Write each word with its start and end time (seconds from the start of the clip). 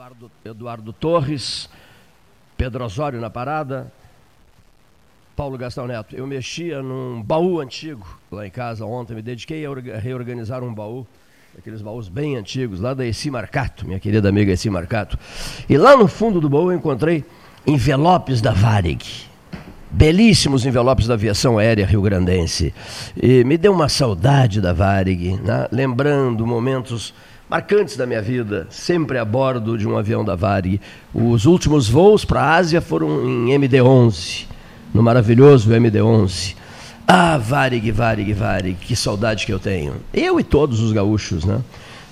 Eduardo, 0.00 0.30
Eduardo 0.42 0.92
Torres, 0.94 1.68
Pedro 2.56 2.82
Osório 2.86 3.20
na 3.20 3.28
parada, 3.28 3.92
Paulo 5.36 5.58
Gastão 5.58 5.86
Neto. 5.86 6.16
Eu 6.16 6.26
mexia 6.26 6.82
num 6.82 7.22
baú 7.22 7.60
antigo 7.60 8.18
lá 8.32 8.46
em 8.46 8.50
casa 8.50 8.86
ontem, 8.86 9.14
me 9.14 9.20
dediquei 9.20 9.62
a 9.66 9.98
reorganizar 9.98 10.64
um 10.64 10.72
baú, 10.72 11.06
aqueles 11.58 11.82
baús 11.82 12.08
bem 12.08 12.36
antigos, 12.36 12.80
lá 12.80 12.94
da 12.94 13.04
Eci 13.04 13.30
Marcato, 13.30 13.86
minha 13.86 14.00
querida 14.00 14.30
amiga 14.30 14.50
Eci 14.52 14.70
Marcato. 14.70 15.18
E 15.68 15.76
lá 15.76 15.94
no 15.94 16.08
fundo 16.08 16.40
do 16.40 16.48
baú 16.48 16.72
eu 16.72 16.78
encontrei 16.78 17.22
envelopes 17.66 18.40
da 18.40 18.52
Varig. 18.52 19.28
Belíssimos 19.90 20.64
envelopes 20.64 21.08
da 21.08 21.12
aviação 21.12 21.58
aérea 21.58 21.84
rio-grandense. 21.84 22.72
E 23.22 23.44
me 23.44 23.58
deu 23.58 23.74
uma 23.74 23.90
saudade 23.90 24.62
da 24.62 24.72
Varig, 24.72 25.36
né? 25.42 25.68
lembrando 25.70 26.46
momentos 26.46 27.12
marcantes 27.50 27.96
da 27.96 28.06
minha 28.06 28.22
vida, 28.22 28.68
sempre 28.70 29.18
a 29.18 29.24
bordo 29.24 29.76
de 29.76 29.86
um 29.86 29.98
avião 29.98 30.24
da 30.24 30.36
Varig. 30.36 30.80
Os 31.12 31.46
últimos 31.46 31.88
voos 31.88 32.24
para 32.24 32.40
a 32.40 32.54
Ásia 32.54 32.80
foram 32.80 33.28
em 33.28 33.50
MD-11, 33.58 34.46
no 34.94 35.02
maravilhoso 35.02 35.68
MD-11. 35.68 36.54
Ah, 37.08 37.36
Varig, 37.36 37.90
Varig, 37.90 38.32
Varig, 38.32 38.76
que 38.76 38.94
saudade 38.94 39.44
que 39.44 39.52
eu 39.52 39.58
tenho. 39.58 39.94
Eu 40.14 40.38
e 40.38 40.44
todos 40.44 40.78
os 40.78 40.92
gaúchos, 40.92 41.44
né? 41.44 41.60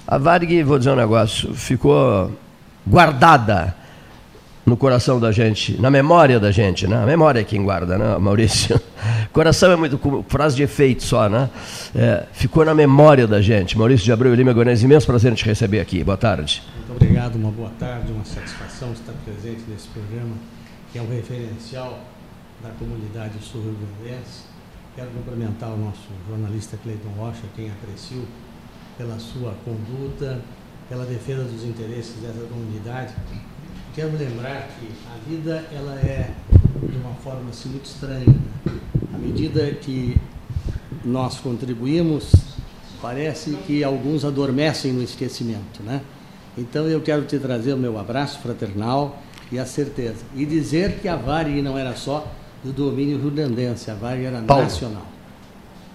A 0.05 0.19
Varig, 0.19 0.61
vou 0.65 0.77
dizer 0.77 0.91
um 0.91 0.97
negócio, 0.97 1.55
ficou 1.55 2.33
guardada 2.85 3.77
no 4.67 4.77
coração 4.77 5.21
da 5.21 5.31
gente, 5.31 5.81
na 5.81 5.89
memória 5.89 6.41
da 6.41 6.51
gente, 6.51 6.89
né? 6.89 7.01
A 7.01 7.07
memória 7.07 7.39
é 7.39 7.45
quem 7.45 7.63
guarda, 7.63 7.97
né, 7.97 8.19
Maurício? 8.19 8.81
Coração 9.39 9.71
é 9.71 9.77
muito 9.77 10.01
frase 10.27 10.57
de 10.57 10.65
efeito 10.65 11.05
só, 11.05 11.29
né? 11.29 11.49
É, 11.95 12.27
ficou 12.33 12.65
na 12.65 12.75
memória 12.75 13.25
da 13.25 13.41
gente. 13.41 13.79
Maurício 13.79 14.05
de 14.05 14.11
Abreu 14.11 14.35
e 14.35 14.37
Lima 14.37 14.51
Guanés, 14.51 14.83
imenso 14.83 15.07
prazer 15.07 15.31
em 15.31 15.37
te 15.37 15.45
receber 15.45 15.79
aqui. 15.79 16.03
Boa 16.03 16.17
tarde. 16.17 16.61
Muito 16.75 16.91
obrigado, 16.91 17.37
uma 17.37 17.53
boa 17.53 17.71
tarde, 17.79 18.11
uma 18.11 18.25
satisfação 18.25 18.91
estar 18.91 19.13
presente 19.25 19.63
nesse 19.69 19.87
programa, 19.91 20.35
que 20.91 20.99
é 20.99 21.03
um 21.03 21.09
referencial 21.09 22.01
da 22.61 22.71
comunidade 22.71 23.35
sul-rio-grandense. 23.41 24.43
Quero 24.97 25.09
cumprimentar 25.11 25.71
o 25.71 25.77
nosso 25.77 26.09
jornalista 26.29 26.77
Cleiton 26.83 27.11
Rocha, 27.17 27.43
quem 27.55 27.71
aprecio 27.71 28.25
pela 28.97 29.21
sua 29.21 29.55
conduta, 29.65 30.41
pela 30.89 31.05
defesa 31.05 31.45
dos 31.45 31.63
interesses 31.63 32.17
dessa 32.21 32.45
comunidade 32.49 33.15
quero 33.99 34.17
lembrar 34.17 34.69
que 34.79 34.87
a 35.13 35.29
vida 35.29 35.65
ela 35.73 35.97
é 35.97 36.31
de 36.89 36.97
uma 36.99 37.15
forma 37.15 37.51
assim, 37.51 37.69
muito 37.71 37.87
estranha. 37.87 38.27
Né? 38.27 38.73
À 39.13 39.19
medida 39.19 39.73
que 39.73 40.17
nós 41.05 41.41
contribuímos, 41.41 42.31
parece 43.03 43.55
que 43.67 43.83
alguns 43.83 44.25
adormecem 44.25 44.93
no 44.93 45.03
esquecimento, 45.03 45.83
né? 45.83 46.01
Então 46.57 46.87
eu 46.87 47.01
quero 47.01 47.23
te 47.23 47.41
trazer 47.41 47.73
o 47.73 47.77
meu 47.77 47.99
abraço 47.99 48.39
fraternal 48.39 49.21
e 49.51 49.59
a 49.59 49.67
certeza. 49.67 50.25
E 50.33 50.47
dizer 50.47 51.01
que 51.01 51.09
a 51.09 51.17
Varig 51.17 51.61
não 51.61 51.77
era 51.77 51.97
só 51.97 52.25
do 52.63 52.73
domínio 52.73 53.19
rio-grandense, 53.19 53.91
a 53.91 53.95
Varig 53.95 54.27
era 54.27 54.41
Paulo. 54.43 54.63
nacional. 54.63 55.07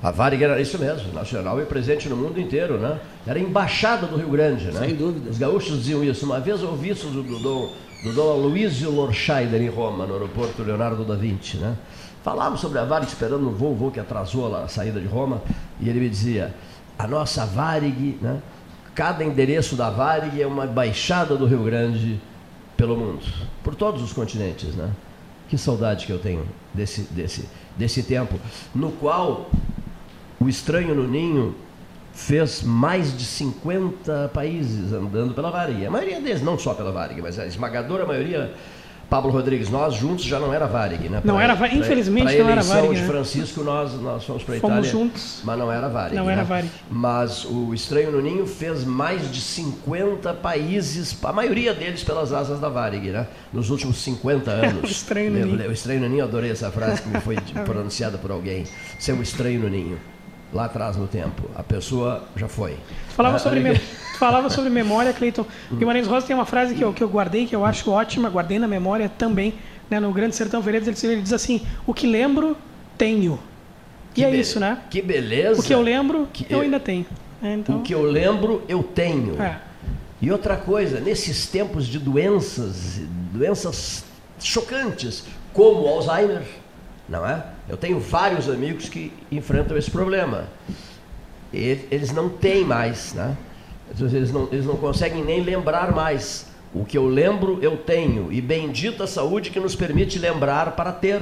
A 0.01 0.11
Varig 0.11 0.43
era 0.43 0.59
isso 0.59 0.77
mesmo, 0.77 1.13
nacional 1.13 1.61
e 1.61 1.65
presente 1.65 2.09
no 2.09 2.17
mundo 2.17 2.37
inteiro, 2.37 2.77
né? 2.77 2.99
Era 3.25 3.39
embaixada 3.39 4.05
do 4.07 4.17
Rio 4.17 4.27
Grande, 4.27 4.65
né? 4.65 4.87
Sem 4.87 4.95
dúvida. 4.95 5.29
Os 5.29 5.37
gaúchos 5.37 5.77
diziam 5.77 6.03
isso. 6.03 6.25
Uma 6.25 6.41
vez 6.41 6.61
eu 6.61 6.67
ouvi 6.67 6.89
isso 6.89 7.07
do, 7.07 7.23
do, 7.23 7.71
do 8.03 8.11
Dom 8.11 8.31
Aloysio 8.31 8.91
Lorscheider 8.91 9.61
em 9.61 9.69
Roma, 9.69 10.05
no 10.05 10.13
aeroporto 10.13 10.61
Leonardo 10.61 11.05
da 11.05 11.15
Vinci, 11.15 11.55
né? 11.55 11.77
Falávamos 12.21 12.59
sobre 12.59 12.77
a 12.77 12.83
Varig 12.83 13.07
esperando 13.07 13.47
um 13.47 13.53
voo, 13.53 13.73
voo 13.73 13.91
que 13.91 13.99
atrasou 13.99 14.53
a 14.53 14.67
saída 14.67 14.99
de 14.99 15.07
Roma, 15.07 15.41
e 15.79 15.87
ele 15.87 16.01
me 16.01 16.09
dizia, 16.09 16.53
a 16.99 17.07
nossa 17.07 17.45
Varig, 17.45 18.17
né? 18.21 18.41
Cada 18.93 19.23
endereço 19.23 19.77
da 19.77 19.89
Varig 19.89 20.41
é 20.41 20.45
uma 20.45 20.67
baixada 20.67 21.37
do 21.37 21.45
Rio 21.45 21.63
Grande 21.63 22.19
pelo 22.75 22.97
mundo, 22.97 23.23
por 23.63 23.73
todos 23.73 24.01
os 24.01 24.11
continentes, 24.11 24.75
né? 24.75 24.91
Que 25.47 25.57
saudade 25.57 26.05
que 26.05 26.11
eu 26.11 26.19
tenho 26.19 26.45
desse, 26.73 27.03
desse, 27.03 27.47
desse 27.77 28.03
tempo, 28.03 28.37
no 28.75 28.91
qual 28.91 29.49
o 30.41 30.49
Estranho 30.49 30.93
no 30.93 31.07
Ninho 31.07 31.55
fez 32.13 32.61
mais 32.61 33.17
de 33.17 33.25
50 33.25 34.31
países 34.33 34.93
andando 34.93 35.33
pela 35.33 35.49
Varig. 35.49 35.85
A 35.85 35.91
maioria 35.91 36.21
deles, 36.21 36.41
não 36.41 36.57
só 36.57 36.73
pela 36.73 36.91
Varig, 36.91 37.21
mas 37.21 37.39
a 37.39 37.45
esmagadora 37.45 38.05
maioria. 38.05 38.53
Pablo 39.09 39.31
Rodrigues, 39.31 39.69
nós 39.69 39.93
juntos 39.93 40.25
já 40.25 40.39
não 40.39 40.51
era 40.51 40.65
Varig, 40.65 41.07
né? 41.07 41.21
Não 41.23 41.35
pra, 41.35 41.43
era, 41.43 41.55
pra, 41.55 41.67
infelizmente 41.71 42.33
pra, 42.33 42.43
não 42.43 42.49
era 42.49 42.63
Varig. 42.63 42.95
de 42.95 43.01
né? 43.01 43.07
Francisco 43.07 43.63
nós 43.63 43.93
nós 44.01 44.23
fomos 44.23 44.41
para 44.43 44.57
Itália. 44.57 44.89
Juntos. 44.89 45.41
Mas 45.43 45.59
não 45.59 45.71
era 45.71 45.87
Varig. 45.87 46.15
Não 46.15 46.25
né? 46.25 46.33
era 46.33 46.43
Varig. 46.43 46.71
Mas 46.89 47.45
o 47.45 47.75
Estranho 47.75 48.11
no 48.11 48.21
Ninho 48.21 48.47
fez 48.47 48.83
mais 48.83 49.31
de 49.31 49.39
50 49.39 50.33
países, 50.35 51.15
a 51.21 51.31
maioria 51.31 51.75
deles 51.75 52.03
pelas 52.03 52.33
asas 52.33 52.59
da 52.59 52.69
Varig, 52.69 53.11
né? 53.11 53.27
Nos 53.51 53.69
últimos 53.69 53.97
50 53.97 54.49
anos. 54.49 54.83
o 54.83 54.85
Estranho 54.87 55.31
no 55.31 55.45
Ninho. 55.45 55.69
O 55.69 55.73
Estranho 55.73 55.99
no 55.99 56.09
Ninho, 56.09 56.23
adorei 56.23 56.49
essa 56.49 56.71
frase 56.71 57.03
que 57.03 57.09
me 57.09 57.19
foi 57.19 57.35
pronunciada 57.65 58.17
por 58.17 58.31
alguém. 58.31 58.63
Ser 58.97 59.11
o 59.11 59.21
Estranho 59.21 59.59
no 59.59 59.69
Ninho 59.69 60.12
lá 60.53 60.65
atrás 60.65 60.95
no 60.95 61.07
tempo. 61.07 61.49
A 61.55 61.63
pessoa 61.63 62.23
já 62.35 62.47
foi. 62.47 62.77
Falava, 63.09 63.39
sobre, 63.39 63.59
me... 63.59 63.75
falava 64.17 64.49
sobre 64.49 64.69
memória, 64.69 65.11
Cleiton. 65.13 65.45
Guimarães 65.71 66.07
Rosa 66.07 66.27
tem 66.27 66.35
uma 66.35 66.45
frase 66.45 66.75
que 66.75 66.83
eu, 66.83 66.93
que 66.93 67.03
eu 67.03 67.09
guardei, 67.09 67.45
que 67.45 67.55
eu 67.55 67.65
acho 67.65 67.89
ótima, 67.89 68.29
guardei 68.29 68.59
na 68.59 68.67
memória 68.67 69.09
também, 69.09 69.53
né, 69.89 69.99
no 69.99 70.11
Grande 70.11 70.35
Sertão 70.35 70.61
Veredas, 70.61 71.03
ele, 71.03 71.13
ele 71.13 71.21
diz 71.21 71.33
assim, 71.33 71.61
o 71.85 71.93
que 71.93 72.07
lembro, 72.07 72.55
tenho. 72.97 73.39
E 74.11 74.15
que 74.15 74.23
é 74.23 74.35
isso, 74.35 74.59
né? 74.59 74.79
Que 74.89 75.01
beleza. 75.01 75.59
O 75.59 75.63
que 75.63 75.73
eu 75.73 75.81
lembro, 75.81 76.27
que 76.31 76.45
eu, 76.49 76.57
eu 76.57 76.63
ainda 76.63 76.79
tenho. 76.79 77.05
É, 77.41 77.53
então... 77.55 77.77
O 77.77 77.81
que 77.81 77.93
eu 77.93 78.03
lembro, 78.03 78.63
eu 78.67 78.83
tenho. 78.83 79.41
É. 79.41 79.59
E 80.21 80.31
outra 80.31 80.55
coisa, 80.55 80.99
nesses 80.99 81.47
tempos 81.47 81.85
de 81.85 81.99
doenças, 81.99 83.01
doenças 83.33 84.05
chocantes, 84.39 85.25
como 85.51 85.85
Alzheimer, 85.87 86.43
não 87.07 87.27
é? 87.27 87.43
Eu 87.67 87.77
tenho 87.77 87.99
vários 87.99 88.49
amigos 88.49 88.89
que 88.89 89.11
enfrentam 89.31 89.77
esse 89.77 89.91
problema. 89.91 90.47
Eles 91.53 92.11
não 92.11 92.29
têm 92.29 92.63
mais, 92.65 93.13
né? 93.13 93.37
Eles 93.99 94.31
não, 94.31 94.47
eles 94.51 94.65
não 94.65 94.75
conseguem 94.75 95.23
nem 95.23 95.43
lembrar 95.43 95.93
mais. 95.93 96.47
O 96.73 96.83
que 96.83 96.97
eu 96.97 97.05
lembro, 97.05 97.59
eu 97.61 97.77
tenho. 97.77 98.31
E 98.31 98.41
bendita 98.41 99.03
a 99.03 99.07
saúde 99.07 99.51
que 99.51 99.59
nos 99.59 99.75
permite 99.75 100.17
lembrar 100.17 100.75
para 100.75 100.91
ter. 100.91 101.21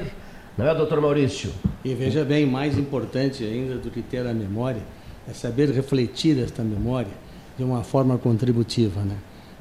Não 0.57 0.67
é, 0.67 0.73
doutor 0.73 1.01
Maurício? 1.01 1.51
E 1.83 1.93
veja 1.93 2.23
bem, 2.23 2.45
mais 2.45 2.77
importante 2.77 3.43
ainda 3.43 3.75
do 3.75 3.89
que 3.89 4.01
ter 4.01 4.25
a 4.25 4.33
memória 4.33 4.81
é 5.29 5.33
saber 5.33 5.69
refletir 5.69 6.39
esta 6.41 6.63
memória 6.63 7.11
de 7.57 7.63
uma 7.63 7.83
forma 7.83 8.17
contributiva, 8.17 9.01
né? 9.01 9.15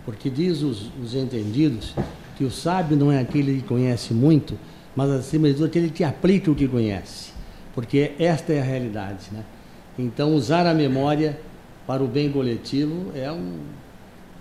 Porque 0.05 0.31
diz 0.31 0.62
os, 0.62 0.90
os 1.02 1.14
entendidos 1.14 1.94
que 2.37 2.44
o 2.44 2.50
sábio 2.50 2.96
não 2.96 3.11
é 3.12 3.20
aquele 3.20 3.56
que 3.56 3.69
conhece 3.69 4.14
muito, 4.14 4.56
mas 5.00 5.11
acima 5.12 5.49
de 5.49 5.55
tudo 5.55 5.70
que 5.70 6.05
aplica 6.05 6.50
o 6.50 6.55
que 6.55 6.69
conhece, 6.69 7.32
porque 7.75 8.12
esta 8.19 8.52
é 8.52 8.61
a 8.61 8.62
realidade. 8.62 9.29
Né? 9.32 9.43
Então, 9.99 10.35
usar 10.35 10.67
a 10.67 10.75
memória 10.75 11.41
para 11.87 12.02
o 12.02 12.06
bem 12.06 12.31
coletivo 12.31 13.11
é, 13.17 13.32
um, 13.32 13.61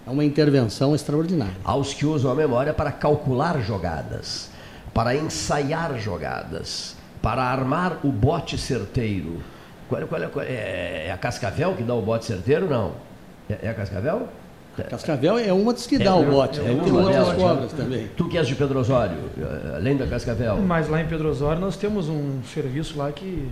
é 0.06 0.10
uma 0.10 0.26
intervenção 0.26 0.94
extraordinária. 0.94 1.56
Aos 1.64 1.94
que 1.94 2.06
usam 2.06 2.30
a 2.30 2.36
memória 2.36 2.74
para 2.74 2.92
calcular 2.92 3.62
jogadas, 3.62 4.50
para 4.94 5.16
ensaiar 5.16 5.98
jogadas, 5.98 6.94
para 7.22 7.42
armar 7.42 7.98
o 8.04 8.12
bote 8.12 8.58
certeiro. 8.58 9.42
Qual, 9.88 10.06
qual, 10.08 10.30
qual, 10.30 10.46
é, 10.46 11.06
é 11.08 11.12
a 11.14 11.18
Cascavel 11.18 11.74
que 11.74 11.84
dá 11.84 11.96
o 11.96 12.02
bote 12.02 12.26
certeiro? 12.26 12.70
Não. 12.70 12.96
É, 13.50 13.60
é 13.62 13.70
a 13.70 13.74
Cascavel? 13.74 14.28
Cascavel 14.89 15.38
é 15.38 15.51
uma 15.51 15.74
das 15.74 15.86
que 15.86 15.98
dá 15.98 16.12
é, 16.12 16.13
o 16.13 16.24
bote, 16.24 16.60
é, 16.60 16.63
tem 16.63 16.92
outras 16.92 17.33
cobras 17.33 17.74
também. 17.74 18.07
Tu 18.16 18.30
que 18.30 18.38
és 18.38 18.48
de 18.48 18.56
Pedro 18.56 18.80
Osório, 18.80 19.18
eh, 19.38 19.75
além 19.75 19.98
da 19.98 20.07
Cascavel. 20.07 20.57
Mas 20.57 20.88
lá 20.88 21.01
em 21.01 21.06
Pedro 21.06 21.30
Osório 21.30 21.60
nós 21.60 21.75
temos 21.75 22.07
um 22.07 22.42
serviço 22.44 22.98
lá 22.98 23.12
que 23.12 23.50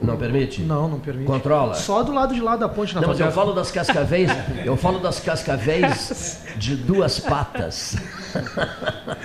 não 0.00 0.16
permite? 0.16 0.62
Não, 0.62 0.88
não 0.88 1.00
permite. 1.00 1.26
Controla? 1.26 1.74
Só 1.74 2.02
do 2.02 2.12
lado 2.12 2.34
de 2.34 2.40
lá 2.40 2.56
da 2.56 2.68
ponte 2.68 2.94
na 2.94 3.00
Não, 3.00 3.08
mas 3.08 3.18
eu 3.18 3.32
falo 3.32 3.52
das 3.52 3.70
cascavéis, 3.70 4.30
eu 4.64 4.76
falo 4.76 4.98
das 4.98 5.20
cascavéis 5.20 6.42
de 6.56 6.76
duas 6.76 7.18
patas. 7.18 7.96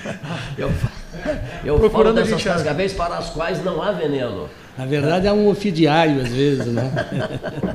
Eu, 0.57 0.71
eu 1.63 1.89
falo 1.89 2.13
dessas 2.13 2.43
cascavéis 2.43 2.93
para 2.93 3.17
as 3.17 3.29
quais 3.29 3.63
não 3.63 3.81
há 3.81 3.91
veneno. 3.91 4.49
Na 4.77 4.85
verdade 4.85 5.27
é 5.27 5.33
um 5.33 5.47
ofidiário 5.47 6.21
às 6.21 6.29
vezes, 6.29 6.67
né? 6.67 6.91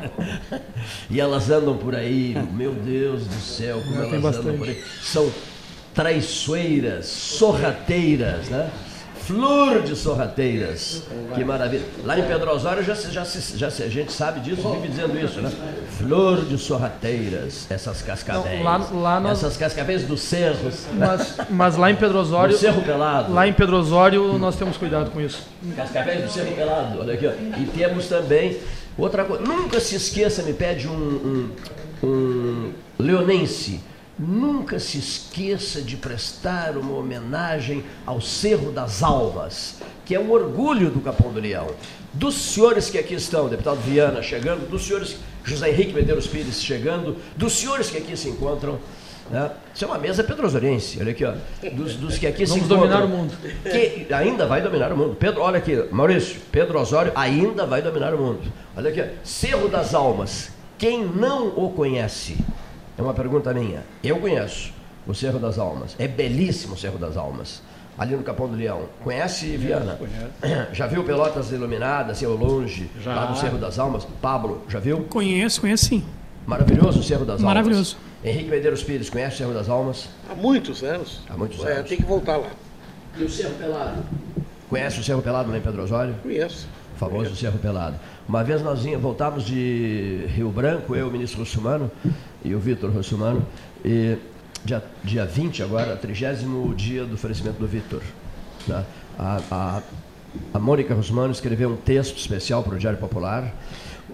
e 1.10 1.20
elas 1.20 1.50
andam 1.50 1.76
por 1.76 1.94
aí, 1.94 2.36
meu 2.52 2.72
Deus 2.72 3.26
do 3.26 3.40
céu, 3.40 3.80
como 3.84 4.02
elas 4.02 4.36
andam 4.36 4.56
por 4.56 4.68
aí. 4.68 4.82
São 5.02 5.30
traiçoeiras, 5.94 7.06
sorrateiras, 7.06 8.48
né? 8.48 8.70
Flor 9.26 9.82
de 9.82 9.96
sorrateiras. 9.96 11.02
Que 11.34 11.44
maravilha. 11.44 11.82
Lá 12.04 12.16
em 12.16 12.22
Pedro 12.22 12.52
Osório 12.52 12.84
já, 12.84 12.94
já, 12.94 13.24
já, 13.24 13.66
a 13.66 13.88
gente 13.88 14.12
sabe 14.12 14.38
disso, 14.38 14.68
vive 14.70 14.86
dizendo 14.86 15.18
isso, 15.18 15.40
né? 15.40 15.50
Flor 15.98 16.44
de 16.44 16.56
sorrateiras, 16.56 17.66
essas 17.68 18.02
cascavéis. 18.02 18.58
Não, 18.58 18.64
lá, 18.64 18.78
lá 18.92 19.20
nós... 19.20 19.38
Essas 19.38 19.56
cascavéis 19.56 20.04
dos 20.04 20.20
cerros. 20.20 20.86
Mas, 20.92 21.36
mas 21.50 21.76
lá 21.76 21.90
em 21.90 21.96
Pedro 21.96 22.18
Osório. 22.18 22.54
Do 22.54 22.58
Cerro 22.58 22.82
Pelado. 22.82 23.32
Lá 23.32 23.48
em 23.48 23.52
Pedro 23.52 23.76
Osório 23.76 24.38
nós 24.38 24.54
temos 24.54 24.76
cuidado 24.76 25.10
com 25.10 25.20
isso. 25.20 25.42
Cascavéis 25.74 26.22
do 26.22 26.30
Cerro 26.30 26.52
Pelado, 26.54 27.00
olha 27.00 27.14
aqui, 27.14 27.26
ó. 27.26 27.32
E 27.58 27.66
temos 27.66 28.06
também. 28.06 28.58
Outra 28.96 29.24
coisa, 29.24 29.42
nunca 29.42 29.80
se 29.80 29.96
esqueça, 29.96 30.42
me 30.42 30.54
pede 30.54 30.86
um, 30.88 30.92
um, 30.92 32.06
um 32.06 32.72
leonense 32.98 33.80
nunca 34.18 34.78
se 34.78 34.98
esqueça 34.98 35.82
de 35.82 35.96
prestar 35.96 36.76
uma 36.76 36.96
homenagem 36.96 37.84
ao 38.04 38.20
Cerro 38.20 38.72
das 38.72 39.02
Almas, 39.02 39.80
que 40.04 40.14
é 40.14 40.20
um 40.20 40.30
orgulho 40.30 40.90
do 40.90 41.00
Capão 41.00 41.32
do 41.32 41.40
Leão. 41.40 41.68
Dos 42.12 42.34
senhores 42.34 42.88
que 42.88 42.98
aqui 42.98 43.14
estão, 43.14 43.48
deputado 43.48 43.78
Viana 43.80 44.22
chegando, 44.22 44.68
dos 44.68 44.86
senhores 44.86 45.16
José 45.44 45.70
Henrique 45.70 45.92
Medeiros 45.92 46.26
Pires 46.26 46.62
chegando, 46.62 47.16
dos 47.36 47.52
senhores 47.58 47.90
que 47.90 47.98
aqui 47.98 48.16
se 48.16 48.28
encontram. 48.28 48.78
Né? 49.30 49.50
Isso 49.74 49.84
é 49.84 49.88
uma 49.88 49.98
mesa 49.98 50.22
pedrosoriense, 50.24 50.98
olha 51.00 51.10
aqui, 51.10 51.24
ó. 51.24 51.34
Dos, 51.72 51.96
dos 51.96 52.16
que 52.16 52.26
aqui 52.26 52.44
Vamos 52.46 52.64
se 52.66 52.72
encontram. 52.72 52.88
dominar 52.88 53.04
o 53.04 53.08
mundo. 53.08 53.34
Que 53.64 54.06
ainda 54.14 54.46
vai 54.46 54.62
dominar 54.62 54.92
o 54.92 54.96
mundo. 54.96 55.16
Pedro, 55.16 55.42
olha 55.42 55.58
aqui, 55.58 55.76
Maurício, 55.90 56.40
Pedro 56.50 56.80
Osório 56.80 57.12
ainda 57.14 57.66
vai 57.66 57.82
dominar 57.82 58.14
o 58.14 58.18
mundo. 58.18 58.40
Olha 58.76 58.88
aqui, 58.90 59.00
ó. 59.00 59.04
Cerro 59.24 59.68
das 59.68 59.94
Almas. 59.94 60.50
Quem 60.78 61.04
não 61.04 61.48
o 61.48 61.70
conhece? 61.70 62.36
É 62.98 63.02
uma 63.02 63.14
pergunta 63.14 63.52
minha. 63.52 63.82
Eu 64.02 64.18
conheço 64.18 64.72
o 65.06 65.14
Cerro 65.14 65.38
das 65.38 65.58
Almas. 65.58 65.94
É 65.98 66.08
belíssimo 66.08 66.74
o 66.74 66.78
Cerro 66.78 66.98
das 66.98 67.16
Almas. 67.16 67.62
Ali 67.98 68.14
no 68.14 68.22
Capão 68.22 68.46
do 68.48 68.54
Leão. 68.56 68.82
Conhece, 69.02 69.56
Viana? 69.56 69.98
Já 70.72 70.86
viu 70.86 71.02
Pelotas 71.04 71.50
iluminadas, 71.50 72.16
assim, 72.18 72.26
ao 72.26 72.32
longe, 72.34 72.90
Já. 73.02 73.14
lá 73.14 73.30
no 73.30 73.36
Cerro 73.36 73.56
das 73.58 73.78
Almas? 73.78 74.06
Pablo, 74.20 74.62
já 74.68 74.78
viu? 74.78 75.04
Conheço, 75.04 75.60
conheço 75.62 75.86
sim. 75.86 76.04
Maravilhoso 76.46 77.00
o 77.00 77.02
Cerro 77.02 77.24
das 77.24 77.40
Maravilhoso. 77.40 77.96
Almas. 77.96 78.06
Henrique 78.34 78.50
Medeiros 78.50 78.82
Pires, 78.82 79.08
conhece 79.08 79.36
o 79.36 79.38
Cerro 79.38 79.54
das 79.54 79.68
Almas? 79.68 80.08
Há 80.30 80.34
muitos 80.34 80.82
anos. 80.82 81.22
Há 81.28 81.36
muitos 81.36 81.64
É, 81.64 81.72
anos. 81.72 81.88
tem 81.88 81.96
que 81.98 82.04
voltar 82.04 82.36
lá. 82.36 82.48
E 83.16 83.24
o 83.24 83.30
Cerro 83.30 83.54
Pelado? 83.54 84.02
Conhece 84.68 85.00
o 85.00 85.02
Cerro 85.04 85.22
Pelado 85.22 85.50
lá 85.50 85.56
em 85.56 85.60
Pedro 85.62 85.82
Osório? 85.82 86.14
Conheço. 86.22 86.68
O 86.94 86.98
famoso 86.98 87.34
Cerro 87.34 87.58
Pelado. 87.58 87.96
Uma 88.28 88.42
vez 88.42 88.60
nós 88.62 88.84
voltávamos 89.00 89.44
de 89.44 90.24
Rio 90.34 90.50
Branco, 90.50 90.96
eu, 90.96 91.08
o 91.08 91.10
ministro 91.12 91.40
Russumano 91.40 91.90
e 92.44 92.54
o 92.54 92.58
Vitor 92.58 92.90
Russumano, 92.90 93.46
e 93.84 94.16
dia, 94.64 94.82
dia 95.04 95.24
20 95.24 95.62
agora, 95.62 95.94
30 95.96 96.34
dia 96.76 97.04
do 97.04 97.16
falecimento 97.16 97.58
do 97.60 97.66
Vitor. 97.68 98.02
né? 98.66 98.84
A, 99.18 99.40
a, 99.50 99.82
a 100.54 100.58
Mônica 100.58 100.92
Russumano 100.92 101.32
escreveu 101.32 101.70
um 101.70 101.76
texto 101.76 102.16
especial 102.18 102.62
para 102.64 102.74
o 102.74 102.78
Diário 102.78 102.98
Popular. 102.98 103.54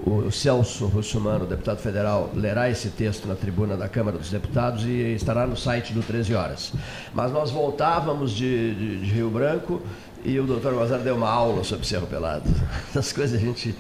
O 0.04 0.30
Celso 0.30 0.86
Russumano, 0.86 1.46
deputado 1.46 1.78
federal, 1.78 2.30
lerá 2.34 2.68
esse 2.68 2.88
texto 2.88 3.26
na 3.28 3.34
tribuna 3.34 3.76
da 3.76 3.88
Câmara 3.88 4.16
dos 4.18 4.30
Deputados 4.30 4.84
e 4.84 5.14
estará 5.14 5.46
no 5.46 5.56
site 5.56 5.92
do 5.92 6.02
13 6.02 6.34
Horas. 6.34 6.72
Mas 7.14 7.30
nós 7.30 7.50
voltávamos 7.50 8.32
de, 8.32 8.74
de- 8.74 9.00
de 9.00 9.10
Rio 9.12 9.30
Branco 9.30 9.80
e 10.24 10.38
o 10.38 10.44
doutor 10.44 10.74
Mazar 10.74 11.00
deu 11.00 11.16
uma 11.16 11.28
aula 11.28 11.64
sobre 11.64 11.86
Cerro 11.86 12.06
Pelado. 12.06 12.48
Essas 12.90 13.12
coisas 13.12 13.40
a 13.40 13.44
gente 13.44 13.74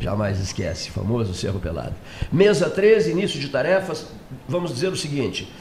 jamais 0.00 0.40
esquece, 0.40 0.90
famoso 0.90 1.34
Cerro 1.34 1.60
Pelado. 1.60 1.94
Mesa 2.32 2.70
13, 2.70 3.10
início 3.10 3.38
de 3.38 3.48
tarefas. 3.48 4.06
Vamos 4.48 4.72
dizer 4.72 4.88
o 4.88 4.96
seguinte: 4.96 5.52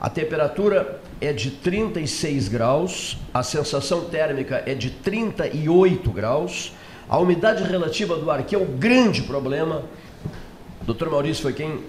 a 0.00 0.08
temperatura 0.08 1.00
é 1.20 1.32
de 1.32 1.50
36 1.50 2.48
graus, 2.48 3.18
a 3.32 3.42
sensação 3.42 4.04
térmica 4.04 4.62
é 4.66 4.74
de 4.74 4.90
38 4.90 6.10
graus, 6.10 6.72
a 7.08 7.18
umidade 7.18 7.62
relativa 7.64 8.16
do 8.16 8.30
ar, 8.30 8.42
que 8.44 8.54
é 8.54 8.58
o 8.58 8.64
grande 8.64 9.22
problema, 9.22 9.82
o 10.82 10.84
doutor 10.84 11.10
Maurício 11.10 11.42
foi 11.42 11.52
quem 11.52 11.80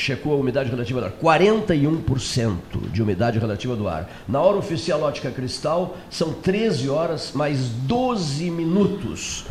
checou 0.00 0.32
a 0.32 0.36
umidade 0.36 0.70
relativa 0.70 1.00
do 1.00 1.06
ar. 1.06 1.12
41% 1.12 2.90
de 2.90 3.02
umidade 3.02 3.38
relativa 3.38 3.76
do 3.76 3.86
ar. 3.86 4.10
Na 4.26 4.40
hora 4.40 4.56
oficial 4.56 5.02
ótica 5.02 5.30
cristal, 5.30 5.96
são 6.10 6.32
13 6.32 6.88
horas 6.88 7.32
mais 7.34 7.68
12 7.68 8.50
minutos. 8.50 9.44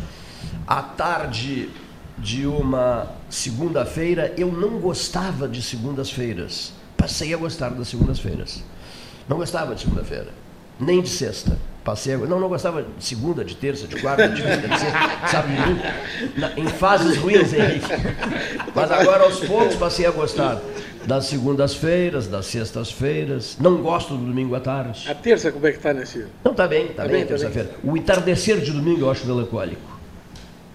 À 0.66 0.82
tarde 0.82 1.70
de 2.18 2.46
uma 2.46 3.08
segunda-feira, 3.30 4.34
eu 4.36 4.52
não 4.52 4.78
gostava 4.78 5.48
de 5.48 5.62
segundas-feiras. 5.62 6.72
Passei 6.96 7.32
a 7.32 7.36
gostar 7.36 7.70
das 7.70 7.88
segundas-feiras. 7.88 8.62
Não 9.28 9.38
gostava 9.38 9.74
de 9.74 9.82
segunda-feira, 9.82 10.28
nem 10.78 11.00
de 11.00 11.08
sexta. 11.08 11.56
Passei. 11.84 12.16
Não, 12.16 12.38
não 12.38 12.48
gostava 12.48 12.82
de 12.82 13.02
segunda, 13.04 13.42
de 13.44 13.56
terça, 13.56 13.86
de 13.86 13.96
quarta, 14.00 14.28
de 14.28 14.42
quinta, 14.42 14.68
de 14.68 14.78
sexta, 14.78 14.98
sabe? 15.30 15.52
Na- 16.36 16.52
em 16.56 16.66
fases 16.68 17.16
ruins, 17.16 17.52
Henrique. 17.54 17.86
Mas 18.74 18.90
agora, 18.90 19.24
aos 19.24 19.40
poucos, 19.40 19.74
passei 19.76 20.04
a 20.04 20.10
gostar 20.10 20.60
das 21.06 21.24
segundas-feiras, 21.26 22.26
das 22.26 22.44
sextas-feiras. 22.46 23.56
Não 23.58 23.78
gosto 23.78 24.14
do 24.14 24.24
domingo 24.26 24.54
à 24.54 24.60
tarde. 24.60 25.08
A 25.10 25.14
terça, 25.14 25.50
como 25.50 25.66
é 25.66 25.70
que 25.70 25.78
está 25.78 25.94
nesse. 25.94 26.26
Não, 26.44 26.52
tá 26.52 26.68
bem, 26.68 26.88
tá, 26.88 26.94
Tá 26.94 27.02
bem, 27.04 27.12
bem, 27.12 27.22
tá 27.22 27.28
terça-feira. 27.28 27.70
O 27.82 27.96
entardecer 27.96 28.60
de 28.60 28.70
domingo 28.72 29.00
eu 29.06 29.10
acho 29.10 29.26
melancólico. 29.26 29.80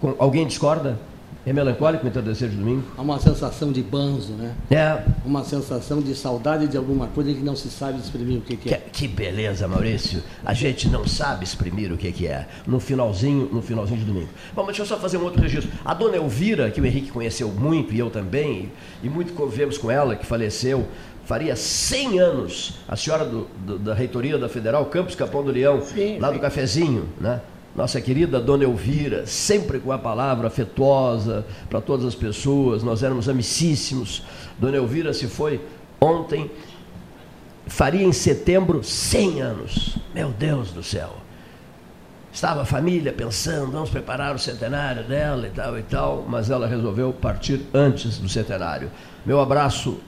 Com- 0.00 0.16
alguém 0.18 0.44
discorda? 0.46 0.98
É 1.46 1.52
melancólico 1.52 2.04
o 2.04 2.08
entardecer 2.08 2.48
de 2.48 2.56
domingo? 2.56 2.82
Há 2.98 3.02
uma 3.02 3.20
sensação 3.20 3.70
de 3.70 3.80
banzo, 3.80 4.32
né? 4.32 4.52
É. 4.68 5.00
Uma 5.24 5.44
sensação 5.44 6.00
de 6.02 6.12
saudade 6.16 6.66
de 6.66 6.76
alguma 6.76 7.06
coisa 7.06 7.32
que 7.32 7.38
não 7.40 7.54
se 7.54 7.70
sabe 7.70 8.00
exprimir 8.00 8.38
o 8.38 8.40
que, 8.40 8.56
que 8.56 8.68
Que, 8.68 8.74
é. 8.74 8.78
que 8.92 9.06
beleza, 9.06 9.68
Maurício. 9.68 10.20
A 10.44 10.52
gente 10.52 10.88
não 10.88 11.06
sabe 11.06 11.44
exprimir 11.44 11.92
o 11.92 11.96
que, 11.96 12.10
que 12.10 12.26
é. 12.26 12.48
No 12.66 12.80
finalzinho, 12.80 13.48
no 13.52 13.62
finalzinho 13.62 14.00
de 14.00 14.04
domingo. 14.06 14.28
Bom, 14.56 14.62
mas 14.62 14.76
deixa 14.76 14.82
eu 14.82 14.86
só 14.86 14.96
fazer 15.00 15.18
um 15.18 15.22
outro 15.22 15.40
registro. 15.40 15.70
A 15.84 15.94
dona 15.94 16.16
Elvira, 16.16 16.68
que 16.68 16.80
o 16.80 16.84
Henrique 16.86 17.12
conheceu 17.12 17.48
muito, 17.48 17.94
e 17.94 17.98
eu 18.00 18.10
também, 18.10 18.72
e 19.00 19.08
muito 19.08 19.32
convivemos 19.32 19.78
com 19.78 19.88
ela, 19.88 20.16
que 20.16 20.26
faleceu, 20.26 20.84
faria 21.24 21.54
100 21.54 22.18
anos, 22.18 22.74
a 22.88 22.96
senhora 22.96 23.24
do- 23.24 23.46
do- 23.64 23.78
da 23.78 23.94
reitoria 23.94 24.36
da 24.36 24.48
Federal, 24.48 24.84
Campos 24.86 25.14
Capão 25.14 25.44
do 25.44 25.52
Leão, 25.52 25.80
Sim, 25.80 26.18
lá 26.18 26.28
do 26.28 26.34
sim. 26.34 26.40
cafezinho, 26.40 27.08
né? 27.20 27.40
Nossa 27.76 28.00
querida 28.00 28.40
Dona 28.40 28.64
Elvira, 28.64 29.26
sempre 29.26 29.78
com 29.78 29.92
a 29.92 29.98
palavra 29.98 30.48
afetuosa 30.48 31.44
para 31.68 31.78
todas 31.78 32.06
as 32.06 32.14
pessoas, 32.14 32.82
nós 32.82 33.02
éramos 33.02 33.28
amicíssimos. 33.28 34.22
Dona 34.58 34.78
Elvira 34.78 35.12
se 35.12 35.26
foi 35.26 35.60
ontem, 36.00 36.50
faria 37.66 38.02
em 38.02 38.12
setembro 38.12 38.82
100 38.82 39.42
anos. 39.42 39.98
Meu 40.14 40.30
Deus 40.30 40.70
do 40.70 40.82
céu. 40.82 41.16
Estava 42.32 42.62
a 42.62 42.64
família 42.64 43.12
pensando, 43.12 43.70
vamos 43.70 43.90
preparar 43.90 44.34
o 44.34 44.38
centenário 44.38 45.04
dela 45.04 45.46
e 45.46 45.50
tal 45.50 45.78
e 45.78 45.82
tal, 45.82 46.24
mas 46.26 46.48
ela 46.48 46.66
resolveu 46.66 47.12
partir 47.12 47.60
antes 47.74 48.18
do 48.18 48.28
centenário. 48.28 48.90
Meu 49.24 49.38
abraço, 49.38 50.00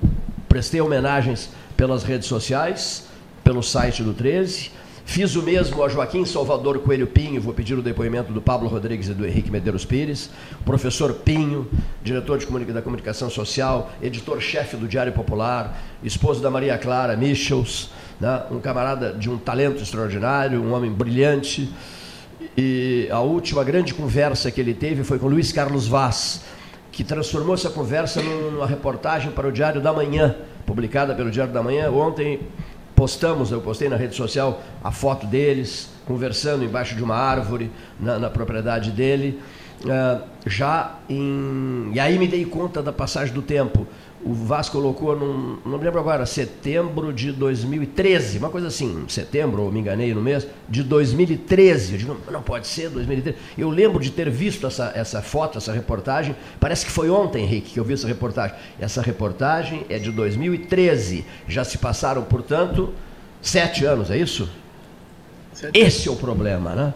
prestei 0.48 0.80
homenagens 0.80 1.50
pelas 1.76 2.02
redes 2.02 2.28
sociais, 2.28 3.06
pelo 3.44 3.62
site 3.62 4.02
do 4.02 4.14
13. 4.14 4.77
Fiz 5.08 5.34
o 5.36 5.42
mesmo 5.42 5.82
a 5.82 5.88
Joaquim 5.88 6.26
Salvador 6.26 6.78
Coelho 6.80 7.06
Pinho, 7.06 7.40
vou 7.40 7.54
pedir 7.54 7.72
o 7.72 7.80
depoimento 7.80 8.30
do 8.30 8.42
Pablo 8.42 8.68
Rodrigues 8.68 9.08
e 9.08 9.14
do 9.14 9.26
Henrique 9.26 9.50
Medeiros 9.50 9.82
Pires. 9.82 10.28
Professor 10.66 11.14
Pinho, 11.14 11.66
diretor 12.04 12.36
de 12.36 12.44
comunica- 12.44 12.74
da 12.74 12.82
comunicação 12.82 13.30
social, 13.30 13.90
editor-chefe 14.02 14.76
do 14.76 14.86
Diário 14.86 15.14
Popular, 15.14 15.80
esposo 16.04 16.42
da 16.42 16.50
Maria 16.50 16.76
Clara 16.76 17.16
Michels, 17.16 17.90
né? 18.20 18.42
um 18.50 18.60
camarada 18.60 19.14
de 19.14 19.30
um 19.30 19.38
talento 19.38 19.82
extraordinário, 19.82 20.62
um 20.62 20.74
homem 20.74 20.92
brilhante. 20.92 21.72
E 22.54 23.08
a 23.10 23.20
última 23.20 23.64
grande 23.64 23.94
conversa 23.94 24.50
que 24.50 24.60
ele 24.60 24.74
teve 24.74 25.04
foi 25.04 25.18
com 25.18 25.26
Luiz 25.26 25.50
Carlos 25.50 25.88
Vaz, 25.88 26.44
que 26.92 27.02
transformou 27.02 27.54
essa 27.54 27.70
conversa 27.70 28.22
numa 28.22 28.66
reportagem 28.66 29.30
para 29.30 29.48
o 29.48 29.52
Diário 29.52 29.80
da 29.80 29.90
Manhã, 29.90 30.36
publicada 30.66 31.14
pelo 31.14 31.30
Diário 31.30 31.52
da 31.54 31.62
Manhã. 31.62 31.90
Ontem 31.90 32.40
postamos, 32.98 33.52
eu 33.52 33.60
postei 33.60 33.88
na 33.88 33.94
rede 33.94 34.16
social 34.16 34.60
a 34.82 34.90
foto 34.90 35.24
deles, 35.24 35.88
conversando 36.04 36.64
embaixo 36.64 36.96
de 36.96 37.04
uma 37.04 37.14
árvore 37.14 37.70
na, 38.00 38.18
na 38.18 38.28
propriedade 38.28 38.90
dele. 38.90 39.40
Ah, 39.88 40.22
já 40.44 40.96
em. 41.08 41.92
E 41.94 42.00
aí 42.00 42.18
me 42.18 42.26
dei 42.26 42.44
conta 42.44 42.82
da 42.82 42.92
passagem 42.92 43.32
do 43.32 43.40
tempo. 43.40 43.86
O 44.24 44.34
Vaz 44.34 44.68
colocou, 44.68 45.16
num, 45.16 45.58
não 45.64 45.78
me 45.78 45.84
lembro 45.84 46.00
agora, 46.00 46.26
setembro 46.26 47.12
de 47.12 47.30
2013, 47.30 48.38
uma 48.38 48.50
coisa 48.50 48.66
assim, 48.66 49.04
setembro, 49.08 49.62
ou 49.62 49.70
me 49.70 49.78
enganei 49.78 50.12
no 50.12 50.20
mês, 50.20 50.44
de 50.68 50.82
2013. 50.82 51.92
Eu 51.92 51.98
digo, 51.98 52.16
não, 52.26 52.32
não 52.32 52.42
pode 52.42 52.66
ser 52.66 52.90
2013. 52.90 53.38
Eu 53.56 53.70
lembro 53.70 54.00
de 54.02 54.10
ter 54.10 54.28
visto 54.28 54.66
essa, 54.66 54.90
essa 54.94 55.22
foto, 55.22 55.58
essa 55.58 55.72
reportagem. 55.72 56.34
Parece 56.58 56.84
que 56.84 56.90
foi 56.90 57.08
ontem, 57.08 57.44
Henrique, 57.44 57.70
que 57.74 57.78
eu 57.80 57.84
vi 57.84 57.94
essa 57.94 58.08
reportagem. 58.08 58.56
Essa 58.80 59.00
reportagem 59.00 59.86
é 59.88 59.98
de 60.00 60.10
2013. 60.10 61.24
Já 61.46 61.62
se 61.62 61.78
passaram, 61.78 62.22
portanto, 62.22 62.92
sete 63.40 63.84
anos, 63.84 64.10
é 64.10 64.16
isso? 64.18 64.48
Sete- 65.52 65.78
Esse 65.78 66.08
é 66.08 66.10
o 66.10 66.16
problema, 66.16 66.74
né? 66.74 66.94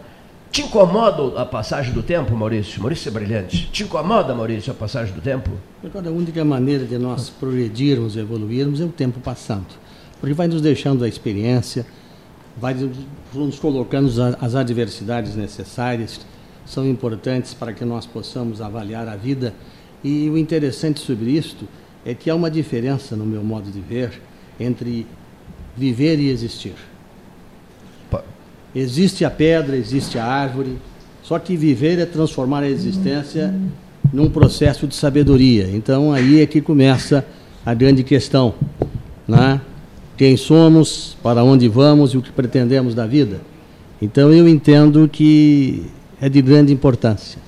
Te 0.53 0.61
incomoda 0.61 1.41
a 1.41 1.45
passagem 1.47 1.91
do 1.93 2.03
tempo, 2.03 2.35
Maurício? 2.37 2.79
Maurício 2.79 3.09
é 3.09 3.11
brilhante. 3.11 3.67
Te 3.71 3.81
incomoda, 3.81 4.35
Maurício, 4.35 4.71
a 4.71 4.75
passagem 4.75 5.11
do 5.11 5.19
tempo? 5.19 5.49
Agora, 5.83 6.09
a 6.09 6.11
única 6.11 6.45
maneira 6.45 6.85
de 6.85 6.95
nós 6.99 7.27
progredirmos, 7.27 8.15
evoluirmos, 8.15 8.79
é 8.79 8.83
o 8.83 8.89
tempo 8.89 9.19
passando. 9.19 9.65
Porque 10.19 10.35
vai 10.35 10.47
nos 10.47 10.61
deixando 10.61 11.03
a 11.03 11.07
experiência, 11.07 11.87
vai 12.55 12.75
nos 13.33 13.57
colocando 13.57 14.09
as- 14.39 14.53
adversidades 14.53 15.35
necessárias, 15.35 16.21
são 16.67 16.87
importantes 16.87 17.55
para 17.55 17.73
que 17.73 17.83
nós 17.83 18.05
possamos 18.05 18.61
avaliar 18.61 19.07
a 19.07 19.15
vida. 19.15 19.55
E 20.03 20.29
o 20.29 20.37
interessante 20.37 20.99
sobre 20.99 21.31
isto 21.31 21.67
é 22.05 22.13
que 22.13 22.29
há 22.29 22.35
uma 22.35 22.51
diferença, 22.51 23.15
no 23.15 23.25
meu 23.25 23.43
modo 23.43 23.71
de 23.71 23.81
ver, 23.81 24.21
entre 24.59 25.07
viver 25.75 26.19
e 26.19 26.29
existir. 26.29 26.75
Existe 28.75 29.23
a 29.23 29.29
pedra, 29.29 29.75
existe 29.75 30.17
a 30.17 30.25
árvore, 30.25 30.77
só 31.21 31.37
que 31.39 31.55
viver 31.55 31.99
é 31.99 32.05
transformar 32.05 32.63
a 32.63 32.69
existência 32.69 33.53
num 34.11 34.29
processo 34.29 34.87
de 34.87 34.95
sabedoria. 34.95 35.69
Então 35.73 36.11
aí 36.11 36.41
é 36.41 36.45
que 36.45 36.61
começa 36.61 37.25
a 37.65 37.73
grande 37.73 38.03
questão. 38.03 38.53
Né? 39.27 39.61
quem 40.17 40.37
somos, 40.37 41.17
para 41.23 41.43
onde 41.43 41.67
vamos 41.67 42.13
e 42.13 42.17
o 42.17 42.21
que 42.21 42.31
pretendemos 42.31 42.93
da 42.93 43.05
vida. 43.05 43.41
Então 44.01 44.31
eu 44.31 44.47
entendo 44.47 45.07
que 45.07 45.85
é 46.21 46.29
de 46.29 46.41
grande 46.41 46.71
importância. 46.71 47.41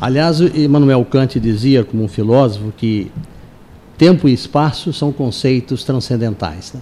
Aliás, 0.00 0.40
Immanuel 0.40 1.04
Kant 1.04 1.40
dizia, 1.40 1.84
como 1.84 2.04
um 2.04 2.08
filósofo, 2.08 2.72
que 2.76 3.10
tempo 3.96 4.28
e 4.28 4.32
espaço 4.32 4.92
são 4.92 5.12
conceitos 5.12 5.82
transcendentais. 5.82 6.72
Né? 6.72 6.80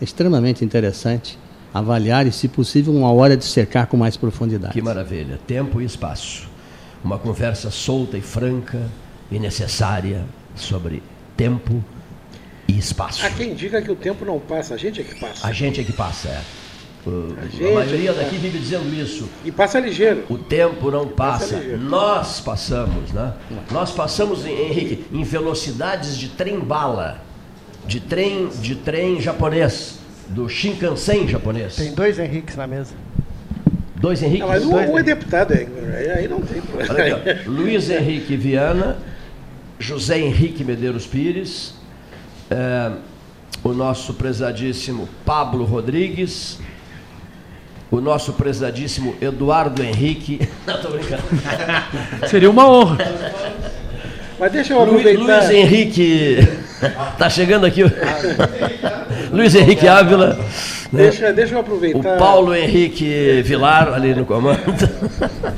É 0.00 0.04
extremamente 0.04 0.64
interessante 0.64 1.38
avaliar 1.72 2.26
e, 2.26 2.32
se 2.32 2.48
possível, 2.48 2.94
uma 2.94 3.12
hora 3.12 3.36
de 3.36 3.44
cercar 3.44 3.86
com 3.86 3.96
mais 3.96 4.16
profundidade. 4.16 4.72
Que 4.72 4.82
maravilha. 4.82 5.38
Tempo 5.46 5.80
e 5.80 5.84
espaço. 5.84 6.48
Uma 7.04 7.18
conversa 7.18 7.70
solta 7.70 8.16
e 8.16 8.20
franca 8.20 8.88
e 9.30 9.38
necessária 9.38 10.24
sobre 10.54 11.02
tempo 11.36 11.82
e 12.66 12.76
espaço. 12.76 13.24
Há 13.24 13.30
quem 13.30 13.54
diga 13.54 13.80
que 13.80 13.90
o 13.90 13.96
tempo 13.96 14.24
não 14.24 14.38
passa, 14.38 14.74
a 14.74 14.76
gente 14.76 15.00
é 15.00 15.04
que 15.04 15.18
passa. 15.18 15.46
A 15.46 15.52
gente 15.52 15.80
é 15.80 15.84
que 15.84 15.92
passa, 15.92 16.28
é. 16.28 16.42
A, 17.06 17.70
a 17.70 17.74
maioria 17.74 18.12
daqui 18.12 18.36
vive 18.36 18.58
dizendo 18.58 18.92
isso. 18.92 19.28
E 19.44 19.50
passa 19.50 19.78
ligeiro. 19.78 20.24
O 20.28 20.36
tempo 20.36 20.90
não 20.90 21.08
passa, 21.08 21.56
passa 21.56 21.76
nós 21.76 22.40
passamos, 22.40 23.12
né? 23.12 23.32
Nós 23.70 23.92
passamos, 23.92 24.44
Henrique, 24.44 25.06
em 25.12 25.22
velocidades 25.22 26.18
de 26.18 26.28
trem-bala, 26.28 27.22
de 27.86 28.00
trem, 28.00 28.48
de 28.60 28.74
trem 28.74 29.20
japonês, 29.20 29.97
do 30.28 30.48
Shinkansen 30.48 31.26
japonês. 31.28 31.76
Tem 31.76 31.92
dois 31.92 32.18
Henriques 32.18 32.56
na 32.56 32.66
mesa. 32.66 32.94
Dois 33.96 34.22
Henriques? 34.22 34.40
Não, 34.40 34.48
mas 34.48 34.64
um, 34.64 34.98
é 34.98 35.02
deputado, 35.02 35.52
aí 35.52 36.28
não 36.28 36.40
tem 36.40 36.60
problema. 36.60 37.20
Luiz 37.46 37.90
Henrique 37.90 38.36
Viana, 38.36 38.98
José 39.78 40.20
Henrique 40.20 40.62
Medeiros 40.62 41.06
Pires, 41.06 41.74
é, 42.50 42.92
o 43.64 43.72
nosso 43.72 44.14
prezadíssimo 44.14 45.08
Pablo 45.24 45.64
Rodrigues, 45.64 46.60
o 47.90 48.00
nosso 48.00 48.34
prezadíssimo 48.34 49.16
Eduardo 49.20 49.82
Henrique. 49.82 50.48
Não, 50.66 50.80
tô 50.80 50.90
brincando. 50.90 51.22
Seria 52.28 52.50
uma 52.50 52.68
honra. 52.68 52.98
Mas 54.38 54.52
deixa 54.52 54.74
eu 54.74 54.82
aproveitar. 54.82 55.20
Luiz 55.20 55.50
Henrique. 55.50 56.67
Tá 57.18 57.28
chegando 57.28 57.66
aqui. 57.66 57.82
Luiz 59.32 59.54
Henrique 59.54 59.86
Ávila. 59.86 60.34
Né? 60.92 61.02
Deixa, 61.02 61.32
deixa 61.32 61.54
eu 61.54 61.60
aproveitar. 61.60 62.16
O 62.16 62.18
Paulo 62.18 62.54
Henrique 62.54 63.42
Vilar 63.42 63.92
ali 63.92 64.14
no 64.14 64.24
comando. 64.24 64.58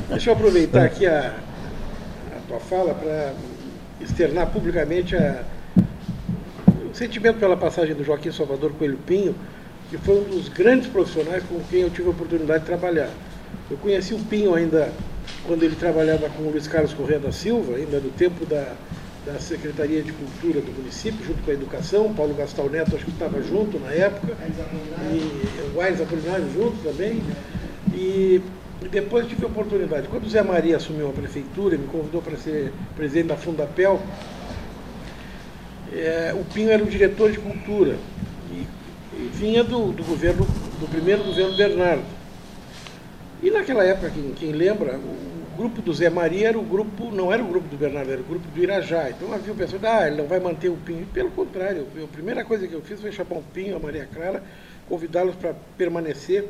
Deixa 0.09 0.29
eu 0.29 0.33
aproveitar 0.33 0.83
aqui 0.83 1.05
a, 1.05 1.33
a 2.35 2.47
tua 2.47 2.59
fala 2.59 2.93
para 2.93 3.33
externar 4.01 4.47
publicamente 4.47 5.15
a, 5.15 5.41
o 6.89 6.93
sentimento 6.93 7.39
pela 7.39 7.55
passagem 7.55 7.95
do 7.95 8.03
Joaquim 8.03 8.31
Salvador 8.31 8.71
Coelho 8.73 8.97
Pinho 9.05 9.35
que 9.91 9.97
foi 9.97 10.21
um 10.21 10.23
dos 10.23 10.47
grandes 10.47 10.87
profissionais 10.87 11.43
com 11.43 11.59
quem 11.69 11.81
eu 11.81 11.89
tive 11.89 12.07
a 12.07 12.11
oportunidade 12.11 12.61
de 12.61 12.65
trabalhar. 12.65 13.09
Eu 13.69 13.75
conheci 13.75 14.13
o 14.13 14.19
Pinho 14.19 14.55
ainda 14.55 14.89
quando 15.45 15.63
ele 15.63 15.75
trabalhava 15.75 16.29
com 16.29 16.43
o 16.43 16.49
Luiz 16.49 16.65
Carlos 16.65 16.93
Correia 16.93 17.19
da 17.19 17.33
Silva, 17.33 17.75
ainda 17.75 17.99
do 17.99 18.09
tempo 18.09 18.45
da, 18.45 18.73
da 19.25 19.39
Secretaria 19.39 20.01
de 20.01 20.11
Cultura 20.11 20.61
do 20.61 20.71
município, 20.71 21.25
junto 21.25 21.43
com 21.43 21.51
a 21.51 21.53
Educação, 21.53 22.13
Paulo 22.13 22.33
Gastal 22.33 22.69
Neto 22.69 22.95
acho 22.95 23.05
que 23.05 23.11
estava 23.11 23.41
junto 23.43 23.79
na 23.79 23.91
época, 23.91 24.35
e 25.11 25.75
o 25.75 25.81
Aires 25.81 26.01
Apolinário 26.01 26.51
junto 26.53 26.77
também. 26.83 27.21
E 27.93 28.41
depois 28.89 29.27
tive 29.27 29.43
a 29.43 29.47
oportunidade. 29.47 30.07
Quando 30.07 30.25
o 30.25 30.29
Zé 30.29 30.41
Maria 30.41 30.77
assumiu 30.77 31.09
a 31.09 31.13
prefeitura 31.13 31.75
e 31.75 31.77
me 31.77 31.87
convidou 31.87 32.21
para 32.21 32.35
ser 32.37 32.73
presidente 32.95 33.27
da 33.27 33.37
Fundapel, 33.37 34.01
é, 35.93 36.33
o 36.33 36.43
Pinho 36.45 36.71
era 36.71 36.83
o 36.83 36.87
diretor 36.87 37.31
de 37.31 37.37
cultura 37.37 37.97
vinha 39.41 39.63
do, 39.63 39.91
do 39.91 40.03
governo, 40.03 40.45
do 40.79 40.87
primeiro 40.87 41.23
governo 41.23 41.55
Bernardo. 41.55 42.03
E 43.41 43.49
naquela 43.49 43.83
época, 43.83 44.11
quem, 44.11 44.31
quem, 44.33 44.51
lembra, 44.51 44.97
o 44.97 45.30
grupo 45.61 45.79
do 45.79 45.93
Zé 45.93 46.09
Maria 46.09 46.47
era 46.47 46.59
o 46.59 46.63
grupo, 46.63 47.11
não 47.11 47.31
era 47.31 47.43
o 47.43 47.47
grupo 47.47 47.67
do 47.67 47.77
Bernardo, 47.77 48.11
era 48.11 48.21
o 48.21 48.23
grupo 48.23 48.47
do 48.47 48.63
Irajá. 48.63 49.11
Então 49.11 49.31
havia 49.31 49.53
o 49.53 49.55
pessoal, 49.55 49.81
ah, 49.83 50.07
ele 50.07 50.17
não 50.17 50.27
vai 50.27 50.39
manter 50.39 50.69
o 50.69 50.75
Pinho. 50.75 51.05
Pelo 51.13 51.29
contrário, 51.29 51.87
a 52.03 52.07
primeira 52.07 52.43
coisa 52.43 52.67
que 52.67 52.73
eu 52.73 52.81
fiz 52.81 52.99
foi 52.99 53.11
chamar 53.11 53.35
o 53.35 53.43
Pinho, 53.43 53.75
a 53.75 53.79
Maria 53.79 54.07
Clara, 54.11 54.43
convidá-los 54.89 55.35
para 55.35 55.53
permanecer 55.77 56.47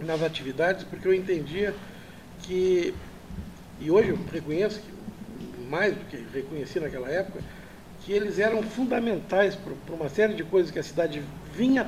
nas 0.00 0.22
atividades, 0.22 0.82
porque 0.82 1.06
eu 1.06 1.14
entendia 1.14 1.72
que, 2.42 2.92
e 3.80 3.90
hoje 3.92 4.08
eu 4.08 4.18
reconheço, 4.32 4.82
mais 5.70 5.94
do 5.94 6.04
que 6.06 6.16
reconheci 6.34 6.80
naquela 6.80 7.08
época, 7.08 7.38
que 8.04 8.12
eles 8.12 8.40
eram 8.40 8.60
fundamentais 8.60 9.56
para 9.56 9.94
uma 9.94 10.08
série 10.08 10.34
de 10.34 10.42
coisas 10.42 10.72
que 10.72 10.80
a 10.80 10.82
cidade 10.82 11.22
vinha 11.54 11.86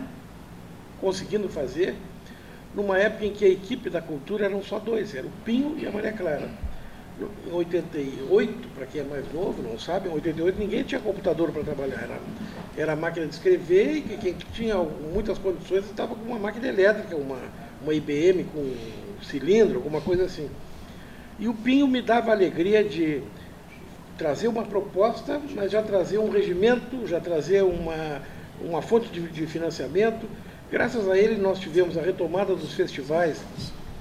conseguindo 1.00 1.48
fazer, 1.48 1.96
numa 2.78 2.96
época 2.96 3.26
em 3.26 3.32
que 3.32 3.44
a 3.44 3.48
equipe 3.48 3.90
da 3.90 4.00
cultura 4.00 4.44
eram 4.44 4.62
só 4.62 4.78
dois, 4.78 5.12
era 5.12 5.26
o 5.26 5.30
Pinho 5.44 5.76
e 5.76 5.84
a 5.84 5.90
Maria 5.90 6.12
Clara. 6.12 6.48
Em 7.20 7.52
88, 7.52 8.68
para 8.68 8.86
quem 8.86 9.00
é 9.00 9.04
mais 9.04 9.32
novo, 9.32 9.60
não 9.60 9.76
sabe, 9.76 10.08
em 10.08 10.12
88 10.12 10.56
ninguém 10.56 10.84
tinha 10.84 11.00
computador 11.00 11.50
para 11.50 11.64
trabalhar, 11.64 12.00
era, 12.00 12.20
era 12.76 12.94
máquina 12.94 13.26
de 13.26 13.34
escrever 13.34 13.96
e 13.96 14.16
quem 14.16 14.34
tinha 14.52 14.76
muitas 14.76 15.36
condições 15.38 15.86
estava 15.86 16.14
com 16.14 16.22
uma 16.22 16.38
máquina 16.38 16.68
elétrica, 16.68 17.16
uma, 17.16 17.40
uma 17.82 17.92
IBM 17.92 18.44
com 18.44 18.72
cilindro, 19.24 19.78
alguma 19.78 20.00
coisa 20.00 20.26
assim. 20.26 20.48
E 21.40 21.48
o 21.48 21.54
Pinho 21.54 21.88
me 21.88 22.00
dava 22.00 22.30
a 22.30 22.34
alegria 22.34 22.84
de 22.84 23.22
trazer 24.16 24.46
uma 24.46 24.62
proposta, 24.62 25.40
mas 25.56 25.72
já 25.72 25.82
trazer 25.82 26.18
um 26.18 26.30
regimento, 26.30 27.08
já 27.08 27.18
trazer 27.18 27.64
uma, 27.64 28.22
uma 28.60 28.80
fonte 28.80 29.08
de, 29.08 29.20
de 29.22 29.46
financiamento. 29.48 30.28
Graças 30.70 31.08
a 31.08 31.16
ele, 31.16 31.36
nós 31.40 31.58
tivemos 31.58 31.96
a 31.96 32.02
retomada 32.02 32.54
dos 32.54 32.74
festivais 32.74 33.40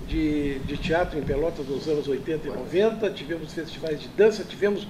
de, 0.05 0.59
de 0.59 0.75
teatro 0.75 1.17
em 1.17 1.21
Pelotas 1.21 1.65
nos 1.65 1.87
anos 1.87 2.09
80 2.09 2.45
e 2.45 2.51
90, 2.51 3.09
tivemos 3.11 3.53
festivais 3.53 4.01
de 4.01 4.09
dança, 4.09 4.43
tivemos 4.43 4.85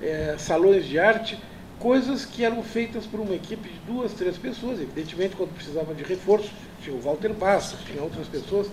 é, 0.00 0.36
salões 0.38 0.86
de 0.86 0.98
arte, 0.98 1.38
coisas 1.78 2.24
que 2.24 2.42
eram 2.42 2.62
feitas 2.62 3.04
por 3.04 3.20
uma 3.20 3.34
equipe 3.34 3.68
de 3.68 3.78
duas, 3.86 4.14
três 4.14 4.38
pessoas. 4.38 4.80
Evidentemente, 4.80 5.36
quando 5.36 5.54
precisava 5.54 5.94
de 5.94 6.02
reforço, 6.02 6.50
tinha 6.82 6.96
o 6.96 7.00
Walter 7.00 7.34
Bastos, 7.34 7.80
tinha 7.84 8.02
outras 8.02 8.26
pessoas. 8.26 8.68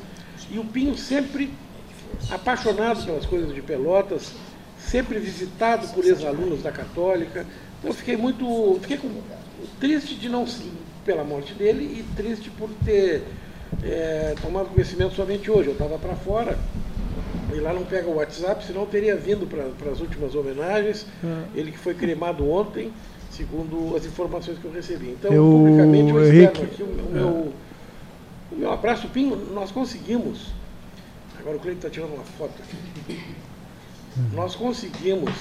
E 0.49 0.57
o 0.57 0.63
Pinho 0.63 0.97
sempre 0.97 1.51
apaixonado 2.31 3.03
pelas 3.05 3.25
coisas 3.25 3.53
de 3.53 3.61
Pelotas, 3.61 4.31
sempre 4.79 5.19
visitado 5.19 5.85
por 5.89 6.05
ex-alunos 6.05 6.63
da 6.63 6.71
Católica. 6.71 7.45
Então, 7.79 7.91
eu 7.91 7.93
fiquei 7.93 8.15
muito. 8.15 8.79
Fiquei 8.81 8.97
com, 8.97 9.09
triste 9.79 10.15
de 10.15 10.29
não 10.29 10.45
pela 11.07 11.23
morte 11.23 11.53
dele 11.53 11.83
e 11.83 12.15
triste 12.15 12.51
por 12.51 12.69
ter 12.83 13.23
é, 13.81 14.35
tomado 14.41 14.67
conhecimento 14.67 15.15
somente 15.15 15.49
hoje. 15.49 15.69
Eu 15.69 15.73
estava 15.73 15.97
para 15.97 16.15
fora 16.17 16.59
e 17.55 17.59
lá 17.61 17.73
não 17.73 17.85
pega 17.85 18.07
o 18.09 18.17
WhatsApp, 18.17 18.65
senão 18.65 18.81
eu 18.81 18.87
teria 18.87 19.15
vindo 19.15 19.47
para 19.47 19.89
as 19.89 20.01
últimas 20.01 20.35
homenagens. 20.35 21.05
É. 21.23 21.59
Ele 21.59 21.71
que 21.71 21.77
foi 21.77 21.93
cremado 21.93 22.47
ontem, 22.47 22.91
segundo 23.31 23.95
as 23.95 24.05
informações 24.05 24.59
que 24.59 24.65
eu 24.65 24.71
recebi. 24.71 25.07
Então, 25.07 25.31
eu, 25.31 25.43
publicamente, 25.43 26.11
eu 26.11 26.23
externo 26.23 26.63
aqui 26.63 26.83
o, 26.83 26.85
o, 26.85 27.11
meu, 27.11 27.27
o 28.51 28.55
meu 28.57 28.71
abraço, 28.71 29.07
Pinho. 29.07 29.37
Nós 29.53 29.71
conseguimos. 29.71 30.51
Agora 31.39 31.55
o 31.55 31.59
Cleiton 31.59 31.87
está 31.87 31.89
tirando 31.89 32.13
uma 32.13 32.25
foto 32.25 32.53
aqui. 32.61 33.17
Nós 34.33 34.55
conseguimus, 34.55 35.35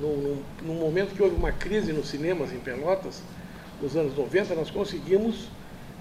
no, 0.00 0.36
no, 0.62 0.74
momento 0.74 1.14
que 1.14 1.22
houve 1.22 1.34
uma 1.34 1.50
crise 1.50 1.92
nos 1.92 2.08
cinemas 2.08 2.52
em 2.52 2.58
Pelotas, 2.58 3.22
nos 3.80 3.96
anos 3.96 4.16
90, 4.16 4.54
nós 4.54 4.70
conseguimos 4.70 5.48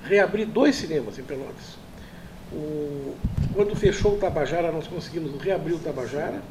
reabrir 0.04 0.46
dois 0.46 0.76
cinemas 0.76 1.18
em 1.18 1.24
Pelotas. 1.24 1.78
O, 2.52 3.16
quando 3.54 3.76
fechou 3.76 4.14
o 4.14 4.18
Tabajara, 4.18 4.72
nós 4.72 4.88
conseguimos 4.88 5.40
reabrir 5.42 5.76
o 5.76 5.80
Tabajara. 5.80 6.42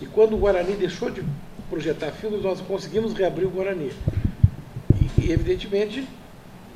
E 0.00 0.06
quando 0.06 0.34
o 0.34 0.38
Guarani 0.38 0.74
deixou 0.74 1.10
de 1.10 1.22
projetar 1.70 2.10
filmes, 2.12 2.42
nós 2.42 2.60
conseguimos 2.60 3.14
reabrir 3.14 3.46
o 3.46 3.50
Guarani. 3.50 3.92
E, 5.00 5.26
e 5.26 5.32
evidentemente, 5.32 6.06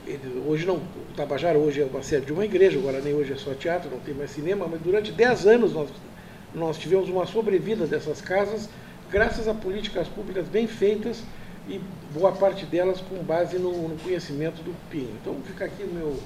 ele, 0.07 0.43
hoje 0.47 0.65
não, 0.65 0.77
o 0.77 1.15
Tabajara 1.17 1.59
hoje 1.59 1.83
é 1.83 1.85
uma 1.85 2.03
sede 2.03 2.27
de 2.27 2.33
uma 2.33 2.45
igreja, 2.45 2.79
o 2.79 2.83
Guarani 2.83 3.13
hoje 3.13 3.33
é 3.33 3.37
só 3.37 3.53
teatro, 3.53 3.91
não 3.91 3.99
tem 3.99 4.15
mais 4.15 4.31
cinema, 4.31 4.67
mas 4.67 4.81
durante 4.81 5.13
10 5.13 5.47
anos 5.47 5.73
nós 5.73 5.91
nós 6.57 6.79
tivemos 6.79 7.09
uma 7.11 7.27
sobrevida 7.27 7.87
dessas 7.87 8.21
casas 8.23 8.69
graças 9.11 9.47
a 9.47 9.55
políticas 9.55 10.09
públicas 10.09 10.49
bem 10.49 10.67
feitas 10.67 11.23
e 11.69 11.81
boa 12.15 12.33
parte 12.33 12.65
delas 12.65 13.01
com 13.01 13.23
base 13.23 13.59
no, 13.59 13.89
no 13.89 13.97
conhecimento 13.97 14.63
do 14.63 14.75
PIN. 14.91 15.09
Então 15.21 15.35
fica 15.45 15.65
aqui 15.65 15.83
o 15.83 15.95
meu. 15.95 16.17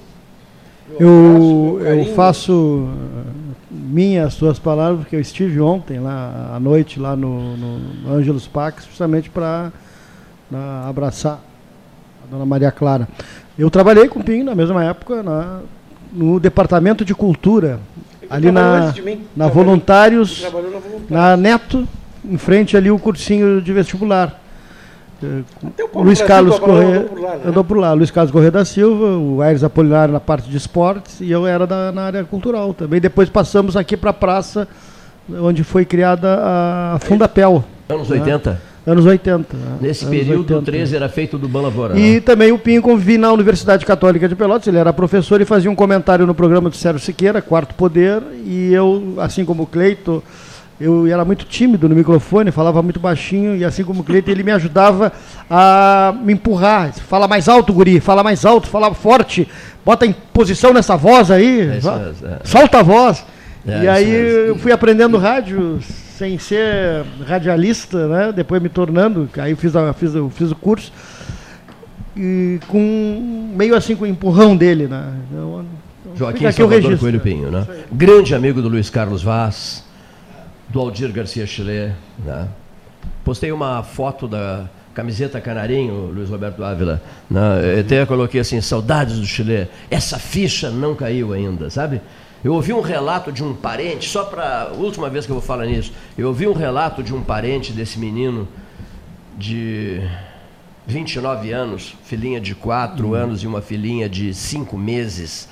meu 0.89 0.99
eu, 0.99 1.77
abraço, 1.79 2.09
eu 2.09 2.15
faço 2.15 2.89
eh, 2.89 3.51
minhas 3.69 4.27
as 4.27 4.33
suas 4.33 4.59
palavras, 4.59 5.01
porque 5.01 5.15
eu 5.15 5.19
estive 5.19 5.59
ontem 5.59 5.99
lá 5.99 6.51
à 6.55 6.59
noite 6.59 6.99
lá 6.99 7.15
no, 7.15 7.57
no 7.57 8.13
Ângelos 8.13 8.47
Pax, 8.47 8.85
justamente 8.85 9.29
para 9.29 9.71
abraçar 10.87 11.39
a 12.23 12.31
dona 12.31 12.45
Maria 12.45 12.71
Clara. 12.71 13.07
Eu 13.57 13.69
trabalhei 13.69 14.07
com 14.07 14.19
o 14.19 14.23
PIN 14.23 14.43
na 14.43 14.55
mesma 14.55 14.83
época 14.83 15.23
na, 15.23 15.61
no 16.11 16.39
Departamento 16.39 17.03
de 17.03 17.15
Cultura 17.15 17.79
ali 18.29 18.49
na, 18.51 18.93
na 19.35 19.47
Voluntários, 19.47 20.47
na, 21.09 21.31
na 21.31 21.37
Neto, 21.37 21.87
em 22.23 22.37
frente 22.37 22.77
ali 22.77 22.89
o 22.89 22.97
cursinho 22.97 23.61
de 23.61 23.73
vestibular. 23.73 24.40
O 25.93 26.03
Luiz 26.03 26.21
Carlos 26.21 26.57
Corrêa 26.59 27.01
andou, 27.01 27.19
né? 27.19 27.39
andou 27.45 27.63
por 27.63 27.77
lá. 27.77 27.93
Luiz 27.93 28.11
Carlos 28.11 28.31
Corrêa 28.31 28.51
da 28.51 28.65
Silva, 28.65 29.17
o 29.17 29.41
Aires 29.41 29.63
Apolinário 29.63 30.13
na 30.13 30.19
parte 30.19 30.49
de 30.49 30.57
esportes 30.57 31.21
e 31.21 31.31
eu 31.31 31.45
era 31.45 31.67
da, 31.67 31.91
na 31.91 32.03
área 32.03 32.23
cultural 32.23 32.73
também. 32.73 32.99
Depois 32.99 33.29
passamos 33.29 33.77
aqui 33.77 33.95
para 33.95 34.09
a 34.09 34.13
praça, 34.13 34.67
onde 35.29 35.63
foi 35.63 35.85
criada 35.85 36.39
a 36.41 36.99
Fundapel. 37.01 37.63
Anos 37.87 38.09
né? 38.09 38.19
80? 38.19 38.71
Anos 38.85 39.05
80. 39.05 39.55
Né? 39.55 39.77
Nesse 39.81 40.05
anos 40.05 40.17
período, 40.17 40.53
80. 40.53 40.59
o 40.59 40.61
13 40.63 40.95
era 40.95 41.09
feito 41.09 41.37
do 41.37 41.47
Balavorã. 41.47 41.95
E 41.95 42.15
né? 42.15 42.19
também 42.19 42.51
o 42.51 42.57
Pinho 42.57 42.81
convivi 42.81 43.17
na 43.17 43.31
Universidade 43.31 43.85
Católica 43.85 44.27
de 44.27 44.35
Pelotas, 44.35 44.67
ele 44.67 44.77
era 44.77 44.91
professor 44.91 45.39
e 45.39 45.45
fazia 45.45 45.69
um 45.69 45.75
comentário 45.75 46.25
no 46.25 46.33
programa 46.33 46.69
do 46.69 46.75
Sérgio 46.75 46.99
Siqueira, 46.99 47.41
Quarto 47.41 47.75
Poder, 47.75 48.23
e 48.43 48.73
eu, 48.73 49.15
assim 49.17 49.45
como 49.45 49.63
o 49.63 49.67
Cleito, 49.67 50.23
eu 50.81 51.07
era 51.07 51.23
muito 51.23 51.45
tímido 51.45 51.87
no 51.87 51.95
microfone, 51.95 52.51
falava 52.51 52.81
muito 52.81 52.99
baixinho, 52.99 53.55
e 53.55 53.63
assim 53.63 53.83
como 53.83 54.01
o 54.01 54.03
Cleito, 54.03 54.29
ele 54.31 54.43
me 54.43 54.51
ajudava 54.51 55.11
a 55.49 56.13
me 56.23 56.33
empurrar. 56.33 56.93
Fala 56.93 57.27
mais 57.27 57.47
alto, 57.47 57.71
guri, 57.71 57.99
fala 57.99 58.23
mais 58.23 58.45
alto, 58.45 58.67
fala 58.67 58.93
forte, 58.93 59.47
bota 59.85 60.05
em 60.05 60.15
posição 60.33 60.73
nessa 60.73 60.95
voz 60.95 61.29
aí, 61.29 61.61
é 61.61 61.77
é. 61.77 62.39
solta 62.43 62.79
a 62.79 62.83
voz. 62.83 63.25
É, 63.67 63.83
e 63.83 63.87
aí 63.87 64.11
eu 64.47 64.57
fui 64.57 64.71
aprendendo 64.71 65.17
rádio 65.17 65.79
sem 66.17 66.39
ser 66.39 67.03
radialista, 67.27 68.07
né? 68.07 68.31
Depois 68.31 68.61
me 68.61 68.69
tornando, 68.69 69.29
aí 69.37 69.55
fiz, 69.55 69.75
a, 69.75 69.93
fiz, 69.93 70.13
fiz 70.35 70.51
o 70.51 70.55
curso 70.55 70.91
e 72.15 72.59
com 72.67 73.51
meio 73.55 73.75
assim 73.75 73.95
com 73.95 74.03
o 74.03 74.07
empurrão 74.07 74.55
dele, 74.55 74.87
né? 74.87 75.13
Eu, 75.33 75.65
Joaquim 76.15 76.51
Salvador 76.51 76.97
Coelho 76.97 77.19
Pinho, 77.19 77.49
né? 77.49 77.65
Grande 77.91 78.35
amigo 78.35 78.61
do 78.61 78.67
Luiz 78.67 78.89
Carlos 78.89 79.23
Vaz, 79.23 79.83
do 80.71 80.79
Aldir 80.79 81.11
Garcia 81.11 81.45
Chile, 81.45 81.93
né? 82.23 82.47
Postei 83.25 83.51
uma 83.51 83.83
foto 83.83 84.27
da 84.27 84.69
camiseta 84.93 85.41
canarinho, 85.41 86.11
Luiz 86.13 86.29
Roberto 86.29 86.63
Ávila, 86.63 87.01
né? 87.29 87.75
Eu 87.75 87.81
até 87.81 88.05
coloquei 88.05 88.39
assim, 88.39 88.61
saudades 88.61 89.19
do 89.19 89.25
Chile. 89.25 89.67
Essa 89.89 90.17
ficha 90.17 90.69
não 90.69 90.95
caiu 90.95 91.33
ainda, 91.33 91.69
sabe? 91.69 92.01
Eu 92.43 92.53
ouvi 92.53 92.73
um 92.73 92.81
relato 92.81 93.31
de 93.31 93.43
um 93.43 93.53
parente, 93.53 94.09
só 94.09 94.23
para 94.23 94.71
última 94.73 95.09
vez 95.09 95.25
que 95.25 95.31
eu 95.31 95.35
vou 95.35 95.43
falar 95.43 95.65
nisso, 95.65 95.91
eu 96.17 96.27
ouvi 96.27 96.47
um 96.47 96.53
relato 96.53 97.03
de 97.03 97.13
um 97.13 97.21
parente 97.21 97.71
desse 97.73 97.99
menino 97.99 98.47
de 99.37 100.01
29 100.87 101.51
anos, 101.51 101.95
filhinha 102.03 102.39
de 102.39 102.55
4 102.55 103.05
uhum. 103.05 103.13
anos 103.13 103.43
e 103.43 103.47
uma 103.47 103.61
filhinha 103.61 104.07
de 104.09 104.33
5 104.33 104.77
meses. 104.77 105.47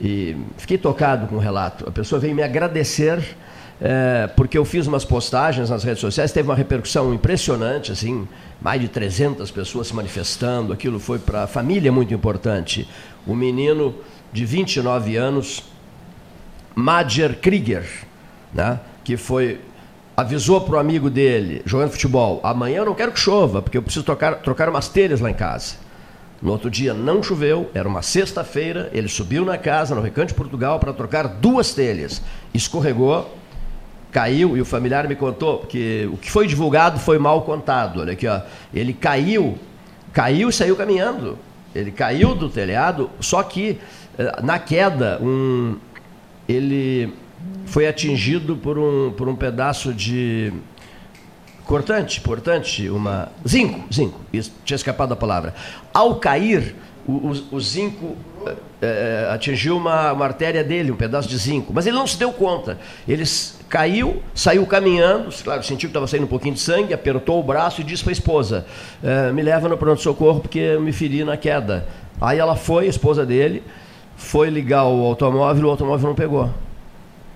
E 0.00 0.36
fiquei 0.56 0.76
tocado 0.76 1.26
com 1.26 1.36
o 1.36 1.38
relato. 1.38 1.88
A 1.88 1.90
pessoa 1.90 2.20
veio 2.20 2.34
me 2.34 2.42
agradecer 2.42 3.36
é, 3.80 4.28
porque 4.36 4.56
eu 4.56 4.64
fiz 4.64 4.86
umas 4.86 5.04
postagens 5.04 5.70
nas 5.70 5.82
redes 5.82 6.00
sociais, 6.00 6.32
teve 6.32 6.48
uma 6.48 6.54
repercussão 6.54 7.12
impressionante, 7.12 7.92
assim, 7.92 8.26
mais 8.60 8.80
de 8.80 8.88
300 8.88 9.50
pessoas 9.50 9.88
se 9.88 9.94
manifestando. 9.94 10.72
Aquilo 10.72 10.98
foi 10.98 11.18
para 11.18 11.44
a 11.44 11.46
família 11.46 11.90
muito 11.90 12.14
importante. 12.14 12.88
O 13.26 13.34
menino 13.34 13.94
de 14.32 14.44
29 14.44 15.16
anos 15.16 15.64
Madger 16.74 17.38
Krieger, 17.40 17.86
né? 18.52 18.80
que 19.04 19.16
foi 19.16 19.60
avisou 20.16 20.60
para 20.60 20.76
o 20.76 20.78
amigo 20.78 21.10
dele, 21.10 21.60
jogando 21.64 21.90
futebol, 21.90 22.40
amanhã 22.44 22.78
eu 22.78 22.84
não 22.84 22.94
quero 22.94 23.10
que 23.10 23.18
chova, 23.18 23.60
porque 23.60 23.76
eu 23.76 23.82
preciso 23.82 24.04
trocar, 24.04 24.36
trocar 24.36 24.68
umas 24.68 24.88
telhas 24.88 25.20
lá 25.20 25.28
em 25.28 25.34
casa. 25.34 25.74
No 26.40 26.52
outro 26.52 26.70
dia 26.70 26.94
não 26.94 27.22
choveu, 27.22 27.70
era 27.74 27.88
uma 27.88 28.02
sexta-feira, 28.02 28.90
ele 28.92 29.08
subiu 29.08 29.44
na 29.44 29.58
casa, 29.58 29.94
no 29.94 30.00
Recanto 30.00 30.28
de 30.28 30.34
Portugal, 30.34 30.78
para 30.78 30.92
trocar 30.92 31.26
duas 31.26 31.72
telhas. 31.72 32.22
Escorregou, 32.52 33.34
caiu, 34.14 34.56
e 34.56 34.60
o 34.60 34.64
familiar 34.64 35.08
me 35.08 35.16
contou, 35.16 35.66
que 35.66 36.08
o 36.12 36.16
que 36.16 36.30
foi 36.30 36.46
divulgado 36.46 37.00
foi 37.00 37.18
mal 37.18 37.42
contado. 37.42 38.00
Olha 38.00 38.12
aqui, 38.12 38.28
ó. 38.28 38.40
Ele 38.72 38.92
caiu, 38.92 39.58
caiu 40.12 40.48
e 40.48 40.52
saiu 40.52 40.76
caminhando. 40.76 41.36
Ele 41.74 41.90
caiu 41.90 42.32
do 42.32 42.48
telhado, 42.48 43.10
só 43.18 43.42
que 43.42 43.76
eh, 44.16 44.40
na 44.40 44.60
queda, 44.60 45.18
um, 45.20 45.76
ele 46.48 47.12
foi 47.66 47.88
atingido 47.88 48.54
por 48.54 48.78
um, 48.78 49.12
por 49.16 49.28
um 49.28 49.34
pedaço 49.34 49.92
de 49.92 50.52
cortante, 51.64 52.20
portante, 52.20 52.88
uma 52.88 53.32
zinco, 53.46 53.92
zinco. 53.92 54.20
Isso, 54.32 54.52
tinha 54.64 54.76
escapado 54.76 55.12
a 55.12 55.16
palavra. 55.16 55.52
Ao 55.92 56.14
cair, 56.20 56.76
o, 57.06 57.12
o, 57.12 57.56
o 57.56 57.60
zinco 57.60 58.16
é, 58.80 59.28
atingiu 59.30 59.76
uma, 59.76 60.12
uma 60.12 60.24
artéria 60.24 60.62
dele, 60.62 60.90
um 60.90 60.96
pedaço 60.96 61.28
de 61.28 61.36
zinco, 61.36 61.72
mas 61.72 61.86
ele 61.86 61.96
não 61.96 62.06
se 62.06 62.18
deu 62.18 62.32
conta. 62.32 62.78
Ele 63.06 63.24
caiu, 63.68 64.22
saiu 64.34 64.66
caminhando, 64.66 65.30
claro, 65.42 65.62
sentiu 65.62 65.88
que 65.88 65.90
estava 65.90 66.06
saindo 66.06 66.24
um 66.24 66.28
pouquinho 66.28 66.54
de 66.54 66.60
sangue, 66.60 66.92
apertou 66.94 67.40
o 67.40 67.42
braço 67.42 67.80
e 67.80 67.84
disse 67.84 68.02
para 68.02 68.10
a 68.10 68.14
esposa: 68.14 68.66
é, 69.02 69.32
"Me 69.32 69.42
leva 69.42 69.68
no 69.68 69.76
pronto 69.76 70.00
socorro 70.00 70.40
porque 70.40 70.58
eu 70.58 70.80
me 70.80 70.92
feri 70.92 71.24
na 71.24 71.36
queda". 71.36 71.86
Aí 72.20 72.38
ela 72.38 72.56
foi, 72.56 72.86
a 72.86 72.88
esposa 72.88 73.26
dele 73.26 73.62
foi 74.16 74.48
ligar 74.48 74.84
o 74.84 75.04
automóvel, 75.04 75.66
o 75.66 75.70
automóvel 75.70 76.08
não 76.08 76.14
pegou. 76.14 76.50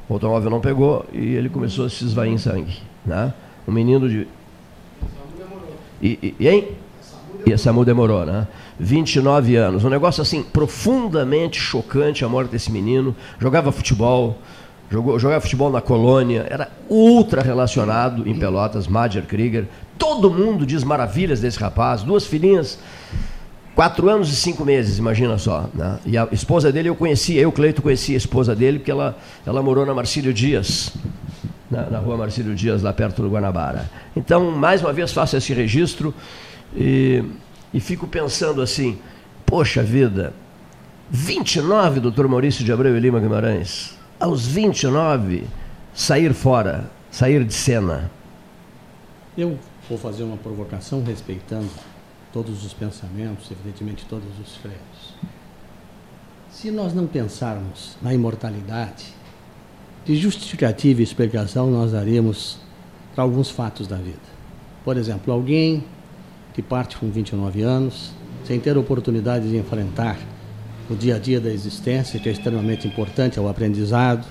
O 0.08 0.14
automóvel 0.14 0.50
não 0.50 0.60
pegou 0.60 1.04
e 1.12 1.34
ele 1.34 1.48
começou 1.48 1.86
a 1.86 1.90
se 1.90 2.04
esvair 2.04 2.32
em 2.32 2.38
sangue. 2.38 2.78
Né? 3.04 3.32
Um 3.66 3.72
menino 3.72 4.08
de. 4.08 4.26
E, 6.00 6.18
e, 6.22 6.34
e, 6.38 6.48
hein? 6.48 6.68
E 7.46 7.52
a 7.52 7.58
SAMU 7.58 7.84
demorou, 7.84 8.24
né? 8.24 8.46
29 8.78 9.56
anos. 9.56 9.84
Um 9.84 9.88
negócio 9.88 10.22
assim, 10.22 10.42
profundamente 10.42 11.58
chocante 11.58 12.24
a 12.24 12.28
morte 12.28 12.50
desse 12.50 12.70
menino. 12.70 13.14
Jogava 13.38 13.72
futebol, 13.72 14.38
jogou, 14.90 15.18
jogava 15.18 15.40
futebol 15.40 15.70
na 15.70 15.80
colônia, 15.80 16.46
era 16.48 16.70
ultra 16.88 17.42
relacionado 17.42 18.28
em 18.28 18.38
Pelotas, 18.38 18.86
Madger 18.86 19.24
Krieger. 19.24 19.66
Todo 19.98 20.30
mundo 20.30 20.64
diz 20.64 20.84
maravilhas 20.84 21.40
desse 21.40 21.58
rapaz. 21.58 22.02
Duas 22.02 22.26
filhinhas 22.26 22.78
Quatro 23.78 24.08
anos 24.08 24.28
e 24.32 24.34
cinco 24.34 24.64
meses, 24.64 24.98
imagina 24.98 25.38
só. 25.38 25.70
Né? 25.72 26.00
E 26.04 26.18
a 26.18 26.26
esposa 26.32 26.72
dele 26.72 26.88
eu 26.88 26.96
conhecia, 26.96 27.40
eu, 27.40 27.52
Cleito, 27.52 27.80
conhecia 27.80 28.16
a 28.16 28.18
esposa 28.18 28.52
dele, 28.52 28.80
porque 28.80 28.90
ela, 28.90 29.16
ela 29.46 29.62
morou 29.62 29.86
na 29.86 29.94
Marcílio 29.94 30.34
Dias, 30.34 30.90
na, 31.70 31.82
na 31.88 31.98
rua 32.00 32.16
Marcílio 32.16 32.56
Dias, 32.56 32.82
lá 32.82 32.92
perto 32.92 33.22
do 33.22 33.30
Guanabara. 33.30 33.88
Então, 34.16 34.50
mais 34.50 34.82
uma 34.82 34.92
vez, 34.92 35.12
faço 35.12 35.36
esse 35.36 35.54
registro 35.54 36.12
e, 36.76 37.22
e 37.72 37.80
fico 37.80 38.06
pensando 38.06 38.62
assim: 38.62 38.98
poxa 39.44 39.82
vida, 39.82 40.32
29, 41.10 42.00
doutor 42.00 42.28
Maurício 42.28 42.64
de 42.64 42.72
Abreu 42.72 42.96
e 42.96 43.00
Lima 43.00 43.20
Guimarães, 43.20 43.96
aos 44.20 44.46
29, 44.46 45.44
sair 45.94 46.34
fora, 46.34 46.90
sair 47.10 47.44
de 47.44 47.54
cena. 47.54 48.10
Eu 49.36 49.58
vou 49.88 49.96
fazer 49.96 50.22
uma 50.22 50.36
provocação 50.36 51.02
respeitando 51.02 51.70
todos 52.32 52.64
os 52.64 52.74
pensamentos, 52.74 53.50
evidentemente 53.50 54.04
todos 54.06 54.28
os 54.38 54.56
freios. 54.56 55.14
Se 56.50 56.70
nós 56.70 56.92
não 56.92 57.06
pensarmos 57.06 57.96
na 58.02 58.12
imortalidade, 58.12 59.14
de 60.04 60.16
justificativa 60.16 61.00
e 61.00 61.04
explicação 61.04 61.70
nós 61.70 61.92
daremos 61.92 62.58
para 63.14 63.22
alguns 63.22 63.50
fatos 63.50 63.86
da 63.86 63.96
vida. 63.96 64.18
Por 64.84 64.96
exemplo, 64.96 65.32
alguém 65.32 65.84
que 66.58 66.62
parte 66.62 66.96
com 66.96 67.08
29 67.08 67.62
anos, 67.62 68.10
sem 68.44 68.58
ter 68.58 68.76
oportunidade 68.76 69.48
de 69.48 69.56
enfrentar 69.56 70.18
o 70.90 70.94
dia 70.96 71.14
a 71.14 71.18
dia 71.20 71.40
da 71.40 71.52
existência, 71.52 72.18
que 72.18 72.28
é 72.28 72.32
extremamente 72.32 72.84
importante, 72.84 73.38
é 73.38 73.40
o 73.40 73.46
aprendizado. 73.46 74.26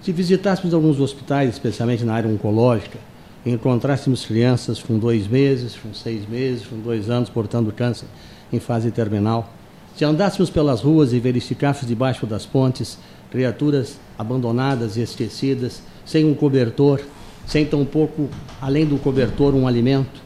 Se 0.00 0.12
visitássemos 0.12 0.72
alguns 0.72 1.00
hospitais, 1.00 1.50
especialmente 1.50 2.04
na 2.04 2.14
área 2.14 2.30
oncológica, 2.30 3.00
encontrássemos 3.44 4.24
crianças 4.24 4.80
com 4.80 4.96
dois 4.96 5.26
meses, 5.26 5.74
com 5.74 5.92
seis 5.92 6.24
meses, 6.28 6.68
com 6.68 6.78
dois 6.78 7.10
anos 7.10 7.28
portando 7.28 7.72
câncer 7.72 8.06
em 8.52 8.60
fase 8.60 8.92
terminal, 8.92 9.52
se 9.96 10.04
andássemos 10.04 10.50
pelas 10.50 10.82
ruas 10.82 11.12
e 11.12 11.18
verificássemos 11.18 11.88
debaixo 11.88 12.28
das 12.28 12.46
pontes 12.46 12.96
criaturas 13.28 13.98
abandonadas 14.16 14.96
e 14.96 15.00
esquecidas, 15.00 15.82
sem 16.06 16.24
um 16.24 16.32
cobertor, 16.32 17.00
sem 17.44 17.66
tão 17.66 17.84
pouco, 17.84 18.28
além 18.60 18.86
do 18.86 18.98
cobertor, 18.98 19.52
um 19.52 19.66
alimento, 19.66 20.22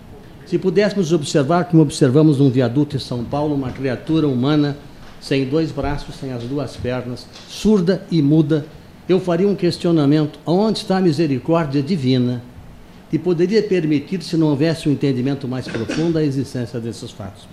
se 0.48 0.58
pudéssemos 0.58 1.12
observar, 1.12 1.66
como 1.66 1.82
observamos 1.82 2.38
num 2.38 2.48
viaduto 2.48 2.96
em 2.96 2.98
São 2.98 3.22
Paulo, 3.22 3.54
uma 3.54 3.70
criatura 3.70 4.26
humana 4.26 4.78
sem 5.20 5.44
dois 5.44 5.70
braços, 5.70 6.14
sem 6.14 6.32
as 6.32 6.42
duas 6.44 6.74
pernas, 6.74 7.26
surda 7.46 8.02
e 8.10 8.22
muda, 8.22 8.64
eu 9.06 9.20
faria 9.20 9.46
um 9.46 9.54
questionamento: 9.54 10.38
onde 10.46 10.78
está 10.78 10.96
a 10.96 11.00
misericórdia 11.02 11.82
divina 11.82 12.42
e 13.12 13.18
poderia 13.18 13.62
permitir, 13.62 14.22
se 14.22 14.38
não 14.38 14.48
houvesse 14.48 14.88
um 14.88 14.92
entendimento 14.92 15.46
mais 15.46 15.68
profundo, 15.68 16.16
a 16.16 16.24
existência 16.24 16.80
desses 16.80 17.10
fatos. 17.10 17.46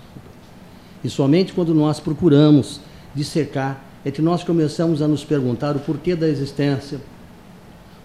E 1.04 1.10
somente 1.10 1.52
quando 1.52 1.74
nós 1.74 2.00
procuramos 2.00 2.80
dissecar 3.14 3.84
é 4.06 4.10
que 4.10 4.22
nós 4.22 4.42
começamos 4.42 5.02
a 5.02 5.08
nos 5.08 5.22
perguntar 5.22 5.76
o 5.76 5.80
porquê 5.80 6.16
da 6.16 6.26
existência, 6.26 6.98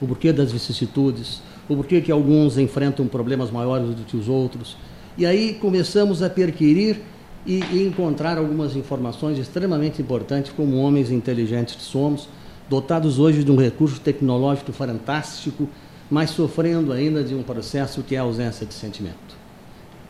o 0.01 0.08
porquê 0.08 0.34
das 0.34 0.51
vicissitudes, 0.51 1.41
o 1.71 1.75
porquê 1.75 2.01
que 2.01 2.12
alguns 2.12 2.57
enfrentam 2.57 3.07
problemas 3.07 3.51
maiores 3.51 3.95
do 3.95 4.03
que 4.03 4.17
os 4.17 4.27
outros. 4.27 4.77
E 5.17 5.25
aí 5.25 5.53
começamos 5.53 6.21
a 6.21 6.29
perquirir 6.29 7.01
e, 7.45 7.63
e 7.71 7.88
encontrar 7.88 8.38
algumas 8.38 8.75
informações 8.75 9.38
extremamente 9.38 10.01
importantes, 10.01 10.51
como 10.55 10.77
homens 10.77 11.12
inteligentes 11.12 11.75
que 11.75 11.84
somos, 11.84 12.27
dotados 12.69 13.19
hoje 13.19 13.43
de 13.43 13.51
um 13.51 13.55
recurso 13.55 13.99
tecnológico 13.99 14.71
fantástico 14.71 15.67
mas 16.12 16.31
sofrendo 16.31 16.91
ainda 16.91 17.23
de 17.23 17.34
um 17.34 17.41
processo 17.41 18.03
que 18.03 18.15
é 18.15 18.19
a 18.19 18.23
ausência 18.23 18.65
de 18.65 18.73
sentimento. 18.73 19.39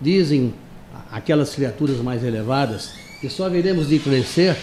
dizem 0.01 0.51
aquelas 1.11 1.53
criaturas 1.53 1.97
mais 1.97 2.23
elevadas 2.23 2.91
que 3.21 3.29
só 3.29 3.47
veremos 3.47 3.87
de 3.87 3.99
crescer 3.99 4.57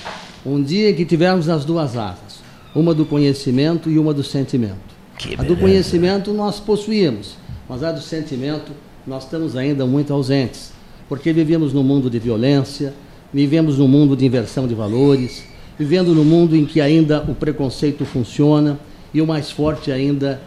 um 0.45 0.61
dia 0.61 0.91
em 0.91 0.95
que 0.95 1.05
tivermos 1.05 1.49
as 1.49 1.65
duas 1.65 1.97
asas, 1.97 2.41
uma 2.75 2.93
do 2.93 3.07
conhecimento 3.07 3.89
e 3.89 4.01
uma 4.01 4.13
do 4.13 4.25
sentimento. 4.25 4.98
Que 5.19 5.35
a 5.37 5.43
do 5.43 5.57
conhecimento 5.57 6.33
nós 6.33 6.61
possuímos, 6.61 7.35
mas 7.69 7.83
a 7.83 7.91
do 7.91 8.01
sentimento 8.01 8.71
nós 9.05 9.25
estamos 9.25 9.57
ainda 9.57 9.85
muito 9.85 10.13
ausentes, 10.13 10.73
porque 11.09 11.33
vivemos 11.33 11.73
num 11.73 11.83
mundo 11.83 12.09
de 12.09 12.21
violência, 12.21 12.95
vivemos 13.35 13.79
num 13.79 13.89
mundo 13.89 14.17
de 14.17 14.25
inversão 14.25 14.69
de 14.69 14.75
valores, 14.75 15.43
vivendo 15.77 16.15
num 16.15 16.25
mundo 16.25 16.55
em 16.55 16.65
que 16.65 16.81
ainda 16.81 17.21
o 17.23 17.35
preconceito 17.35 18.05
funciona 18.05 18.79
e 19.13 19.21
o 19.21 19.27
mais 19.27 19.51
forte 19.51 19.91
ainda 19.91 20.41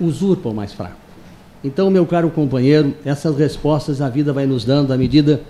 usurpa 0.00 0.48
o 0.48 0.54
mais 0.54 0.72
fraco. 0.72 0.96
Então, 1.62 1.88
meu 1.88 2.04
caro 2.04 2.28
companheiro, 2.30 2.94
essas 3.04 3.36
respostas 3.36 4.00
a 4.00 4.08
vida 4.08 4.32
vai 4.32 4.46
nos 4.46 4.64
dando 4.64 4.92
à 4.92 4.96
medida 4.96 5.42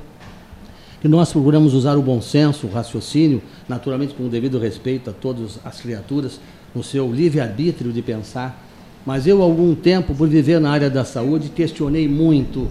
que 1.01 1.09
nós 1.09 1.33
procuramos 1.33 1.73
usar 1.73 1.97
o 1.97 2.03
bom 2.03 2.21
senso, 2.21 2.67
o 2.67 2.71
raciocínio, 2.71 3.43
naturalmente 3.69 4.15
com 4.15 4.27
o 4.27 4.29
devido 4.29 4.59
respeito 4.59 5.11
a 5.11 5.13
todas 5.13 5.59
as 5.65 5.81
criaturas, 5.81 6.39
no 6.75 6.83
seu 6.83 7.13
livre-arbítrio 7.13 7.93
de 7.93 8.03
pensar. 8.03 8.67
Mas 9.05 9.27
eu, 9.27 9.43
algum 9.43 9.75
tempo, 9.75 10.15
por 10.15 10.29
viver 10.29 10.61
na 10.61 10.71
área 10.71 10.89
da 10.89 11.05
saúde, 11.05 11.49
questionei 11.49 12.09
muito 12.09 12.69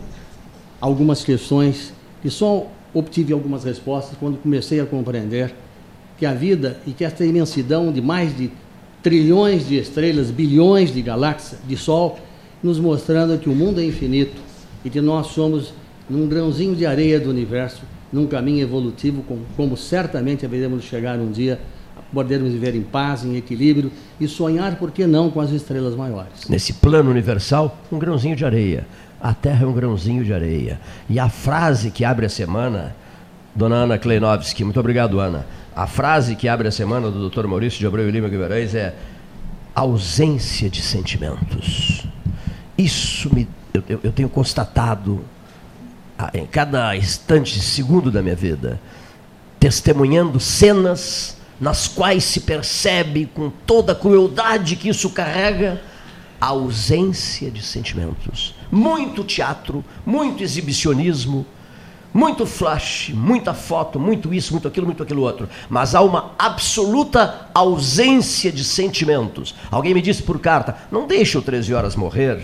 algumas 0.79 1.23
questões 1.23 1.93
e 2.23 2.29
só 2.29 2.67
obtive 2.93 3.33
algumas 3.33 3.63
respostas 3.63 4.17
quando 4.19 4.37
comecei 4.37 4.79
a 4.79 4.85
compreender 4.85 5.53
que 6.17 6.25
a 6.25 6.33
vida 6.33 6.79
e 6.85 6.91
que 6.91 7.03
esta 7.03 7.25
imensidão 7.25 7.91
de 7.91 8.01
mais 8.01 8.35
de 8.35 8.51
trilhões 9.01 9.67
de 9.67 9.77
estrelas, 9.77 10.29
bilhões 10.29 10.93
de 10.93 11.01
galáxias, 11.01 11.59
de 11.67 11.75
Sol, 11.75 12.19
nos 12.61 12.79
mostrando 12.79 13.37
que 13.39 13.49
o 13.49 13.55
mundo 13.55 13.79
é 13.79 13.85
infinito 13.85 14.39
e 14.85 14.89
que 14.89 15.01
nós 15.01 15.27
somos 15.27 15.73
num 16.09 16.27
grãozinho 16.27 16.75
de 16.75 16.85
areia 16.85 17.19
do 17.19 17.29
universo, 17.29 17.81
num 18.11 18.27
caminho 18.27 18.61
evolutivo, 18.61 19.23
como, 19.55 19.77
certamente 19.77 20.45
haveremos 20.45 20.83
chegar 20.83 21.17
um 21.17 21.31
dia 21.31 21.59
podermos 22.13 22.51
viver 22.51 22.75
em 22.75 22.81
paz, 22.81 23.23
em 23.23 23.35
equilíbrio 23.35 23.91
e 24.19 24.27
sonhar, 24.27 24.75
por 24.75 24.91
que 24.91 25.07
não, 25.07 25.29
com 25.29 25.39
as 25.39 25.51
estrelas 25.51 25.95
maiores. 25.95 26.47
Nesse 26.49 26.73
plano 26.73 27.09
universal, 27.09 27.77
um 27.91 27.97
grãozinho 27.97 28.35
de 28.35 28.45
areia. 28.45 28.85
A 29.19 29.33
Terra 29.33 29.65
é 29.65 29.67
um 29.67 29.73
grãozinho 29.73 30.23
de 30.23 30.33
areia. 30.33 30.79
E 31.09 31.19
a 31.19 31.29
frase 31.29 31.91
que 31.91 32.03
abre 32.03 32.25
a 32.25 32.29
semana, 32.29 32.95
dona 33.55 33.75
Ana 33.75 33.97
Kleinovski, 33.97 34.63
muito 34.63 34.79
obrigado, 34.79 35.19
Ana. 35.19 35.45
A 35.75 35.87
frase 35.87 36.35
que 36.35 36.47
abre 36.47 36.67
a 36.67 36.71
semana 36.71 37.09
do 37.09 37.29
Dr. 37.29 37.47
Maurício 37.47 37.79
de 37.79 37.87
Abreu 37.87 38.07
e 38.07 38.11
Lima 38.11 38.27
Guimarães 38.27 38.75
é 38.75 38.93
ausência 39.73 40.69
de 40.69 40.81
sentimentos. 40.81 42.05
Isso 42.77 43.33
me, 43.33 43.47
eu, 43.73 43.99
eu, 44.03 44.11
tenho 44.11 44.27
constatado 44.27 45.23
ah, 46.17 46.31
em 46.33 46.45
cada 46.45 46.95
instante, 46.95 47.59
segundo 47.61 48.11
da 48.11 48.21
minha 48.21 48.35
vida, 48.35 48.81
testemunhando 49.59 50.39
cenas 50.39 51.37
nas 51.61 51.87
quais 51.87 52.23
se 52.23 52.39
percebe 52.39 53.29
com 53.31 53.51
toda 53.51 53.91
a 53.91 53.95
crueldade 53.95 54.75
que 54.75 54.89
isso 54.89 55.11
carrega 55.11 55.79
a 56.39 56.47
ausência 56.47 57.51
de 57.51 57.61
sentimentos. 57.61 58.55
Muito 58.71 59.23
teatro, 59.23 59.85
muito 60.03 60.41
exibicionismo, 60.41 61.45
muito 62.11 62.47
flash, 62.47 63.11
muita 63.13 63.53
foto, 63.53 63.99
muito 63.99 64.33
isso, 64.33 64.51
muito 64.53 64.67
aquilo, 64.67 64.87
muito 64.87 65.03
aquilo 65.03 65.21
outro. 65.21 65.47
Mas 65.69 65.93
há 65.93 66.01
uma 66.01 66.31
absoluta 66.39 67.47
ausência 67.53 68.51
de 68.51 68.63
sentimentos. 68.63 69.53
Alguém 69.69 69.93
me 69.93 70.01
disse 70.01 70.23
por 70.23 70.39
carta: 70.39 70.75
não 70.91 71.05
deixe 71.05 71.37
o 71.37 71.43
13 71.43 71.75
horas 71.75 71.95
morrer 71.95 72.41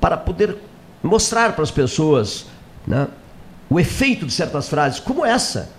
para 0.00 0.16
poder 0.16 0.56
mostrar 1.02 1.52
para 1.52 1.62
as 1.62 1.70
pessoas 1.70 2.46
né, 2.84 3.06
o 3.70 3.78
efeito 3.78 4.26
de 4.26 4.32
certas 4.32 4.68
frases, 4.68 4.98
como 4.98 5.24
essa. 5.24 5.77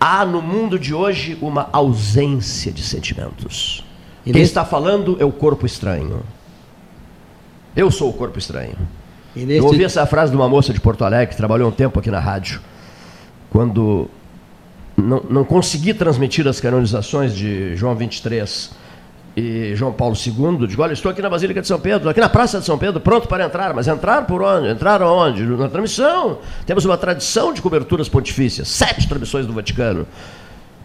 Há 0.00 0.24
no 0.24 0.40
mundo 0.40 0.78
de 0.78 0.94
hoje 0.94 1.36
uma 1.40 1.68
ausência 1.72 2.70
de 2.70 2.82
sentimentos. 2.82 3.84
E 4.24 4.32
Quem 4.32 4.40
nesse... 4.40 4.50
está 4.50 4.64
falando 4.64 5.16
é 5.18 5.24
o 5.24 5.32
corpo 5.32 5.66
estranho. 5.66 6.22
Eu 7.74 7.90
sou 7.90 8.10
o 8.10 8.12
corpo 8.12 8.38
estranho. 8.38 8.76
Neste... 9.34 9.56
Eu 9.56 9.64
ouvi 9.64 9.84
essa 9.84 10.06
frase 10.06 10.30
de 10.30 10.36
uma 10.36 10.48
moça 10.48 10.72
de 10.72 10.80
Porto 10.80 11.04
Alegre 11.04 11.28
que 11.28 11.36
trabalhou 11.36 11.68
um 11.68 11.72
tempo 11.72 11.98
aqui 11.98 12.10
na 12.10 12.20
rádio, 12.20 12.60
quando 13.50 14.08
não, 14.96 15.22
não 15.28 15.44
consegui 15.44 15.94
transmitir 15.94 16.46
as 16.46 16.60
canonizações 16.60 17.34
de 17.34 17.76
João 17.76 17.94
23 17.94 18.70
e 19.38 19.76
João 19.76 19.92
Paulo 19.92 20.16
II, 20.16 20.66
digo, 20.66 20.82
olha, 20.82 20.92
estou 20.92 21.12
aqui 21.12 21.22
na 21.22 21.30
Basílica 21.30 21.60
de 21.60 21.66
São 21.68 21.78
Pedro, 21.78 22.08
aqui 22.08 22.20
na 22.20 22.28
Praça 22.28 22.58
de 22.58 22.66
São 22.66 22.76
Pedro, 22.76 23.00
pronto 23.00 23.28
para 23.28 23.44
entrar, 23.44 23.72
mas 23.72 23.86
entrar 23.86 24.26
por 24.26 24.42
onde? 24.42 24.68
Entrar 24.68 25.00
aonde? 25.00 25.44
Na 25.44 25.68
transmissão. 25.68 26.38
Temos 26.66 26.84
uma 26.84 26.98
tradição 26.98 27.52
de 27.52 27.62
coberturas 27.62 28.08
pontifícias, 28.08 28.66
sete 28.66 29.06
transmissões 29.06 29.46
do 29.46 29.52
Vaticano. 29.52 30.06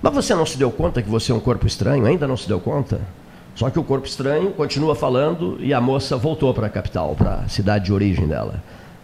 Mas 0.03 0.13
você 0.13 0.35
não 0.35 0.45
se 0.45 0.55
deu 0.55 0.69
conta 0.69 1.01
que 1.01 1.09
você 1.09 1.31
é 1.31 1.35
um 1.35 1.39
corpo 1.39 1.65
estranho? 1.65 2.05
Ainda 2.05 2.27
não 2.27 2.37
se 2.37 2.47
deu 2.47 2.59
conta? 2.59 3.01
Só 3.55 3.69
que 3.71 3.79
o 3.79 3.83
corpo 3.83 4.05
estranho 4.05 4.51
continua 4.51 4.93
falando 4.93 5.57
e 5.59 5.73
a 5.73 5.81
moça 5.81 6.15
voltou 6.15 6.53
para 6.53 6.67
a 6.67 6.69
capital, 6.69 7.15
para 7.15 7.35
a 7.35 7.47
cidade 7.47 7.85
de 7.85 7.93
origem 7.93 8.27
dela. 8.27 8.61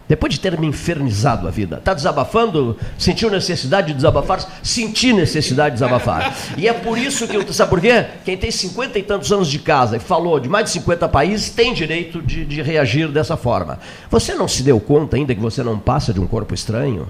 Depois 0.10 0.34
de 0.34 0.39
ter 0.39 0.60
me 0.60 0.65
infernizado 0.65 1.48
a 1.48 1.52
vida, 1.52 1.78
está 1.78 1.93
desabafando? 1.93 2.76
Sentiu 2.98 3.30
necessidade 3.30 3.89
de 3.89 3.93
desabafar? 3.93 4.39
Senti 4.63 5.13
necessidade 5.13 5.76
de 5.76 5.82
desabafar. 5.82 6.36
E 6.58 6.67
é 6.67 6.74
por 6.74 6.98
isso 6.98 7.28
que, 7.28 7.38
eu, 7.38 7.54
sabe 7.54 7.69
por 7.69 7.80
quê? 7.80 8.08
Quem 8.26 8.36
tem 8.36 8.50
cinquenta 8.50 8.98
e 8.98 9.04
tantos 9.04 9.32
anos 9.32 9.48
de 9.48 9.60
casa 9.60 9.98
e 9.98 10.00
falou 10.00 10.39
de 10.39 10.50
mais 10.50 10.65
de 10.65 10.72
50 10.72 11.08
países 11.10 11.52
tem 11.52 11.76
direito 11.76 12.24
de, 12.24 12.43
de 12.43 12.60
reagir 12.63 13.10
dessa 13.10 13.38
forma. 13.38 13.78
Você 14.10 14.34
não 14.34 14.48
se 14.48 14.63
deu 14.63 14.80
conta 14.80 15.15
ainda 15.15 15.36
que 15.36 15.39
você 15.39 15.62
não 15.62 15.78
passa 15.78 16.12
de 16.12 16.19
um 16.19 16.26
corpo 16.26 16.56
estranho? 16.56 17.08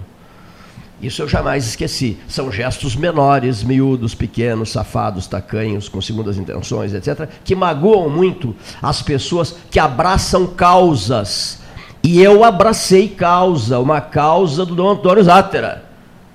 Isso 1.01 1.21
eu 1.21 1.27
jamais 1.29 1.65
esqueci. 1.65 2.17
São 2.27 2.51
gestos 2.51 2.97
menores, 2.97 3.63
miúdos, 3.63 4.13
pequenos, 4.13 4.71
safados, 4.71 5.25
tacanhos, 5.25 5.87
com 5.87 6.01
segundas 6.01 6.37
intenções, 6.37 6.93
etc., 6.93 7.29
que 7.45 7.55
magoam 7.55 8.09
muito 8.09 8.53
as 8.81 9.01
pessoas 9.01 9.55
que 9.71 9.79
abraçam 9.79 10.45
causas 10.45 11.59
e 12.03 12.21
eu 12.21 12.43
abracei 12.43 13.07
causa, 13.09 13.79
uma 13.79 13.99
causa 13.99 14.65
do 14.65 14.75
Dom 14.75 14.89
Antônio 14.91 15.23
Zátera. 15.23 15.83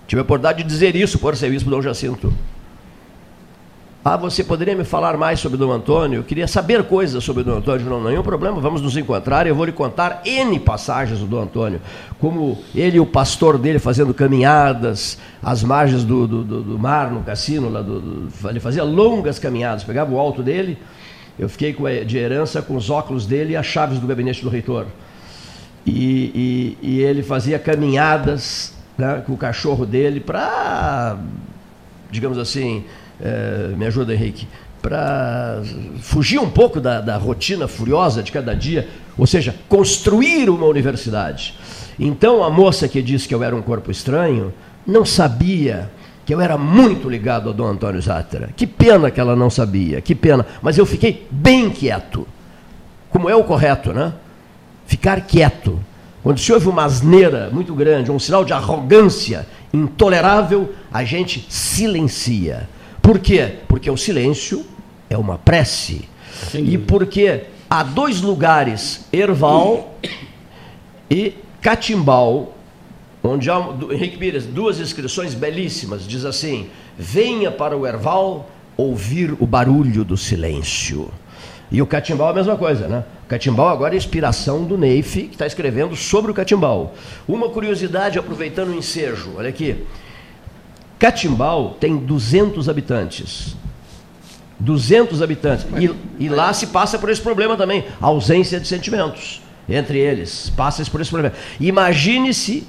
Tive 0.07 0.21
a 0.21 0.23
oportunidade 0.23 0.63
de 0.63 0.69
dizer 0.69 0.95
isso 0.95 1.19
por 1.19 1.37
serviço 1.37 1.65
do 1.65 1.71
Dom 1.71 1.81
Jacinto. 1.81 2.33
Ah, 4.05 4.19
você 4.19 4.45
poderia 4.45 4.77
me 4.77 4.85
falar 4.85 5.17
mais 5.17 5.41
sobre 5.41 5.57
Dom 5.57 5.73
Antônio? 5.73 6.19
Eu 6.19 6.25
queria 6.25 6.47
saber 6.47 6.85
coisas 6.85 7.25
sobre 7.25 7.43
Dom 7.43 7.57
Antônio. 7.57 7.87
Não, 7.87 8.05
nenhum 8.05 8.23
problema, 8.23 8.61
vamos 8.61 8.83
nos 8.83 8.99
encontrar 8.99 9.47
eu 9.47 9.55
vou 9.55 9.65
lhe 9.65 9.73
contar 9.73 10.21
N 10.27 10.61
passagens 10.61 11.21
do 11.21 11.27
Dom 11.27 11.41
Antônio. 11.41 11.81
Como 12.21 12.59
ele 12.75 12.99
e 12.99 13.01
o 13.01 13.07
pastor 13.07 13.57
dele 13.57 13.79
fazendo 13.79 14.13
caminhadas 14.13 15.17
às 15.43 15.63
margens 15.63 16.05
do, 16.05 16.29
do, 16.29 16.45
do, 16.45 16.63
do 16.63 16.79
mar, 16.79 17.11
no 17.11 17.23
cassino. 17.23 17.71
Lá 17.71 17.81
do, 17.81 18.29
ele 18.51 18.61
fazia 18.61 18.85
longas 18.85 19.39
caminhadas, 19.39 19.83
pegava 19.83 20.13
o 20.13 20.19
alto 20.19 20.43
dele. 20.43 20.77
Eu 21.39 21.49
fiquei 21.49 21.73
com, 21.73 21.85
de 21.85 22.19
herança 22.19 22.61
com 22.61 22.77
os 22.77 22.91
óculos 22.91 23.25
dele 23.25 23.55
e 23.55 23.57
as 23.57 23.65
chaves 23.65 23.99
do 23.99 24.07
gabinete 24.07 24.43
do 24.43 24.51
reitor 24.51 24.85
e, 25.87 26.77
e, 26.83 26.89
e 26.97 27.01
ele 27.01 27.23
fazia 27.23 27.59
caminhadas 27.59 28.75
né, 28.97 29.23
com 29.27 29.33
o 29.33 29.37
cachorro 29.37 29.85
dele 29.85 30.21
para, 30.21 31.19
digamos 32.11 32.39
assim, 32.39 32.85
é, 33.21 33.73
me 33.77 33.87
ajuda 33.87 34.15
Henrique, 34.15 34.47
para 34.81 35.63
fugir 36.01 36.39
um 36.39 36.51
pouco 36.51 36.81
da, 36.81 37.01
da 37.01 37.17
rotina 37.17 37.67
furiosa 37.67 38.23
de 38.23 38.31
cada 38.31 38.55
dia, 38.55 38.89
ou 39.17 39.27
seja, 39.27 39.55
construir 39.69 40.51
uma 40.51 40.67
universidade. 40.67 41.55
Então 41.99 42.43
a 42.43 42.51
moça 42.51 42.89
que 42.89 43.01
disse 43.01 43.27
que 43.27 43.35
eu 43.35 43.43
era 43.43 43.55
um 43.55 43.63
corpo 43.63 43.91
estranho 43.91 44.53
não 44.87 45.05
sabia 45.05 45.91
que 46.27 46.35
eu 46.35 46.41
era 46.41 46.57
muito 46.57 47.09
ligado 47.09 47.49
ao 47.49 47.55
Dom 47.55 47.67
Antônio 47.67 48.01
Zátera. 48.01 48.51
Que 48.57 48.67
pena 48.67 49.11
que 49.11 49.21
ela 49.21 49.37
não 49.37 49.51
sabia, 49.51 50.01
que 50.01 50.15
pena. 50.15 50.45
Mas 50.63 50.79
eu 50.79 50.87
fiquei 50.87 51.27
bem 51.31 51.71
quieto, 51.71 52.27
como 53.11 53.29
é 53.29 53.37
o 53.37 53.45
correto, 53.45 53.93
né? 53.93 54.13
Ficar 54.87 55.21
quieto. 55.23 55.79
Quando 56.23 56.39
se 56.39 56.53
ouve 56.53 56.69
uma 56.69 56.85
asneira 56.85 57.51
muito 57.53 57.75
grande, 57.75 58.11
um 58.11 58.19
sinal 58.19 58.45
de 58.45 58.53
arrogância 58.53 59.47
intolerável, 59.73 60.73
a 60.93 61.05
gente 61.05 61.45
silencia. 61.49 62.69
Por 63.03 63.19
quê? 63.19 63.57
Porque 63.69 63.91
o 63.91 63.97
silêncio 63.97 64.65
é 65.11 65.19
uma 65.19 65.37
prece. 65.37 66.09
E 66.55 66.79
porque 66.79 67.45
há 67.69 67.83
dois 67.83 68.23
lugares, 68.23 69.07
Erval 69.13 69.99
e 71.11 71.35
Catimbau, 71.61 72.57
onde 73.23 73.51
há, 73.51 73.59
Henrique 73.91 74.17
Pires, 74.17 74.47
duas 74.47 74.81
inscrições 74.81 75.35
belíssimas, 75.35 76.07
diz 76.07 76.25
assim: 76.25 76.69
venha 76.99 77.51
para 77.51 77.77
o 77.77 77.87
Erval 77.87 78.49
ouvir 78.77 79.37
o 79.39 79.47
barulho 79.47 80.05
do 80.05 80.17
silêncio. 80.17 81.11
E 81.75 81.83
o 81.83 81.87
catimbau 81.89 82.29
é 82.29 82.31
a 82.31 82.35
mesma 82.35 82.57
coisa, 82.57 82.87
né? 82.87 83.03
O 83.25 83.27
catimbau 83.27 83.69
agora 83.69 83.95
é 83.95 83.97
inspiração 83.97 84.63
do 84.63 84.79
Neif, 84.79 85.25
que 85.25 85.35
está 85.35 85.45
escrevendo 85.45 85.97
sobre 85.97 86.31
o 86.31 86.35
catimbau. 86.35 86.95
Uma 87.27 87.49
curiosidade, 87.49 88.17
aproveitando 88.17 88.69
o 88.69 88.75
ensejo, 88.77 89.33
olha 89.37 89.49
aqui. 89.49 89.85
Catimbau 91.01 91.77
tem 91.81 91.97
200 91.97 92.69
habitantes. 92.69 93.57
200 94.61 95.21
habitantes. 95.21 95.67
E, 95.77 96.25
e, 96.25 96.29
lá 96.29 96.53
se 96.53 96.69
passa 96.69 96.97
por 96.97 97.11
esse 97.11 97.21
problema 97.21 97.57
também, 97.57 97.85
ausência 98.01 98.61
de 98.61 98.69
sentimentos. 98.69 99.43
entre 99.69 99.99
eles. 99.99 100.53
Passa 100.57 100.85
por 100.85 101.01
esse 101.01 101.11
problema. 101.11 101.35
Imagine-se 101.59 102.69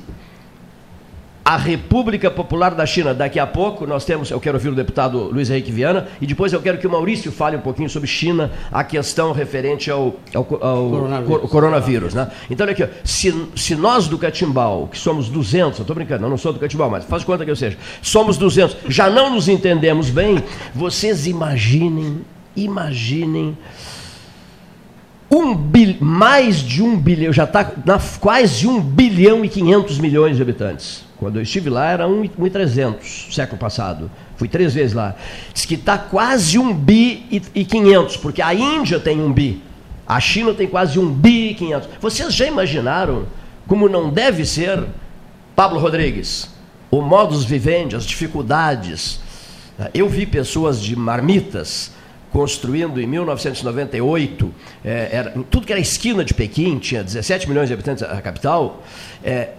a 1.46 1.58
República 1.58 2.32
Popular 2.32 2.74
da 2.74 2.88
China. 2.88 3.14
Daqui 3.14 3.40
a 3.40 3.46
pouco 3.46 3.86
nós 3.86 4.04
temos, 4.04 4.32
eu 4.32 4.40
quero 4.40 4.58
ouvir 4.58 4.70
o 4.70 4.76
deputado 4.76 5.20
Luiz 5.32 5.52
Henrique 5.52 5.72
Viana, 5.72 6.08
e 6.20 6.26
depois 6.26 6.52
eu 6.52 6.60
quero 6.60 6.80
que 6.80 6.88
o 6.88 6.90
Maurício 6.90 7.32
fale 7.32 7.56
um 7.56 7.62
pouquinho 7.62 7.88
sobre 7.88 8.08
China, 8.08 8.52
a 8.72 8.84
questão 8.84 9.32
referente 9.32 9.92
ao, 9.92 10.16
ao, 10.34 10.40
ao 10.40 10.90
coronavírus. 10.90 11.52
coronavírus 11.52 12.14
né? 12.16 12.32
Então, 12.50 12.66
olha 12.66 12.72
aqui, 12.72 12.88
se, 13.04 13.48
se 13.56 13.76
nós 13.76 14.08
do 14.08 14.18
Catimbau, 14.18 14.88
que 14.88 14.98
somos 14.98 15.30
200, 15.30 15.78
eu 15.78 15.84
estou 15.84 15.96
brincando, 15.96 16.26
eu 16.26 16.30
não 16.32 16.38
sou 16.38 16.52
do 16.52 16.58
Catimbau, 16.58 16.90
mas 16.90 17.06
faz 17.06 17.24
conta 17.24 17.46
que 17.46 17.52
eu 17.52 17.56
seja, 17.56 17.78
somos 18.02 18.38
200, 18.38 18.78
já 18.90 19.08
não 19.08 19.30
nos 19.30 19.48
entendemos 19.48 20.10
bem, 20.10 20.44
vocês 20.74 21.28
imaginem, 21.28 22.22
imaginem 22.56 23.56
um 25.30 25.56
bil, 25.56 25.98
mais 26.00 26.58
de 26.58 26.84
um 26.84 26.98
bilhão, 26.98 27.34
já 27.34 27.46
está 27.46 27.66
quase 28.20 28.68
um 28.68 28.80
bilhão 28.80 29.44
e 29.44 29.50
500 29.50 30.00
milhões 30.00 30.36
de 30.36 30.42
habitantes. 30.42 31.04
Quando 31.18 31.38
eu 31.38 31.42
estive 31.42 31.70
lá 31.70 31.90
era 31.90 32.08
1,300, 32.08 33.30
século 33.32 33.58
passado. 33.58 34.12
Fui 34.36 34.48
três 34.48 34.74
vezes 34.74 34.94
lá. 34.94 35.16
Diz 35.54 35.66
que 35.66 35.76
está 35.76 35.98
quase 35.98 36.60
um 36.60 36.74
bi 36.74 37.26
e, 37.32 37.42
e 37.56 37.66
500, 37.66 38.18
porque 38.18 38.42
a 38.42 38.54
Índia 38.54 39.00
tem 39.00 39.20
um 39.22 39.32
bi. 39.32 39.62
A 40.08 40.20
China 40.20 40.54
tem 40.54 40.68
quase 40.68 41.00
um 41.00 41.12
bi 41.12 41.52
e 41.52 41.56
500. 41.56 41.90
Vocês 42.00 42.34
já 42.34 42.46
imaginaram 42.46 43.26
como 43.68 43.90
não 43.90 44.10
deve 44.10 44.46
ser, 44.46 44.84
Pablo 45.56 45.80
Rodrigues, 45.80 46.50
o 46.92 47.02
modus 47.02 47.44
vivendi, 47.44 47.96
as 47.96 48.06
dificuldades. 48.06 49.20
Eu 49.94 50.08
vi 50.08 50.26
pessoas 50.26 50.80
de 50.80 50.96
marmitas 50.96 51.92
construindo 52.36 53.00
em 53.00 53.08
1998, 53.08 54.54
é, 54.84 55.10
era, 55.10 55.30
tudo 55.50 55.66
que 55.66 55.72
era 55.72 55.80
esquina 55.80 56.22
de 56.22 56.34
Pequim, 56.34 56.78
tinha 56.80 57.02
17 57.02 57.48
milhões 57.48 57.70
de 57.70 57.74
habitantes 57.74 58.04
a 58.04 58.22
capital, 58.22 58.84
é, 59.24 59.52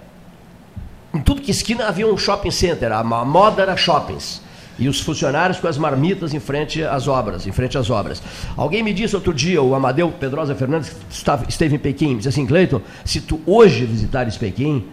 em 1.14 1.22
tudo 1.22 1.40
que 1.40 1.50
esquina 1.50 1.86
havia 1.86 2.06
um 2.06 2.18
shopping 2.18 2.50
center, 2.50 2.92
a 2.92 3.02
moda 3.02 3.62
era 3.62 3.74
shoppings. 3.78 4.42
E 4.78 4.90
os 4.90 5.00
funcionários 5.00 5.58
com 5.58 5.66
as 5.66 5.78
marmitas 5.78 6.34
em 6.34 6.38
frente 6.38 6.84
às 6.84 7.08
obras, 7.08 7.46
em 7.46 7.52
frente 7.52 7.78
às 7.78 7.88
obras. 7.88 8.22
Alguém 8.58 8.82
me 8.82 8.92
disse 8.92 9.16
outro 9.16 9.32
dia, 9.32 9.62
o 9.62 9.74
Amadeu 9.74 10.10
Pedrosa 10.10 10.54
Fernandes, 10.54 10.90
que 10.90 11.48
esteve 11.48 11.76
em 11.76 11.78
Pequim, 11.78 12.18
disse 12.18 12.28
assim, 12.28 12.46
Cleiton, 12.46 12.82
se 13.06 13.22
tu 13.22 13.40
hoje 13.46 13.86
visitares 13.86 14.36
Pequim, 14.36 14.84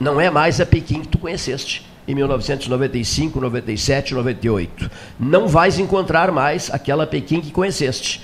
não 0.00 0.18
é 0.18 0.30
mais 0.30 0.58
a 0.58 0.64
Pequim 0.64 1.02
que 1.02 1.08
tu 1.08 1.18
conheceste 1.18 1.84
em 2.06 2.14
1995, 2.14 3.40
97, 3.40 4.14
98. 4.14 4.90
Não 5.18 5.48
vais 5.48 5.78
encontrar 5.78 6.30
mais 6.30 6.70
aquela 6.72 7.06
Pequim 7.06 7.40
que 7.40 7.50
conheceste, 7.50 8.22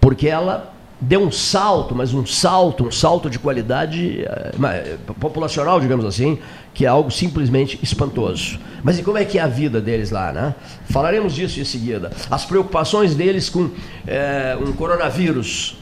porque 0.00 0.28
ela 0.28 0.72
deu 1.00 1.22
um 1.22 1.32
salto, 1.32 1.94
mas 1.94 2.12
um 2.12 2.26
salto, 2.26 2.86
um 2.86 2.90
salto 2.90 3.30
de 3.30 3.38
qualidade 3.38 4.22
eh, 4.22 4.96
populacional, 5.18 5.80
digamos 5.80 6.04
assim, 6.04 6.38
que 6.74 6.84
é 6.84 6.88
algo 6.88 7.10
simplesmente 7.10 7.78
espantoso. 7.82 8.58
Mas 8.82 8.98
e 8.98 9.02
como 9.02 9.16
é 9.16 9.24
que 9.24 9.38
é 9.38 9.42
a 9.42 9.46
vida 9.46 9.80
deles 9.80 10.10
lá, 10.10 10.32
né? 10.32 10.54
Falaremos 10.90 11.34
disso 11.34 11.58
em 11.58 11.64
seguida. 11.64 12.10
As 12.30 12.44
preocupações 12.44 13.14
deles 13.14 13.48
com 13.48 13.70
é, 14.06 14.56
um 14.60 14.72
coronavírus. 14.72 15.76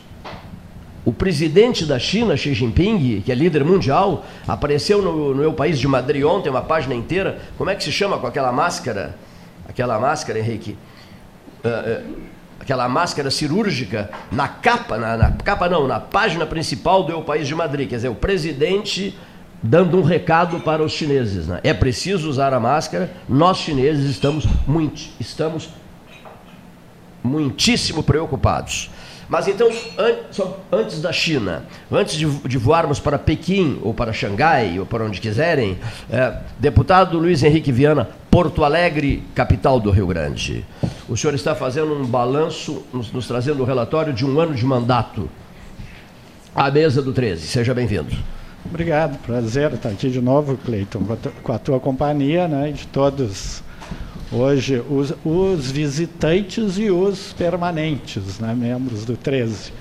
O 1.08 1.12
presidente 1.12 1.86
da 1.86 1.98
China, 1.98 2.36
Xi 2.36 2.52
Jinping, 2.52 3.22
que 3.22 3.32
é 3.32 3.34
líder 3.34 3.64
mundial, 3.64 4.26
apareceu 4.46 5.00
no, 5.00 5.30
no 5.30 5.36
meu 5.36 5.54
país 5.54 5.78
de 5.78 5.88
Madrid 5.88 6.22
ontem, 6.22 6.50
uma 6.50 6.60
página 6.60 6.94
inteira. 6.94 7.38
Como 7.56 7.70
é 7.70 7.74
que 7.74 7.82
se 7.82 7.90
chama 7.90 8.18
com 8.18 8.26
aquela 8.26 8.52
máscara? 8.52 9.16
Aquela 9.66 9.98
máscara, 9.98 10.38
Henrique? 10.38 10.76
Uh, 11.64 11.68
uh, 11.68 12.16
aquela 12.60 12.86
máscara 12.90 13.30
cirúrgica 13.30 14.10
na 14.30 14.48
capa, 14.48 14.98
na, 14.98 15.16
na, 15.16 15.30
capa 15.32 15.66
não, 15.66 15.86
na 15.88 15.98
página 15.98 16.44
principal 16.44 17.02
do 17.02 17.10
Eu 17.10 17.22
País 17.22 17.48
de 17.48 17.54
Madrid. 17.54 17.88
Quer 17.88 17.96
dizer, 17.96 18.08
o 18.10 18.14
presidente 18.14 19.18
dando 19.62 19.98
um 19.98 20.02
recado 20.02 20.60
para 20.60 20.82
os 20.82 20.92
chineses. 20.92 21.46
Né? 21.46 21.58
É 21.64 21.72
preciso 21.72 22.28
usar 22.28 22.52
a 22.52 22.60
máscara. 22.60 23.10
Nós 23.26 23.56
chineses 23.56 24.10
estamos 24.10 24.46
muito, 24.66 25.08
estamos 25.18 25.70
muitíssimo 27.24 28.02
preocupados. 28.02 28.90
Mas 29.28 29.46
então, 29.46 29.68
antes 30.72 31.02
da 31.02 31.12
China, 31.12 31.64
antes 31.92 32.16
de, 32.16 32.58
voarmos 32.58 32.98
para 32.98 33.18
Pequim, 33.18 33.78
ou 33.82 33.92
para 33.92 34.10
Xangai, 34.10 34.80
ou 34.80 34.86
para 34.86 35.04
onde 35.04 35.20
quiserem, 35.20 35.78
é, 36.10 36.34
deputado 36.58 37.18
Luiz 37.18 37.42
Henrique 37.42 37.70
Viana, 37.70 38.08
Porto 38.30 38.64
Alegre, 38.64 39.22
capital 39.34 39.78
do 39.78 39.90
Rio 39.90 40.06
Grande. 40.06 40.64
O 41.06 41.16
senhor 41.16 41.34
está 41.34 41.54
fazendo 41.54 41.92
um 41.92 42.06
balanço, 42.06 42.82
nos, 42.90 43.12
nos 43.12 43.26
trazendo 43.26 43.62
um 43.62 43.66
relatório 43.66 44.14
de 44.14 44.24
um 44.24 44.40
ano 44.40 44.54
de 44.54 44.64
mandato. 44.64 45.28
À 46.54 46.70
mesa 46.70 47.02
do 47.02 47.12
13. 47.12 47.46
Seja 47.46 47.74
bem-vindo. 47.74 48.16
Obrigado, 48.64 49.18
prazer 49.18 49.72
estar 49.74 49.90
aqui 49.90 50.08
de 50.08 50.20
novo, 50.20 50.56
Cleiton, 50.56 51.02
com 51.42 51.52
a 51.52 51.58
tua 51.58 51.78
companhia 51.78 52.48
né, 52.48 52.70
e 52.70 52.72
de 52.72 52.86
todos 52.86 53.62
hoje 54.32 54.82
os, 54.88 55.14
os 55.24 55.70
visitantes 55.70 56.78
e 56.78 56.90
os 56.90 57.32
permanentes, 57.32 58.38
né, 58.38 58.54
membros 58.54 59.04
do 59.04 59.16
13. 59.16 59.72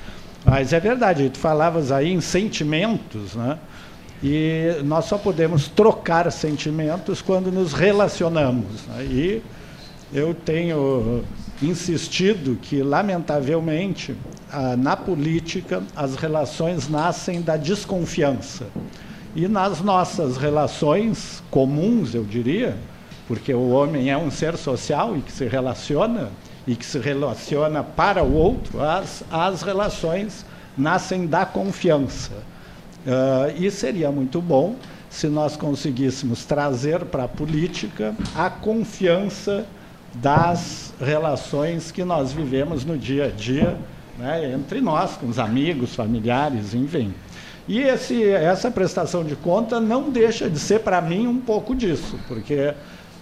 Mas 0.46 0.72
é 0.72 0.80
verdade, 0.80 1.30
tu 1.30 1.38
falavas 1.38 1.92
aí 1.92 2.12
em 2.12 2.22
sentimentos, 2.22 3.36
né? 3.36 3.60
E 4.24 4.82
nós 4.84 5.06
só 5.06 5.18
podemos 5.18 5.68
trocar 5.68 6.32
sentimentos 6.32 7.22
quando 7.22 7.52
nos 7.52 7.74
relacionamos. 7.74 8.86
Né? 8.88 9.04
E 9.04 9.44
eu 10.12 10.34
tenho 10.34 11.24
insistido 11.62 12.58
que, 12.62 12.82
lamentavelmente, 12.82 14.16
na 14.78 14.96
política, 14.96 15.84
as 15.96 16.16
relações 16.16 16.90
nascem 16.90 17.42
da 17.42 17.58
desconfiança. 17.58 18.68
E 19.36 19.48
nas 19.48 19.82
nossas 19.82 20.38
relações 20.38 21.44
comuns, 21.52 22.16
eu 22.16 22.24
diria, 22.24 22.76
porque 23.28 23.54
o 23.54 23.70
homem 23.70 24.10
é 24.10 24.18
um 24.18 24.32
ser 24.32 24.58
social 24.58 25.18
e 25.18 25.22
que 25.22 25.32
se 25.32 25.46
relaciona 25.46 26.30
e 26.66 26.76
que 26.76 26.86
se 26.86 27.00
relaciona 27.00 27.84
para 27.84 28.24
o 28.24 28.34
outro, 28.34 28.82
as, 28.82 29.24
as 29.32 29.62
relações 29.62 30.46
nascem 30.78 31.26
da 31.26 31.46
confiança. 31.46 32.34
Uh, 33.06 33.64
e 33.64 33.72
seria 33.72 34.12
muito 34.12 34.42
bom 34.42 34.76
se 35.10 35.28
nós 35.28 35.56
conseguíssemos 35.56 36.46
trazer 36.46 37.06
para 37.06 37.24
a 37.24 37.28
política 37.28 38.14
a 38.36 38.50
confiança 38.50 39.66
das 40.14 40.94
relações 41.00 41.92
que 41.92 42.04
nós 42.04 42.32
vivemos 42.34 42.84
no 42.84 42.98
dia 42.98 43.26
a 43.26 43.30
dia, 43.30 43.78
né, 44.18 44.52
entre 44.52 44.82
nós, 44.82 45.16
com 45.16 45.28
os 45.28 45.40
amigos, 45.40 45.96
familiares, 45.96 46.74
enfim. 46.74 47.14
E 47.68 47.80
esse, 47.80 48.24
essa 48.24 48.72
prestação 48.72 49.24
de 49.24 49.36
conta 49.36 49.80
não 49.80 50.10
deixa 50.10 50.50
de 50.50 50.58
ser, 50.58 50.80
para 50.80 51.02
mim, 51.02 51.28
um 51.28 51.40
pouco 51.40 51.76
disso, 51.76 52.18
porque 52.28 52.74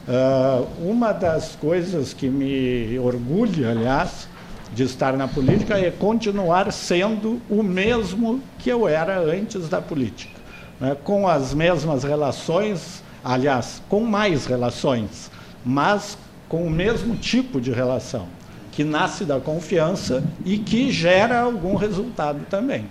Uh, 0.08 0.68
uma 0.88 1.12
das 1.12 1.56
coisas 1.56 2.13
que 2.13 2.30
me 2.30 3.00
orgulha, 3.00 3.72
aliás, 3.72 4.28
de 4.72 4.84
estar 4.84 5.13
na 5.18 5.28
política 5.28 5.80
é 5.80 5.89
continuar 5.89 6.72
sendo 6.72 7.41
o 7.50 7.63
mesmo 7.63 8.39
que 8.60 8.70
eu 8.70 8.88
era 8.88 9.20
antes 9.20 9.68
da 9.68 9.82
política. 9.82 10.39
Né? 10.80 10.96
Com 11.04 11.28
as 11.28 11.56
mesmas 11.56 12.04
relações, 12.04 13.04
aliás, 13.24 13.82
com 13.89 14.02
mais 14.02 14.46
relações, 14.46 15.32
mas 15.65 16.18
com 16.48 16.63
o 16.68 16.70
mesmo 16.70 17.15
tipo 17.15 17.60
de 17.60 17.72
relação, 17.72 18.28
que 18.72 18.84
nasce 18.84 19.26
da 19.26 19.39
confiança 19.39 20.24
e 20.46 20.60
que 20.60 20.91
gera 20.91 21.39
algum 21.39 21.76
resultado 21.76 22.46
também. 22.48 22.86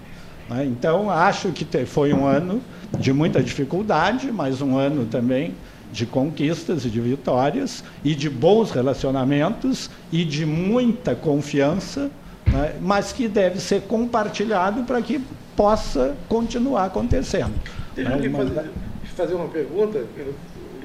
Né? 0.49 0.65
Então, 0.65 1.09
acho 1.09 1.53
que 1.53 1.65
foi 1.87 2.13
um 2.13 2.27
ano 2.27 2.61
de 2.99 3.13
muita 3.13 3.41
dificuldade, 3.41 4.33
mas 4.33 4.61
um 4.61 4.77
ano 4.77 5.07
também 5.07 5.55
de 5.95 6.07
conquistas 6.07 6.85
e 6.85 6.91
de 6.91 7.01
vitórias, 7.01 7.85
e 8.03 8.17
de 8.17 8.29
bons 8.29 8.73
relacionamentos 8.73 9.89
e 10.11 10.25
de 10.25 10.45
muita 10.45 11.15
confiança, 11.15 12.11
né, 12.47 12.77
mas 12.81 13.13
que 13.13 13.29
deve 13.29 13.61
ser 13.61 13.83
compartilhado 13.83 14.83
para 14.83 15.01
que 15.01 15.25
possa 15.57 16.17
continuar 16.29 16.87
acontecendo. 16.87 17.55
Deixa 17.95 18.11
eu 18.11 18.19
né, 18.19 18.29
fazer, 18.29 18.71
fazer 19.17 19.35
uma 19.35 19.47
pergunta, 19.47 20.05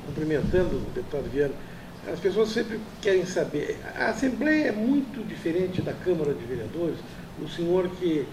cumprimentando 0.05 0.75
o 0.75 0.91
deputado 0.93 1.27
Viana. 1.33 1.53
As 2.11 2.19
pessoas 2.19 2.49
sempre 2.49 2.79
querem 3.01 3.25
saber. 3.25 3.79
A 3.97 4.09
Assembleia 4.09 4.67
é 4.67 4.71
muito 4.71 5.27
diferente 5.27 5.81
da 5.81 5.91
Câmara 5.91 6.33
de 6.33 6.45
Vereadores. 6.45 6.97
O 7.41 7.47
senhor 7.47 7.89
que 7.99 8.25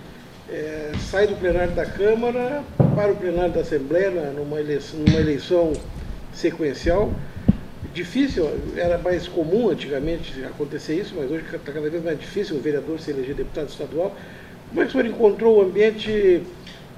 é, 0.50 0.92
sai 1.10 1.26
do 1.26 1.36
plenário 1.36 1.74
da 1.74 1.86
Câmara 1.86 2.62
para 2.94 3.12
o 3.12 3.16
plenário 3.16 3.52
da 3.52 3.60
Assembleia 3.60 4.10
numa 4.32 4.60
eleição, 4.60 5.00
numa 5.00 5.18
eleição 5.18 5.72
sequencial. 6.36 7.12
Difícil, 7.94 8.48
era 8.76 8.98
mais 8.98 9.26
comum 9.26 9.70
antigamente 9.70 10.44
acontecer 10.44 11.00
isso, 11.00 11.14
mas 11.16 11.30
hoje 11.30 11.44
está 11.46 11.72
cada 11.72 11.88
vez 11.88 12.04
mais 12.04 12.18
difícil 12.18 12.56
o 12.56 12.60
vereador 12.60 13.00
se 13.00 13.10
eleger 13.10 13.34
deputado 13.34 13.68
estadual. 13.68 14.14
Como 14.68 14.82
é 14.82 14.84
que 14.84 14.90
o 14.90 14.92
senhor 14.92 15.06
encontrou 15.06 15.58
o 15.58 15.62
ambiente 15.62 16.42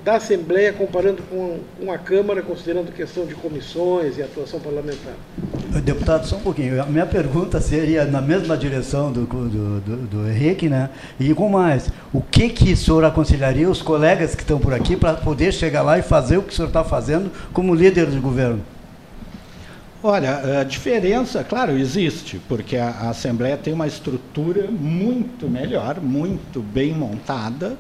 da 0.04 0.16
Assembleia 0.16 0.72
comparando 0.72 1.22
com, 1.24 1.60
com 1.78 1.92
a 1.92 1.98
Câmara, 1.98 2.42
considerando 2.42 2.92
questão 2.92 3.26
de 3.26 3.34
comissões 3.34 4.16
e 4.16 4.22
atuação 4.22 4.58
parlamentar? 4.58 5.14
Deputado, 5.84 6.26
só 6.26 6.36
um 6.36 6.40
pouquinho. 6.40 6.82
A 6.82 6.86
minha 6.86 7.06
pergunta 7.06 7.60
seria 7.60 8.04
na 8.04 8.20
mesma 8.20 8.56
direção 8.56 9.12
do, 9.12 9.26
do, 9.26 9.80
do, 9.80 9.96
do 10.06 10.28
Henrique, 10.28 10.68
né? 10.68 10.90
E 11.20 11.32
com 11.34 11.48
mais, 11.48 11.90
o 12.12 12.20
que, 12.20 12.48
que 12.48 12.72
o 12.72 12.76
senhor 12.76 13.04
aconselharia 13.04 13.68
os 13.68 13.82
colegas 13.82 14.34
que 14.34 14.42
estão 14.42 14.58
por 14.58 14.72
aqui 14.72 14.96
para 14.96 15.14
poder 15.14 15.52
chegar 15.52 15.82
lá 15.82 15.98
e 15.98 16.02
fazer 16.02 16.38
o 16.38 16.42
que 16.42 16.52
o 16.52 16.56
senhor 16.56 16.68
está 16.68 16.82
fazendo 16.82 17.30
como 17.52 17.74
líder 17.74 18.06
do 18.06 18.20
governo? 18.20 18.62
Olha, 20.00 20.60
a 20.60 20.64
diferença, 20.64 21.42
claro, 21.42 21.76
existe, 21.76 22.40
porque 22.46 22.76
a, 22.76 23.10
Assembleia 23.10 23.56
tem 23.56 23.72
uma 23.72 23.86
estrutura 23.86 24.68
muito 24.70 25.48
melhor, 25.48 26.00
muito 26.00 26.60
bem 26.60 26.92
montada, 26.92 27.76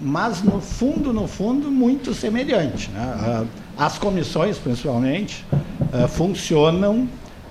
mas 0.00 0.42
no 0.42 0.62
fundo, 0.62 1.12
no 1.12 1.28
fundo, 1.28 1.70
muito 1.70 2.14
semelhante. 2.14 2.90
Né? 2.90 3.46
As 3.76 3.98
comissões, 3.98 4.56
principalmente, 4.56 5.44
eh, 5.92 6.08
funcionam 6.08 7.06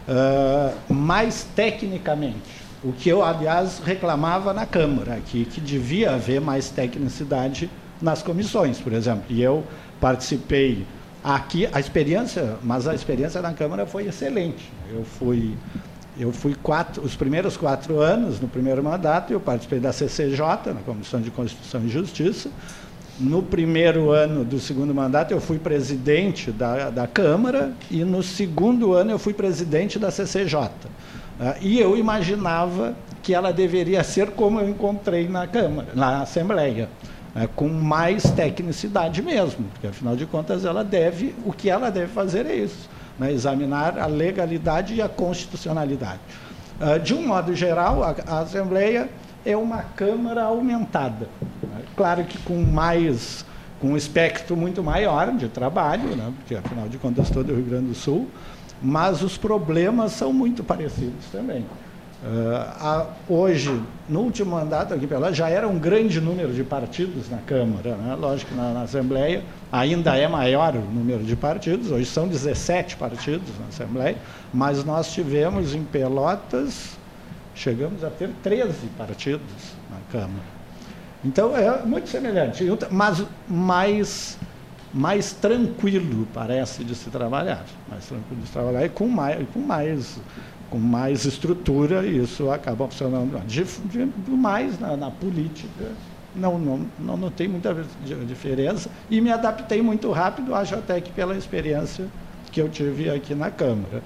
eh, 0.08 0.74
mais 0.90 1.46
tecnicamente. 1.56 2.62
O 2.84 2.92
que 2.92 3.08
eu, 3.08 3.24
aliás, 3.24 3.80
reclamava 3.86 4.52
na 4.52 4.66
Câmara, 4.66 5.20
que, 5.28 5.46
que 5.46 5.62
devia 5.62 6.16
haver 6.16 6.42
mais 6.42 6.70
tecnicidade 6.70 7.70
nas 8.02 8.24
comissões, 8.24 8.80
por 8.80 8.94
exemplo. 8.94 9.26
E 9.30 9.44
eu 9.44 9.64
participei 10.00 10.86
aqui, 11.24 11.68
a 11.72 11.80
experiência, 11.80 12.58
mas 12.64 12.88
a 12.88 12.96
experiência 12.96 13.42
na 13.42 13.54
Câmara 13.54 13.86
foi 13.86 14.08
excelente. 14.08 14.72
Eu 14.92 15.04
fui 15.04 15.56
eu 16.20 16.32
fui 16.32 16.54
quatro, 16.54 17.02
os 17.04 17.16
primeiros 17.16 17.56
quatro 17.56 18.00
anos, 18.00 18.40
no 18.40 18.48
primeiro 18.48 18.84
mandato, 18.84 19.32
eu 19.32 19.40
participei 19.40 19.80
da 19.80 19.94
CCJ, 19.94 20.74
na 20.74 20.82
Comissão 20.86 21.22
de 21.22 21.32
Constituição 21.32 21.82
e 21.86 21.90
Justiça. 21.90 22.50
No 23.20 23.42
primeiro 23.42 24.12
ano 24.12 24.44
do 24.44 24.60
segundo 24.60 24.94
mandato, 24.94 25.32
eu 25.32 25.40
fui 25.40 25.58
presidente 25.58 26.52
da, 26.52 26.90
da 26.90 27.08
Câmara, 27.08 27.72
e 27.90 28.04
no 28.04 28.22
segundo 28.22 28.94
ano, 28.94 29.12
eu 29.12 29.20
fui 29.20 29.34
presidente 29.34 29.98
da 29.98 30.12
CCJ. 30.12 30.70
Ah, 31.40 31.56
e 31.62 31.80
eu 31.80 31.98
imaginava 31.98 32.94
que 33.24 33.34
ela 33.34 33.52
deveria 33.52 34.04
ser 34.04 34.32
como 34.32 34.60
eu 34.60 34.70
encontrei 34.70 35.30
na 35.30 35.48
Câmara, 35.48 35.90
na 35.96 36.22
Assembleia, 36.22 36.90
uh, 37.36 37.48
com 37.56 37.68
mais 37.68 38.24
tecnicidade 38.24 39.22
mesmo, 39.22 39.66
porque 39.72 39.88
afinal 39.88 40.16
de 40.16 40.26
contas 40.26 40.66
ela 40.66 40.84
deve, 40.84 41.36
o 41.46 41.52
que 41.52 41.70
ela 41.70 41.90
deve 41.90 42.08
fazer 42.08 42.46
é 42.46 42.56
isso 42.56 42.90
né, 43.22 43.32
examinar 43.32 44.00
a 44.00 44.08
legalidade 44.08 44.96
e 44.96 45.02
a 45.02 45.08
constitucionalidade. 45.08 46.20
Uh, 46.80 47.00
de 47.00 47.14
um 47.14 47.28
modo 47.28 47.56
geral, 47.56 48.04
a, 48.04 48.16
a, 48.26 48.40
Assembleia 48.40 49.10
é 49.46 49.56
uma 49.56 49.84
Câmara 49.84 50.44
aumentada. 50.44 51.30
Né? 51.62 51.84
Claro 51.96 52.24
que 52.24 52.40
com 52.40 52.64
mais 52.64 53.46
com 53.80 53.90
um 53.90 53.98
espectro 53.98 54.56
muito 54.56 54.84
maior 54.84 55.32
de 55.32 55.48
trabalho, 55.48 56.16
né? 56.16 56.32
porque 56.38 56.56
afinal 56.56 56.88
de 56.88 56.98
contas 56.98 57.30
todo 57.30 57.52
o 57.52 57.56
Rio 57.56 57.66
Grande 57.66 57.88
do 57.88 57.96
Sul, 57.96 58.30
mas 58.82 59.22
os 59.22 59.38
problemas 59.38 60.12
são 60.12 60.34
muito 60.34 60.64
parecidos 60.64 61.26
também. 61.32 61.66
Uh, 62.24 63.08
hoje, 63.28 63.82
no 64.08 64.20
último 64.20 64.52
mandato 64.52 64.94
aqui 64.94 65.08
pela 65.08 65.34
já 65.34 65.50
era 65.50 65.68
um 65.68 65.80
grande 65.80 66.22
número 66.22 66.54
de 66.54 66.64
partidos 66.64 67.28
na 67.32 67.40
Câmara. 67.40 67.96
Né? 67.96 68.14
Lógico 68.14 68.52
que 68.52 68.58
na, 68.58 68.74
na, 68.74 68.82
Assembleia 68.84 69.44
ainda 69.72 70.16
é 70.16 70.28
maior 70.28 70.76
o 70.76 70.82
número 70.82 71.24
de 71.24 71.36
partidos, 71.36 71.90
hoje 71.90 72.06
são 72.06 72.28
17 72.28 72.96
partidos 72.98 73.50
na 73.60 73.68
Assembleia, 73.70 74.18
mas 74.54 74.86
nós 74.86 75.12
tivemos 75.12 75.74
em 75.74 75.84
Pelotas, 75.84 76.96
chegamos 77.56 78.04
a 78.04 78.12
ter 78.12 78.30
13 78.44 78.72
partidos 78.96 79.42
na 79.90 79.98
Câmara. 80.12 80.62
Então 81.26 81.58
é 81.58 81.84
muito 81.84 82.08
semelhante, 82.08 82.64
mas 82.92 83.26
mais, 83.48 84.38
mais 84.94 85.34
tranquilo 85.34 86.28
parece 86.32 86.84
de 86.84 86.94
se 86.94 87.10
trabalhar. 87.10 87.66
Mais 87.90 88.06
tranquilo 88.06 88.42
de 88.42 88.48
se 88.48 88.54
trabalhar 88.54 88.86
e 88.86 88.90
com 88.90 89.08
mais, 89.08 89.44
com 89.52 89.60
mais 89.60 90.20
com 90.72 90.80
mais 90.80 91.26
estrutura, 91.26 92.08
isso 92.08 92.50
acaba 92.50 92.88
funcionando. 92.88 93.46
De, 93.46 93.64
de, 93.64 94.10
mais 94.32 94.80
na, 94.80 94.96
na, 94.96 95.12
política, 95.12 95.92
não, 96.34 96.58
não, 96.58 97.18
não, 97.18 97.30
tem 97.30 97.48
muita 97.48 97.76
diferença. 98.26 98.90
E 99.10 99.20
me 99.20 99.30
adaptei 99.30 99.82
muito 99.82 100.10
rápido, 100.12 100.56
acho 100.56 100.74
até 100.74 101.00
que 101.02 101.12
pela 101.12 101.36
experiência 101.36 102.06
que 102.52 102.62
eu 102.62 102.70
tive 102.70 103.10
aqui 103.10 103.36
na 103.36 103.52
Câmara. 103.52 104.02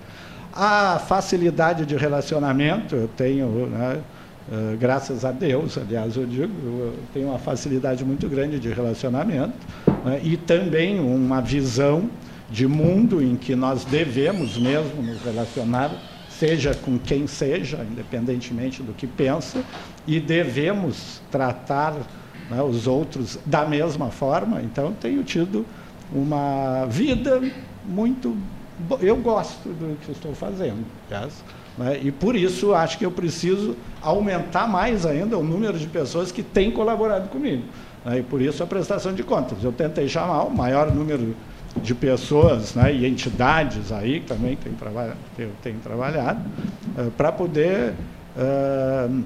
A 0.51 0.99
facilidade 0.99 1.85
de 1.85 1.95
relacionamento, 1.95 2.95
eu 2.95 3.09
tenho, 3.09 3.67
né, 3.67 4.01
uh, 4.49 4.77
graças 4.77 5.23
a 5.23 5.31
Deus, 5.31 5.77
aliás, 5.77 6.17
eu 6.17 6.25
digo, 6.25 6.53
eu 6.65 6.93
tenho 7.13 7.27
uma 7.27 7.39
facilidade 7.39 8.03
muito 8.03 8.27
grande 8.27 8.59
de 8.59 8.69
relacionamento 8.69 9.53
né, 10.03 10.19
e 10.23 10.35
também 10.35 10.99
uma 10.99 11.41
visão 11.41 12.09
de 12.49 12.67
mundo 12.67 13.21
em 13.21 13.35
que 13.35 13.55
nós 13.55 13.83
devemos 13.85 14.57
mesmo 14.57 15.01
nos 15.01 15.21
relacionar 15.21 15.91
seja 16.39 16.73
com 16.73 16.97
quem 16.99 17.27
seja, 17.27 17.85
independentemente 17.89 18.83
do 18.83 18.93
que 18.93 19.07
pensa, 19.07 19.63
e 20.05 20.19
devemos 20.19 21.21
tratar 21.31 21.93
né, 22.49 22.61
os 22.61 22.87
outros 22.87 23.39
da 23.45 23.65
mesma 23.65 24.09
forma. 24.09 24.61
Então, 24.61 24.93
tenho 24.93 25.23
tido 25.23 25.65
uma 26.13 26.85
vida 26.85 27.41
muito. 27.85 28.35
Eu 28.99 29.15
gosto 29.17 29.69
do 29.69 29.97
que 29.97 30.11
estou 30.11 30.33
fazendo, 30.35 30.85
né, 31.77 31.99
e 32.01 32.11
por 32.11 32.35
isso 32.35 32.73
acho 32.73 32.97
que 32.97 33.05
eu 33.05 33.11
preciso 33.11 33.75
aumentar 34.01 34.67
mais 34.67 35.05
ainda 35.05 35.37
o 35.37 35.43
número 35.43 35.77
de 35.77 35.87
pessoas 35.87 36.31
que 36.31 36.43
têm 36.43 36.71
colaborado 36.71 37.29
comigo. 37.29 37.63
Né, 38.03 38.19
e 38.19 38.23
por 38.23 38.41
isso 38.41 38.61
a 38.61 38.67
prestação 38.67 39.13
de 39.13 39.23
contas. 39.23 39.63
Eu 39.63 39.71
tentei 39.71 40.07
chamar 40.09 40.43
o 40.43 40.51
maior 40.53 40.93
número 40.93 41.35
de 41.81 41.93
pessoas 41.93 42.73
né, 42.73 42.93
e 42.93 43.05
entidades 43.05 43.91
aí 43.91 44.19
que 44.21 44.27
também 44.27 44.55
têm 44.55 44.73
trabalhado, 44.73 45.17
tenho 45.61 45.79
trabalhado 45.79 46.39
uh, 46.97 47.11
para 47.11 47.31
poder 47.31 47.93
uh, 48.35 49.23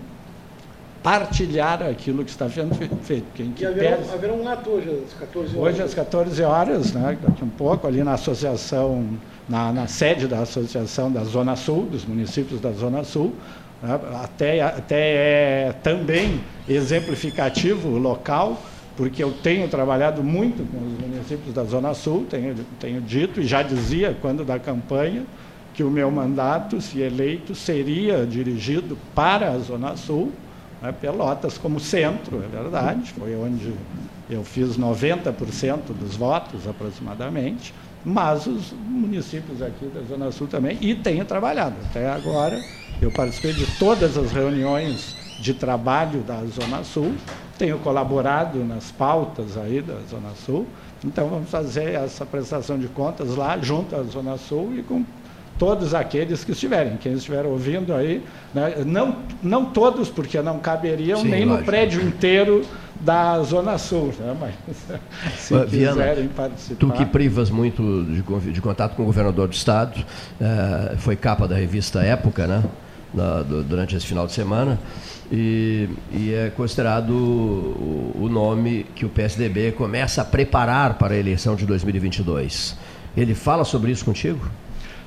partilhar 1.04 1.82
aquilo 1.84 2.24
que 2.24 2.32
está 2.32 2.50
sendo 2.50 2.76
feito. 3.04 3.26
Quem 3.34 3.52
que 3.52 3.64
e 3.64 3.68
haverá, 3.68 3.98
pede... 3.98 4.10
haverá 4.12 4.34
um 4.34 4.48
ato 4.48 4.70
hoje 4.70 5.04
às 5.06 5.14
14 5.14 5.58
horas? 5.58 5.74
Hoje 5.74 5.82
às 5.82 5.94
14 5.94 6.44
horas, 6.44 6.94
né, 6.94 7.18
daqui 7.22 7.44
um 7.44 7.50
pouco, 7.50 7.88
ali 7.88 8.04
na 8.04 8.14
associação, 8.14 9.08
na, 9.48 9.72
na 9.72 9.88
sede 9.88 10.28
da 10.28 10.40
Associação 10.40 11.12
da 11.12 11.24
Zona 11.24 11.56
Sul, 11.56 11.86
dos 11.86 12.06
municípios 12.06 12.60
da 12.60 12.72
Zona 12.72 13.04
Sul, 13.04 13.34
né, 13.82 14.00
até, 14.22 14.62
até 14.62 15.00
é 15.00 15.76
também 15.84 16.42
exemplificativo 16.68 17.98
local, 17.98 18.62
porque 19.00 19.24
eu 19.24 19.32
tenho 19.32 19.66
trabalhado 19.70 20.22
muito 20.22 20.70
com 20.70 20.86
os 20.86 21.00
municípios 21.00 21.54
da 21.54 21.64
Zona 21.64 21.94
Sul, 21.94 22.26
tenho, 22.30 22.54
tenho 22.82 23.00
dito 23.00 23.40
e 23.40 23.48
já 23.48 23.64
dizia 23.64 24.14
quando 24.22 24.44
da 24.44 24.60
campanha 24.60 25.24
que 25.74 25.82
o 25.82 25.90
meu 25.90 26.12
mandato, 26.12 26.82
se 26.82 27.00
eleito, 27.00 27.56
seria 27.56 28.26
dirigido 28.26 28.98
para 29.16 29.52
a 29.54 29.60
Zona 29.60 29.96
Sul, 29.96 30.34
né, 30.82 30.92
Pelotas 30.92 31.58
como 31.58 31.80
centro, 31.80 32.44
é 32.44 32.48
verdade, 32.50 33.14
foi 33.18 33.38
onde 33.38 33.74
eu 34.30 34.44
fiz 34.44 34.78
90% 34.78 35.94
dos 35.98 36.18
votos 36.18 36.68
aproximadamente, 36.68 37.74
mas 38.04 38.48
os 38.48 38.74
municípios 38.86 39.62
aqui 39.62 39.86
da 39.86 40.02
Zona 40.02 40.30
Sul 40.30 40.48
também, 40.48 40.78
e 40.82 40.94
tenho 40.94 41.24
trabalhado. 41.24 41.76
Até 41.90 42.06
agora, 42.12 42.62
eu 43.02 43.10
participei 43.12 43.54
de 43.54 43.66
todas 43.78 44.18
as 44.18 44.34
reuniões 44.34 45.16
de 45.40 45.54
trabalho 45.54 46.22
da 46.22 46.44
Zona 46.46 46.84
Sul, 46.84 47.14
tenho 47.58 47.80
colaborado 47.80 48.64
nas 48.64 48.92
pautas 48.92 49.58
aí 49.58 49.82
da 49.82 49.96
Zona 50.10 50.32
Sul, 50.46 50.68
então 51.04 51.30
vamos 51.30 51.50
fazer 51.50 51.96
essa 51.96 52.26
prestação 52.26 52.78
de 52.78 52.88
contas 52.88 53.36
lá 53.36 53.58
junto 53.58 53.96
à 53.96 54.04
Zona 54.04 54.38
Sul 54.38 54.74
e 54.78 54.84
com 54.84 55.04
todos 55.60 55.94
aqueles 55.94 56.44
que 56.44 56.54
estiverem, 56.54 56.96
quem 56.98 57.14
estiver 57.14 57.46
ouvindo 57.46 57.94
aí, 57.94 58.24
né? 58.54 58.76
não, 58.86 59.18
não 59.44 59.66
todos, 59.66 60.10
porque 60.10 60.42
não 60.42 60.58
caberiam 60.58 61.20
Sim, 61.20 61.28
nem 61.28 61.44
lógico. 61.44 61.60
no 61.60 61.66
prédio 61.66 62.02
inteiro 62.02 62.66
da 63.02 63.42
Zona 63.44 63.78
Sul, 63.78 64.14
né? 64.18 64.36
mas 64.40 64.54
se 65.38 65.54
uh, 65.54 65.66
quiserem 65.66 66.30
participar. 66.30 66.80
Tu 66.80 66.92
que 66.94 67.06
privas 67.06 67.50
muito 67.50 68.06
de, 68.06 68.52
de, 68.52 68.62
contato 68.62 68.96
com 68.96 69.04
o 69.04 69.06
governador 69.06 69.50
do 69.50 69.54
Estado, 69.54 70.00
uh, 70.00 70.98
foi 70.98 71.18
capa 71.18 71.46
da 71.48 71.56
revista 71.56 72.02
Época, 72.02 72.48
né? 72.48 72.64
Na, 73.14 73.42
do, 73.42 73.64
durante 73.64 73.96
esse 73.96 74.06
final 74.06 74.28
de 74.28 74.34
semana. 74.34 74.80
E, 75.32 75.88
e, 76.12 76.34
é 76.34 76.50
considerado 76.50 77.12
o, 77.12 78.16
o, 78.20 78.30
nome 78.30 78.86
que 78.96 79.06
o 79.06 79.10
PSDB 79.10 79.74
começa 79.74 80.24
a 80.24 80.26
preparar 80.26 80.96
para 80.96 81.14
a 81.14 81.18
eleição 81.18 81.56
de 81.56 81.68
2022. 81.68 82.76
Ele 83.16 83.36
fala 83.36 83.64
sobre 83.64 83.92
isso 83.92 84.04
contigo? 84.04 84.50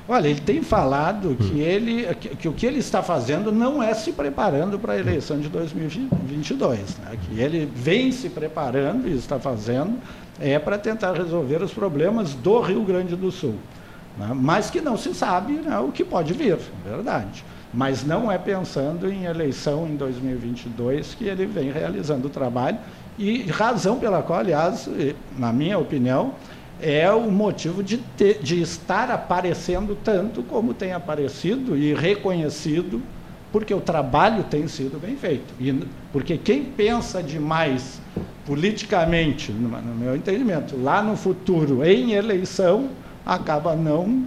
Olha, 0.09 0.29
ele 0.29 0.41
tem 0.41 0.63
falado 0.63 1.37
que, 1.37 1.61
ele, 1.61 2.15
que, 2.15 2.29
que, 2.37 2.49
o 2.49 2.53
que 2.53 2.67
ele 2.67 2.79
está 2.79 3.03
fazendo 3.03 3.51
não 3.51 3.83
é 3.83 3.95
se 3.95 4.13
preparando 4.13 4.79
para 4.79 4.93
a 4.93 4.99
eleição 4.99 5.41
de 5.41 5.49
2022. 5.49 6.99
Né? 6.99 7.19
Que 7.23 7.41
ele 7.41 7.69
vem 7.75 8.13
se 8.13 8.29
preparando 8.29 9.09
e 9.09 9.17
está 9.17 9.41
fazendo 9.41 9.99
é 10.41 10.59
para 10.59 10.79
tentar 10.79 11.15
resolver 11.15 11.63
os 11.63 11.73
problemas 11.73 12.35
do 12.35 12.61
Rio 12.61 12.85
Grande 12.85 13.17
do 13.17 13.31
Sul. 13.33 13.57
Né? 14.17 14.31
Mas 14.35 14.71
que 14.71 14.81
não 14.81 14.97
se 14.97 15.15
sabe 15.15 15.55
né, 15.55 15.79
o 15.79 15.91
que 15.91 16.05
pode 16.05 16.33
vir, 16.33 16.59
verdade 16.85 17.45
mas 17.73 18.05
não 18.05 18.31
é 18.31 18.37
pensando 18.37 19.11
em 19.11 19.25
eleição 19.25 19.87
em 19.87 19.97
2022 19.97 21.15
que 21.15 21.25
ele 21.25 21.47
vem 21.47 21.71
realizando 21.71 22.27
o 22.27 22.31
trabalho 22.31 22.79
e 23.19 23.43
razão 23.43 23.99
pela 23.99 24.23
qual, 24.23 24.41
aliás, 24.41 24.89
na 25.37 25.53
minha 25.53 25.79
opinião, 25.79 26.35
é 26.81 27.11
o 27.11 27.31
motivo 27.31 27.83
de, 27.83 27.99
ter, 27.99 28.43
de 28.43 28.61
estar 28.61 29.11
aparecendo 29.11 29.97
tanto 30.03 30.43
como 30.43 30.75
tem 30.75 30.93
aparecido 30.93 31.77
e 31.77 31.95
reconhecido, 31.95 33.01
porque 33.53 33.73
o 33.73 33.81
trabalho 33.81 34.43
tem 34.45 34.67
sido 34.67 35.01
bem 35.01 35.17
feito. 35.17 35.55
E, 35.61 35.87
porque 36.13 36.37
quem 36.37 36.65
pensa 36.65 37.23
demais 37.23 38.01
politicamente, 38.45 39.53
no, 39.53 39.69
no 39.69 39.95
meu 39.95 40.17
entendimento, 40.17 40.77
lá 40.77 41.03
no 41.03 41.17
futuro, 41.17 41.85
em 41.85 42.13
eleição, 42.13 42.89
acaba 43.25 43.77
não 43.77 44.25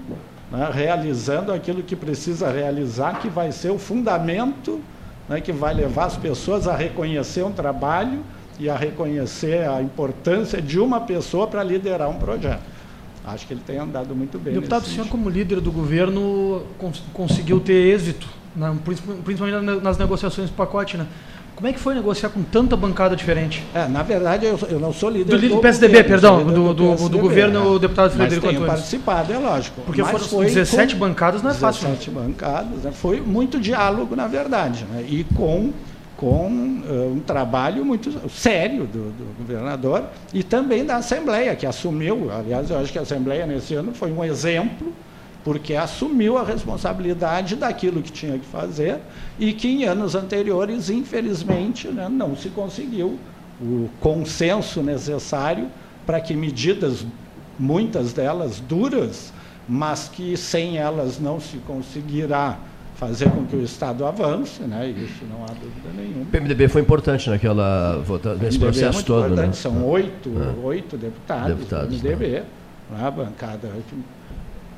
né, 0.55 0.69
realizando 0.73 1.51
aquilo 1.51 1.83
que 1.83 1.95
precisa 1.95 2.49
realizar, 2.49 3.19
que 3.19 3.27
vai 3.27 3.51
ser 3.51 3.71
o 3.71 3.77
fundamento 3.77 4.81
né, 5.27 5.41
que 5.41 5.51
vai 5.51 5.73
levar 5.73 6.05
as 6.05 6.17
pessoas 6.17 6.67
a 6.67 6.75
reconhecer 6.75 7.43
um 7.43 7.51
trabalho 7.51 8.23
e 8.59 8.69
a 8.69 8.75
reconhecer 8.75 9.67
a 9.67 9.81
importância 9.81 10.61
de 10.61 10.79
uma 10.79 11.01
pessoa 11.01 11.47
para 11.47 11.63
liderar 11.63 12.09
um 12.09 12.17
projeto. 12.17 12.61
Acho 13.25 13.47
que 13.47 13.53
ele 13.53 13.61
tem 13.65 13.79
andado 13.79 14.15
muito 14.15 14.37
bem. 14.37 14.53
Deputado, 14.53 14.83
o 14.83 14.85
senhor, 14.85 15.07
como 15.07 15.29
líder 15.29 15.59
do 15.59 15.71
governo, 15.71 16.63
cons 16.77 17.01
conseguiu 17.11 17.59
ter 17.59 17.73
êxito, 17.73 18.27
né, 18.55 18.75
principalmente 19.23 19.81
nas 19.81 19.97
negociações 19.97 20.49
do 20.49 20.55
pacote, 20.55 20.95
né? 20.95 21.07
Como 21.55 21.67
é 21.67 21.73
que 21.73 21.79
foi 21.79 21.95
negociar 21.95 22.29
com 22.29 22.43
tanta 22.43 22.75
bancada 22.75 23.15
diferente? 23.15 23.63
É, 23.73 23.87
na 23.87 24.03
verdade, 24.03 24.45
eu, 24.45 24.59
eu 24.69 24.79
não 24.79 24.91
sou 24.91 25.09
líder 25.09 25.37
do, 25.37 25.39
do, 25.39 25.55
do 25.55 25.61
PSDB, 25.61 26.03
governo, 26.03 26.09
perdão, 26.09 26.45
do, 26.45 26.73
do, 26.73 26.85
PSDB, 26.89 27.09
do, 27.09 27.19
governo, 27.19 27.59
é. 27.59 27.67
o 27.67 27.79
deputado 27.79 28.11
Frederico 28.11 28.45
Mas 28.45 28.55
tenho 28.55 28.67
participado, 28.67 29.33
é 29.33 29.37
lógico. 29.37 29.81
Porque 29.81 30.03
foram 30.03 30.43
17 30.43 30.95
bancadas, 30.95 31.41
não 31.41 31.49
é 31.49 31.53
17 31.53 31.79
fácil. 31.79 31.95
17 31.95 32.11
bancadas, 32.11 32.83
né? 32.83 32.91
foi 32.91 33.21
muito 33.21 33.59
diálogo, 33.59 34.15
na 34.15 34.27
verdade, 34.27 34.85
né? 34.91 35.05
e 35.07 35.23
com 35.23 35.71
com 36.17 36.47
uh, 36.47 37.13
um 37.13 37.19
trabalho 37.19 37.83
muito 37.83 38.09
sério 38.29 38.85
do, 38.85 39.11
do, 39.11 39.37
governador 39.37 40.05
e 40.33 40.43
também 40.43 40.85
da 40.85 40.95
Assembleia, 40.97 41.55
que 41.55 41.65
assumiu, 41.65 42.31
aliás, 42.31 42.69
eu 42.69 42.79
acho 42.79 42.91
que 42.91 42.97
a 42.97 43.01
Assembleia 43.01 43.45
nesse 43.45 43.73
ano 43.75 43.93
foi 43.93 44.11
um 44.11 44.23
exemplo, 44.23 44.93
porque 45.45 45.75
assumiu 45.75 46.39
a 46.39 46.43
responsabilidade 46.43 47.55
daquilo 47.55 48.01
que 48.01 48.11
tinha 48.11 48.39
que 48.39 48.47
fazer 48.47 48.97
e 49.37 49.53
que 49.53 49.67
em 49.67 49.83
anos 49.85 50.15
anteriores, 50.15 50.89
infelizmente, 50.89 51.87
né, 51.87 52.09
não 52.09 52.35
se 52.35 52.49
conseguiu 52.49 53.19
o 53.61 53.87
consenso 54.01 54.81
necessário 54.81 55.67
para 56.03 56.19
que 56.19 56.33
medidas, 56.33 57.05
muitas 57.59 58.11
delas 58.11 58.59
duras, 58.59 59.31
mas 59.69 60.09
que 60.09 60.35
sem 60.35 60.79
elas 60.79 61.19
não 61.19 61.39
se 61.39 61.57
conseguirá 61.57 62.57
fazer 62.95 63.29
com 63.29 63.45
que 63.45 63.55
o 63.55 63.61
Estado 63.61 64.03
avance, 64.03 64.63
né? 64.63 64.89
isso 64.89 65.25
não 65.29 65.43
há 65.43 65.47
dúvida 65.47 65.89
nenhuma. 65.95 66.23
O 66.23 66.25
PMDB 66.25 66.69
foi 66.69 66.81
importante 66.81 67.29
naquela 67.29 67.99
votação, 67.99 68.41
nesse 68.41 68.57
processo 68.57 68.99
é 69.01 69.03
todo. 69.03 69.35
Né? 69.35 69.51
São 69.53 69.85
oito, 69.85 70.31
é. 70.41 70.65
oito 70.65 70.97
deputados, 70.97 71.55
deputados 71.55 71.97
do 71.97 72.01
PMDB, 72.01 72.31
né? 72.31 72.45
a 72.99 73.11
bancada 73.11 73.69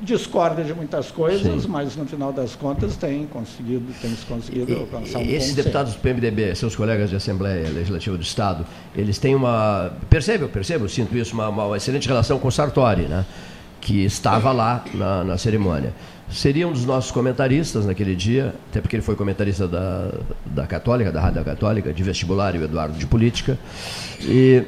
discorda 0.00 0.62
de 0.62 0.72
muitas 0.72 1.10
coisas, 1.10 1.62
Sim. 1.62 1.68
mas 1.68 1.96
no 1.96 2.06
final 2.06 2.32
das 2.32 2.54
contas 2.54 2.96
tem 2.96 3.26
conseguido, 3.26 3.86
tem 4.00 4.14
conseguido 4.28 4.72
e, 4.72 4.74
alcançar 4.74 5.18
um 5.18 5.22
Esses 5.22 5.54
deputados 5.54 5.94
do 5.94 6.00
PMDB, 6.00 6.54
seus 6.54 6.76
colegas 6.76 7.10
de 7.10 7.16
Assembleia 7.16 7.68
Legislativa 7.68 8.16
do 8.16 8.22
Estado, 8.22 8.66
eles 8.94 9.18
têm 9.18 9.34
uma. 9.34 9.92
Percebo, 10.08 10.44
eu 10.44 10.48
percebo, 10.48 10.84
eu 10.84 10.88
sinto 10.88 11.16
isso, 11.16 11.34
uma, 11.34 11.48
uma 11.48 11.76
excelente 11.76 12.06
relação 12.06 12.38
com 12.38 12.48
o 12.48 12.52
Sartori, 12.52 13.02
né? 13.02 13.24
que 13.80 14.04
estava 14.04 14.50
lá 14.50 14.84
na, 14.92 15.24
na 15.24 15.38
cerimônia 15.38 15.92
seria 16.30 16.68
um 16.68 16.72
dos 16.72 16.84
nossos 16.84 17.10
comentaristas 17.10 17.86
naquele 17.86 18.14
dia, 18.14 18.54
até 18.70 18.80
porque 18.80 18.96
ele 18.96 19.02
foi 19.02 19.16
comentarista 19.16 19.66
da, 19.66 20.10
da 20.44 20.66
Católica, 20.66 21.10
da 21.10 21.20
Rádio 21.20 21.44
Católica, 21.44 21.92
de 21.92 22.02
vestibular, 22.02 22.54
e 22.54 22.58
o 22.58 22.64
Eduardo 22.64 22.98
de 22.98 23.06
Política. 23.06 23.58
E, 24.20 24.62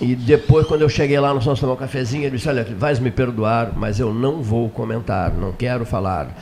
e 0.00 0.14
depois, 0.14 0.66
quando 0.66 0.82
eu 0.82 0.88
cheguei 0.88 1.18
lá, 1.18 1.32
nós 1.32 1.42
fomos 1.42 1.58
tomar 1.58 1.72
um 1.72 1.76
cafezinho, 1.76 2.24
ele 2.24 2.36
disse, 2.36 2.48
olha, 2.48 2.66
vais 2.78 2.98
me 2.98 3.10
perdoar, 3.10 3.72
mas 3.74 3.98
eu 3.98 4.12
não 4.12 4.42
vou 4.42 4.68
comentar, 4.68 5.32
não 5.32 5.52
quero 5.52 5.86
falar. 5.86 6.36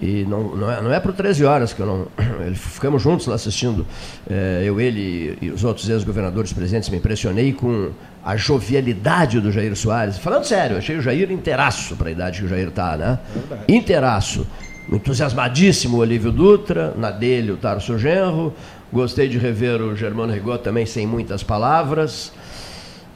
E 0.00 0.24
não, 0.24 0.54
não 0.54 0.70
é, 0.70 0.82
não 0.82 0.92
é 0.92 1.00
por 1.00 1.12
13 1.12 1.44
horas 1.44 1.72
que 1.72 1.80
eu 1.80 1.86
não. 1.86 2.06
Ele, 2.44 2.54
ficamos 2.54 3.02
juntos 3.02 3.26
lá 3.26 3.34
assistindo. 3.34 3.86
É, 4.28 4.62
eu, 4.62 4.78
ele 4.78 5.38
e 5.40 5.50
os 5.50 5.64
outros 5.64 5.88
ex-governadores 5.88 6.52
presentes 6.52 6.90
me 6.90 6.98
impressionei 6.98 7.52
com 7.52 7.90
a 8.22 8.36
jovialidade 8.36 9.40
do 9.40 9.50
Jair 9.50 9.74
Soares. 9.74 10.18
Falando 10.18 10.44
sério, 10.44 10.76
achei 10.76 10.98
o 10.98 11.00
Jair 11.00 11.30
inteiraço 11.30 11.96
para 11.96 12.08
a 12.08 12.12
idade 12.12 12.40
que 12.40 12.44
o 12.44 12.48
Jair 12.48 12.68
está, 12.68 12.96
né? 12.96 13.18
É 13.66 13.72
inteiraço. 13.72 14.46
Entusiasmadíssimo 14.92 15.96
o 15.96 16.00
Olívio 16.00 16.30
Dutra, 16.30 16.92
na 16.96 17.10
dele 17.10 17.52
o 17.52 17.56
Tarso 17.56 17.98
Genro. 17.98 18.52
Gostei 18.92 19.28
de 19.28 19.38
rever 19.38 19.80
o 19.80 19.96
Germano 19.96 20.32
Rigot 20.32 20.58
também 20.58 20.84
sem 20.84 21.06
muitas 21.06 21.42
palavras. 21.42 22.32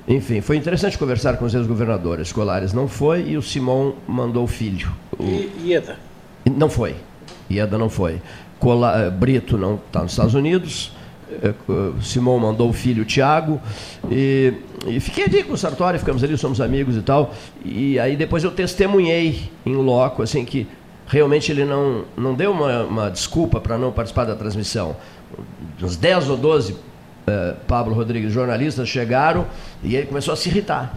Enfim, 0.09 0.41
foi 0.41 0.57
interessante 0.57 0.99
conversar 0.99 1.37
com 1.37 1.45
os 1.45 1.55
ex-governadores. 1.55 2.29
Escolares 2.29 2.73
não 2.73 2.89
foi 2.89 3.31
e 3.31 3.37
o 3.37 3.43
Simão 3.43 3.95
mandou 4.07 4.45
o 4.45 4.47
filho. 4.47 4.91
O... 5.19 5.25
E, 5.25 5.51
Ieda? 5.67 5.97
Não 6.57 6.69
foi. 6.69 6.97
Ieda 7.51 7.77
não 7.77 7.89
foi. 7.89 8.21
Cola, 8.59 9.03
eh, 9.03 9.11
Brito 9.11 9.57
não 9.57 9.77
está 9.77 10.03
nos 10.03 10.13
Estados 10.13 10.35
Unidos. 10.35 10.93
Eh, 11.43 11.55
Simão 12.03 12.39
mandou 12.39 12.71
o 12.71 12.73
filho 12.73 13.05
Tiago. 13.05 13.61
E, 14.11 14.55
e, 14.87 14.99
fiquei 15.01 15.25
ali 15.25 15.45
com 15.45 15.53
o 15.53 15.57
Sartori, 15.57 15.99
ficamos 15.99 16.25
ali, 16.25 16.37
somos 16.37 16.61
amigos 16.61 16.97
e 16.97 17.03
tal. 17.03 17.35
E 17.65 17.99
aí 17.99 18.17
depois 18.17 18.43
eu 18.43 18.51
testemunhei 18.51 19.51
em 19.65 19.77
loco, 19.77 20.23
assim, 20.23 20.45
que 20.45 20.67
realmente 21.07 21.51
ele 21.53 21.65
não, 21.65 22.05
não 22.17 22.35
deu 22.35 22.53
uma, 22.53 22.85
uma 22.85 23.11
desculpa 23.11 23.61
para 23.61 23.77
não 23.77 23.93
participar 23.93 24.25
da 24.25 24.35
transmissão. 24.35 24.97
Uns 25.81 25.97
10 25.97 26.31
ou 26.31 26.37
12 26.37 26.77
eh, 27.31 27.55
Pablo 27.67 27.95
Rodrigues 27.95 28.33
jornalistas 28.33 28.89
chegaram 28.89 29.47
e 29.83 29.97
ele 29.97 30.07
começou 30.07 30.35
a 30.35 30.37
se 30.37 30.49
irritar 30.49 30.95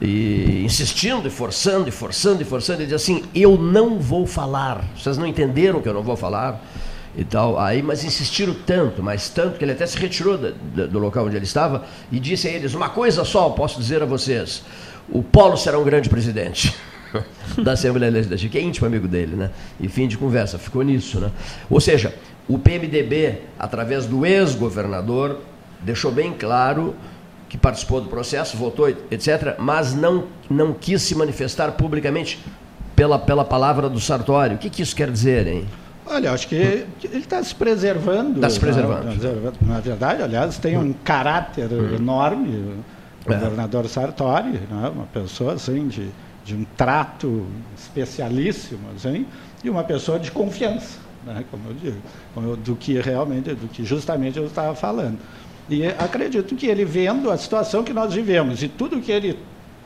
e 0.00 0.62
insistindo 0.64 1.28
e 1.28 1.30
forçando 1.30 1.88
e 1.88 1.92
forçando 1.92 2.40
e 2.40 2.44
forçando, 2.44 2.80
ele 2.80 2.86
diz 2.86 3.02
assim: 3.02 3.22
"Eu 3.34 3.58
não 3.58 3.98
vou 3.98 4.26
falar. 4.26 4.84
Vocês 4.96 5.18
não 5.18 5.26
entenderam 5.26 5.80
que 5.82 5.88
eu 5.88 5.94
não 5.94 6.02
vou 6.02 6.16
falar?" 6.16 6.62
E 7.16 7.24
tal. 7.24 7.58
Aí, 7.58 7.82
mas 7.82 8.04
insistiram 8.04 8.54
tanto, 8.64 9.02
mas 9.02 9.28
tanto 9.28 9.58
que 9.58 9.64
ele 9.64 9.72
até 9.72 9.84
se 9.84 9.98
retirou 9.98 10.38
do, 10.38 10.88
do 10.88 10.98
local 10.98 11.26
onde 11.26 11.36
ele 11.36 11.44
estava 11.44 11.84
e 12.10 12.18
disse 12.18 12.48
a 12.48 12.50
eles: 12.50 12.72
"Uma 12.72 12.88
coisa 12.88 13.24
só 13.24 13.50
posso 13.50 13.78
dizer 13.78 14.02
a 14.02 14.06
vocês: 14.06 14.62
o 15.08 15.22
Paulo 15.22 15.56
será 15.56 15.78
um 15.78 15.84
grande 15.84 16.08
presidente." 16.08 16.74
da 17.58 17.72
Assembleia 17.72 18.12
Legislativa, 18.12 18.52
que 18.52 18.58
é 18.58 18.62
íntimo 18.62 18.86
amigo 18.86 19.08
dele, 19.08 19.34
né? 19.34 19.50
E 19.80 19.88
fim 19.88 20.06
de 20.06 20.16
conversa, 20.16 20.60
ficou 20.60 20.82
nisso, 20.82 21.18
né? 21.18 21.32
Ou 21.68 21.80
seja, 21.80 22.14
o 22.48 22.56
PMDB, 22.56 23.40
através 23.58 24.06
do 24.06 24.24
ex-governador, 24.24 25.40
deixou 25.82 26.12
bem 26.12 26.32
claro 26.32 26.94
que 27.48 27.58
participou 27.58 28.00
do 28.00 28.08
processo, 28.08 28.56
votou, 28.56 28.88
etc., 28.88 29.56
mas 29.58 29.92
não, 29.94 30.24
não 30.48 30.72
quis 30.72 31.02
se 31.02 31.16
manifestar 31.16 31.72
publicamente 31.72 32.38
pela, 32.94 33.18
pela 33.18 33.44
palavra 33.44 33.88
do 33.88 33.98
Sartório. 33.98 34.56
O 34.56 34.58
que, 34.58 34.70
que 34.70 34.82
isso 34.82 34.94
quer 34.94 35.10
dizer, 35.10 35.46
hein? 35.46 35.66
Olha, 36.06 36.32
acho 36.32 36.48
que 36.48 36.54
ele 36.54 36.86
está 37.14 37.42
se 37.42 37.54
preservando. 37.54 38.36
Está 38.36 38.50
se 38.50 38.60
preservando. 38.60 39.04
Na, 39.04 39.74
na, 39.74 39.80
verdade, 39.80 40.22
aliás, 40.22 40.58
tem 40.58 40.76
um 40.76 40.92
caráter 40.92 41.72
uhum. 41.72 41.94
enorme, 41.94 42.74
o 43.26 43.32
é. 43.32 43.36
governador 43.36 43.86
Sartori, 43.88 44.60
né? 44.70 44.92
uma 44.94 45.06
pessoa 45.06 45.54
assim, 45.54 45.88
de, 45.88 46.08
de 46.44 46.54
um 46.54 46.64
trato 46.76 47.46
especialíssimo, 47.76 48.80
assim, 48.94 49.26
e 49.62 49.70
uma 49.70 49.84
pessoa 49.84 50.18
de 50.18 50.32
confiança, 50.32 50.98
né? 51.24 51.44
como 51.50 51.68
eu 51.68 51.74
digo, 51.74 52.56
do 52.56 52.74
que 52.74 53.00
realmente, 53.00 53.54
do 53.54 53.68
que 53.68 53.84
justamente 53.84 54.38
eu 54.38 54.46
estava 54.46 54.74
falando. 54.74 55.18
E 55.70 55.86
acredito 55.86 56.54
que 56.56 56.66
ele 56.66 56.84
vendo 56.84 57.30
a 57.30 57.36
situação 57.36 57.84
que 57.84 57.92
nós 57.92 58.12
vivemos 58.12 58.62
e 58.62 58.68
tudo 58.68 59.00
que 59.00 59.12
ele 59.12 59.38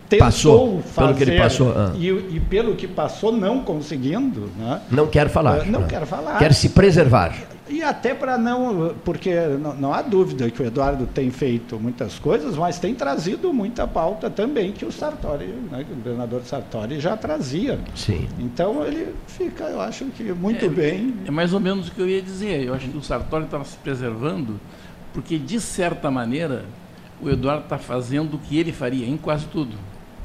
tentou 0.08 0.26
passou, 0.26 0.82
fazer 0.82 1.06
pelo 1.06 1.16
que 1.16 1.22
ele 1.22 1.38
passou, 1.38 1.72
ah. 1.76 1.92
e, 1.96 2.08
e, 2.08 2.42
pelo 2.48 2.74
que 2.74 2.86
passou 2.86 3.32
não 3.32 3.60
conseguindo, 3.60 4.50
né? 4.58 4.80
não 4.90 5.06
quer 5.06 5.28
falar, 5.28 5.60
uh, 5.60 5.70
não 5.70 5.80
ah. 5.80 5.86
quer 5.86 6.06
falar, 6.06 6.38
quer 6.38 6.52
se 6.52 6.70
preservar. 6.70 7.34
E, 7.68 7.76
e 7.76 7.82
até 7.82 8.14
para 8.14 8.36
não, 8.36 8.94
porque 9.04 9.34
não, 9.34 9.74
não, 9.74 9.94
há 9.94 10.02
dúvida 10.02 10.50
que 10.50 10.62
o 10.62 10.66
Eduardo 10.66 11.06
tem 11.06 11.30
feito 11.30 11.78
muitas 11.80 12.18
coisas, 12.18 12.56
mas 12.56 12.78
tem 12.78 12.94
trazido 12.94 13.52
muita 13.52 13.86
pauta 13.86 14.28
também 14.28 14.72
que 14.72 14.84
o 14.84 14.92
Sartori, 14.92 15.46
né, 15.70 15.84
o 15.90 15.94
governador 15.94 16.42
Sartori 16.44 17.00
já 17.00 17.16
trazia. 17.16 17.78
Sim. 17.94 18.28
Então 18.38 18.84
ele 18.84 19.14
fica, 19.26 19.64
eu 19.64 19.80
acho 19.80 20.04
que 20.06 20.24
muito 20.32 20.66
é, 20.66 20.68
bem. 20.68 21.14
É 21.26 21.30
mais 21.30 21.54
ou 21.54 21.60
menos 21.60 21.88
o 21.88 21.92
que 21.92 22.00
eu 22.00 22.08
ia 22.08 22.20
dizer. 22.20 22.64
Eu 22.64 22.74
acho 22.74 22.88
que 22.88 22.96
o 22.96 23.02
Sartori 23.02 23.44
estava 23.44 23.64
se 23.64 23.76
preservando 23.78 24.60
porque, 25.14 25.38
de 25.38 25.60
certa 25.60 26.10
maneira, 26.10 26.66
o 27.22 27.30
Eduardo 27.30 27.62
está 27.62 27.78
fazendo 27.78 28.34
o 28.34 28.38
que 28.38 28.58
ele 28.58 28.72
faria 28.72 29.06
em 29.06 29.16
quase 29.16 29.46
tudo. 29.46 29.76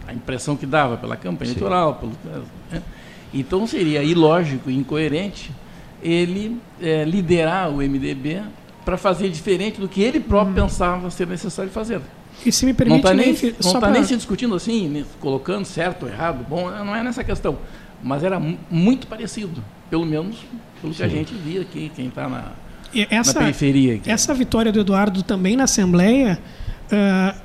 A 0.08 0.14
impressão 0.14 0.58
que 0.58 0.66
dava 0.66 0.98
pela 0.98 1.16
campanha 1.16 1.54
Sim. 1.54 1.60
eleitoral. 1.60 1.96
Pelo, 1.96 2.12
né? 2.72 2.82
Então 3.32 3.68
seria 3.68 4.02
ilógico 4.02 4.72
e 4.72 4.76
incoerente 4.76 5.52
ele 6.02 6.60
é, 6.82 7.04
liderar 7.04 7.70
o 7.70 7.78
MDB 7.78 8.42
para 8.84 8.98
fazer 8.98 9.30
diferente 9.30 9.80
do 9.80 9.88
que 9.88 10.02
ele 10.02 10.20
próprio 10.20 10.54
hum. 10.54 10.68
pensava 10.68 11.12
ser 11.12 11.28
necessário 11.28 11.70
fazer. 11.72 12.02
E 12.44 12.52
se 12.52 12.66
me 12.66 12.74
permite, 12.74 13.04
não 13.04 13.12
está 13.12 13.14
nem, 13.14 13.34
nem, 13.34 13.56
não 13.62 13.80
tá 13.80 13.92
nem 13.92 14.04
se 14.04 14.16
discutindo 14.16 14.56
assim, 14.56 15.06
colocando 15.20 15.66
certo 15.66 16.04
ou 16.04 16.10
errado, 16.10 16.44
bom, 16.48 16.72
não 16.72 16.96
é 16.96 17.04
nessa 17.04 17.24
questão. 17.24 17.60
Mas 18.02 18.24
era 18.24 18.42
muito 18.72 19.06
parecido, 19.08 19.62
pelo 19.90 20.06
menos 20.06 20.38
pelo 20.82 20.94
Sim. 20.94 20.98
que 20.98 21.04
a 21.04 21.08
gente 21.08 21.34
via 21.34 21.62
aqui, 21.62 21.92
quem 21.94 22.08
está 22.08 22.30
na, 22.30 22.54
essa, 23.10 23.34
na 23.34 23.40
periferia. 23.40 23.96
Aqui. 23.96 24.10
Essa 24.10 24.34
vitória 24.34 24.72
do 24.72 24.80
Eduardo 24.80 25.24
também 25.24 25.56
na 25.56 25.66
Assembleia 25.66 26.40
uh, 26.92 27.40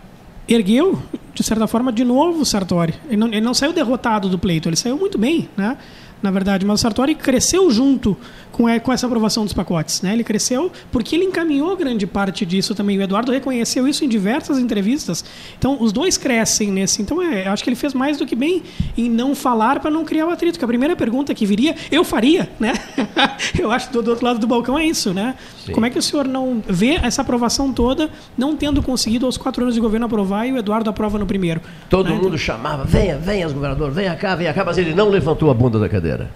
ergueu 0.48 1.02
de 1.34 1.42
certa 1.42 1.66
forma, 1.66 1.92
de 1.92 2.04
novo 2.04 2.42
o 2.42 2.44
Sartori. 2.44 2.94
Ele 3.08 3.16
não, 3.16 3.26
ele 3.26 3.40
não 3.40 3.54
saiu 3.54 3.72
derrotado 3.72 4.28
do 4.28 4.38
pleito, 4.38 4.68
ele 4.68 4.76
saiu 4.76 4.96
muito 4.96 5.18
bem, 5.18 5.48
né? 5.56 5.76
na 6.24 6.30
verdade, 6.30 6.64
mas 6.64 6.80
o 6.80 6.82
Sartori 6.82 7.14
cresceu 7.14 7.70
junto 7.70 8.16
com, 8.54 8.64
com 8.80 8.92
essa 8.92 9.06
aprovação 9.06 9.44
dos 9.44 9.52
pacotes. 9.52 10.00
Né? 10.00 10.12
Ele 10.12 10.22
cresceu 10.22 10.70
porque 10.92 11.16
ele 11.16 11.24
encaminhou 11.24 11.76
grande 11.76 12.06
parte 12.06 12.46
disso 12.46 12.74
também. 12.74 12.96
O 12.96 13.02
Eduardo 13.02 13.32
reconheceu 13.32 13.86
isso 13.88 14.04
em 14.04 14.08
diversas 14.08 14.58
entrevistas. 14.58 15.24
Então, 15.58 15.76
os 15.80 15.92
dois 15.92 16.16
crescem 16.16 16.70
nesse. 16.70 17.02
Então, 17.02 17.20
é, 17.20 17.48
acho 17.48 17.64
que 17.64 17.68
ele 17.68 17.76
fez 17.76 17.92
mais 17.92 18.16
do 18.16 18.24
que 18.24 18.36
bem 18.36 18.62
em 18.96 19.10
não 19.10 19.34
falar 19.34 19.80
para 19.80 19.90
não 19.90 20.04
criar 20.04 20.26
o 20.26 20.30
atrito. 20.30 20.58
Que 20.58 20.64
a 20.64 20.68
primeira 20.68 20.94
pergunta 20.94 21.34
que 21.34 21.44
viria, 21.44 21.74
eu 21.90 22.04
faria, 22.04 22.48
né? 22.60 22.72
eu 23.58 23.72
acho 23.72 23.88
que 23.88 23.92
do, 23.92 24.02
do, 24.02 24.10
outro 24.10 24.24
lado 24.24 24.38
do 24.38 24.46
balcão 24.46 24.78
é 24.78 24.86
isso, 24.86 25.12
né? 25.12 25.34
Sim. 25.66 25.72
Como 25.72 25.84
é 25.84 25.90
que 25.90 25.98
o 25.98 26.02
senhor 26.02 26.28
não 26.28 26.62
vê 26.66 27.00
essa 27.02 27.22
aprovação 27.22 27.72
toda, 27.72 28.08
não 28.38 28.56
tendo 28.56 28.80
conseguido 28.82 29.26
aos 29.26 29.36
quatro 29.36 29.64
anos 29.64 29.74
de 29.74 29.80
governo 29.80 30.06
aprovar 30.06 30.46
e 30.46 30.52
o 30.52 30.56
Eduardo 30.56 30.88
aprova 30.88 31.18
no 31.18 31.26
primeiro? 31.26 31.60
Todo 31.90 32.10
né? 32.10 32.16
mundo 32.16 32.38
chamava, 32.38 32.84
venha, 32.84 33.18
venha, 33.18 33.48
governador, 33.48 33.90
venha 33.90 34.14
cá, 34.14 34.36
venha 34.36 34.54
cá, 34.54 34.64
mas 34.64 34.78
ele 34.78 34.94
não 34.94 35.08
levantou 35.08 35.50
a 35.50 35.54
bunda 35.54 35.78
da 35.78 35.88
cadeira. 35.88 36.30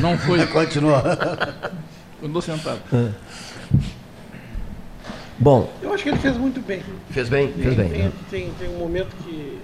Não 0.00 0.16
foi. 0.18 0.46
Continua. 0.48 1.02
Andou 2.22 2.42
sentado. 2.42 2.80
É. 2.92 3.10
Bom. 5.38 5.72
Eu 5.80 5.92
acho 5.92 6.02
que 6.02 6.08
ele 6.08 6.18
fez 6.18 6.36
muito 6.36 6.60
bem. 6.60 6.82
Fez 7.10 7.28
bem? 7.28 7.52
Fez 7.52 7.74
bem. 7.74 7.88
Tem, 7.88 8.12
tem, 8.30 8.52
tem 8.58 8.68
um 8.68 8.78
momento 8.78 9.14
que. 9.24 9.58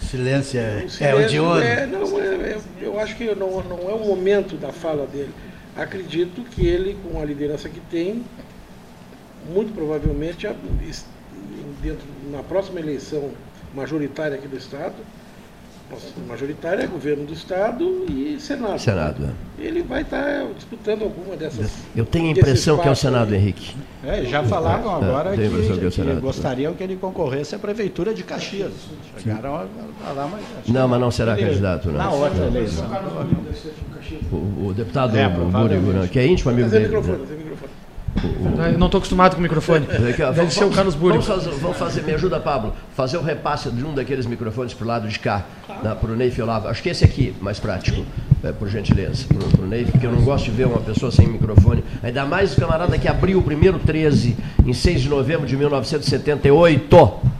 Silêncio 0.00 0.60
é, 0.60 0.84
o, 0.84 0.90
silêncio 0.90 1.04
é 1.04 1.14
o 1.14 1.28
de 1.28 1.40
hoje. 1.40 1.66
É, 1.66 1.86
não, 1.86 2.20
é, 2.20 2.26
é, 2.26 2.58
eu 2.80 2.98
acho 2.98 3.16
que 3.16 3.34
não, 3.34 3.62
não 3.62 3.90
é 3.90 3.92
o 3.92 3.98
momento 3.98 4.56
da 4.56 4.72
fala 4.72 5.06
dele. 5.06 5.30
Acredito 5.76 6.42
que 6.42 6.66
ele, 6.66 6.96
com 7.02 7.20
a 7.20 7.24
liderança 7.24 7.68
que 7.68 7.80
tem, 7.90 8.24
muito 9.52 9.74
provavelmente, 9.74 10.46
dentro, 11.82 12.06
na 12.30 12.42
próxima 12.42 12.80
eleição 12.80 13.30
majoritária 13.74 14.36
aqui 14.36 14.48
do 14.48 14.56
Estado, 14.56 14.94
majoritária 16.26 16.82
é 16.82 16.86
governo 16.86 17.24
do 17.24 17.32
Estado 17.32 18.04
e 18.08 18.38
Senado. 18.40 18.78
Senado. 18.78 19.22
Né? 19.22 19.32
Ele 19.58 19.82
vai 19.82 20.02
estar 20.02 20.44
disputando 20.56 21.02
alguma 21.02 21.36
dessas. 21.36 21.70
Eu 21.94 22.04
tenho 22.04 22.28
a 22.28 22.30
impressão 22.30 22.78
que 22.78 22.88
é 22.88 22.90
o 22.90 22.96
Senado, 22.96 23.32
aí. 23.32 23.40
Henrique. 23.40 23.74
É, 24.04 24.24
já 24.24 24.42
falavam 24.42 24.92
é, 24.92 25.04
agora 25.04 25.36
que, 25.36 25.48
que, 25.48 25.90
que, 25.90 26.02
que 26.02 26.20
gostariam 26.20 26.74
que 26.74 26.82
ele 26.82 26.96
concorresse 26.96 27.54
à 27.54 27.58
Prefeitura 27.58 28.12
de 28.12 28.22
Caxias. 28.22 28.72
Chegaram 29.18 29.56
a 29.56 29.66
falar, 30.04 30.28
mas. 30.28 30.42
Não, 30.68 30.88
mas 30.88 31.00
não 31.00 31.10
será 31.10 31.38
ele, 31.38 31.50
candidato, 31.50 31.88
não. 31.88 31.98
Na 31.98 32.10
outra 32.10 32.46
eleição. 32.46 32.86
O, 34.30 34.68
o 34.68 34.74
deputado 34.74 35.16
é, 35.16 35.28
Búrigo, 35.28 36.08
que 36.08 36.18
é 36.18 36.26
íntimo 36.26 36.50
amigo 36.50 36.68
dele. 36.68 36.88
Não 38.78 38.86
estou 38.86 38.98
acostumado 38.98 39.34
com 39.34 39.40
o 39.40 39.42
microfone. 39.42 39.86
Deve 39.86 40.12
vamos, 40.32 40.54
ser 40.54 40.64
o 40.64 40.70
Carlos 40.70 40.94
Búrio. 40.94 41.20
Vamos 41.20 41.26
fazer, 41.26 41.58
vamos 41.58 41.76
fazer, 41.76 42.02
me 42.02 42.14
ajuda, 42.14 42.40
Pablo, 42.40 42.72
fazer 42.94 43.16
o 43.16 43.22
repasse 43.22 43.70
de 43.70 43.84
um 43.84 43.94
daqueles 43.94 44.26
microfones 44.26 44.74
para 44.74 44.84
o 44.84 44.88
lado 44.88 45.08
de 45.08 45.18
cá, 45.18 45.44
para 46.00 46.10
o 46.10 46.16
Neif 46.16 46.40
Olavo. 46.40 46.68
Acho 46.68 46.82
que 46.82 46.88
esse 46.88 47.04
aqui, 47.04 47.34
mais 47.40 47.58
prático, 47.58 48.04
é, 48.42 48.52
por 48.52 48.68
gentileza, 48.68 49.26
para 49.26 49.64
o 49.64 49.66
Neif, 49.66 49.90
porque 49.90 50.06
eu 50.06 50.12
não 50.12 50.22
gosto 50.22 50.46
de 50.46 50.50
ver 50.52 50.66
uma 50.66 50.80
pessoa 50.80 51.10
sem 51.10 51.26
microfone. 51.26 51.84
Ainda 52.02 52.24
mais 52.24 52.56
o 52.56 52.60
camarada 52.60 52.96
que 52.98 53.08
abriu 53.08 53.38
o 53.38 53.42
primeiro 53.42 53.78
13 53.78 54.36
em 54.64 54.72
6 54.72 55.02
de 55.02 55.08
novembro 55.08 55.46
de 55.46 55.56
1978. 55.56 57.35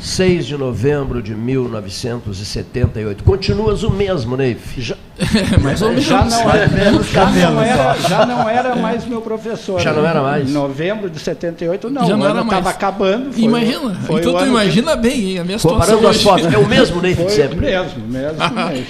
6 0.00 0.46
de 0.46 0.56
novembro 0.56 1.22
de 1.22 1.34
1978. 1.34 3.22
Continuas 3.22 3.82
o 3.82 3.90
mesmo, 3.90 4.36
Neif. 4.36 4.80
Já, 4.80 4.96
mais 5.62 5.82
ou 5.82 5.90
menos. 5.90 6.04
Já 6.04 6.24
não, 6.24 6.50
era, 6.50 7.02
já, 7.02 7.30
não 7.30 7.62
era, 7.62 7.94
já 7.96 8.26
não 8.26 8.48
era 8.48 8.76
mais 8.76 9.04
meu 9.04 9.20
professor. 9.20 9.80
Já 9.80 9.92
não 9.92 10.06
era 10.06 10.22
mais? 10.22 10.48
Em 10.48 10.52
novembro 10.52 11.10
de 11.10 11.18
78, 11.18 11.90
não. 11.90 12.06
Já 12.06 12.16
não 12.16 12.24
era 12.24 12.42
mais. 12.42 12.58
Estava 12.58 12.70
acabando. 12.70 13.32
Foi, 13.32 13.42
imagina. 13.42 13.94
Foi 14.06 14.20
então 14.20 14.34
tu 14.34 14.46
imagina 14.46 14.92
que... 14.92 15.02
bem, 15.02 15.30
hein, 15.30 15.38
a 15.38 15.44
minha 15.44 15.58
Comparando 15.58 16.08
as 16.08 16.22
fotos, 16.22 16.52
é 16.52 16.58
o 16.58 16.66
mesmo 16.66 17.00
Neif 17.02 17.20
foi 17.20 17.30
sempre. 17.30 17.60
mesmo, 17.60 18.08
mesmo. 18.08 18.38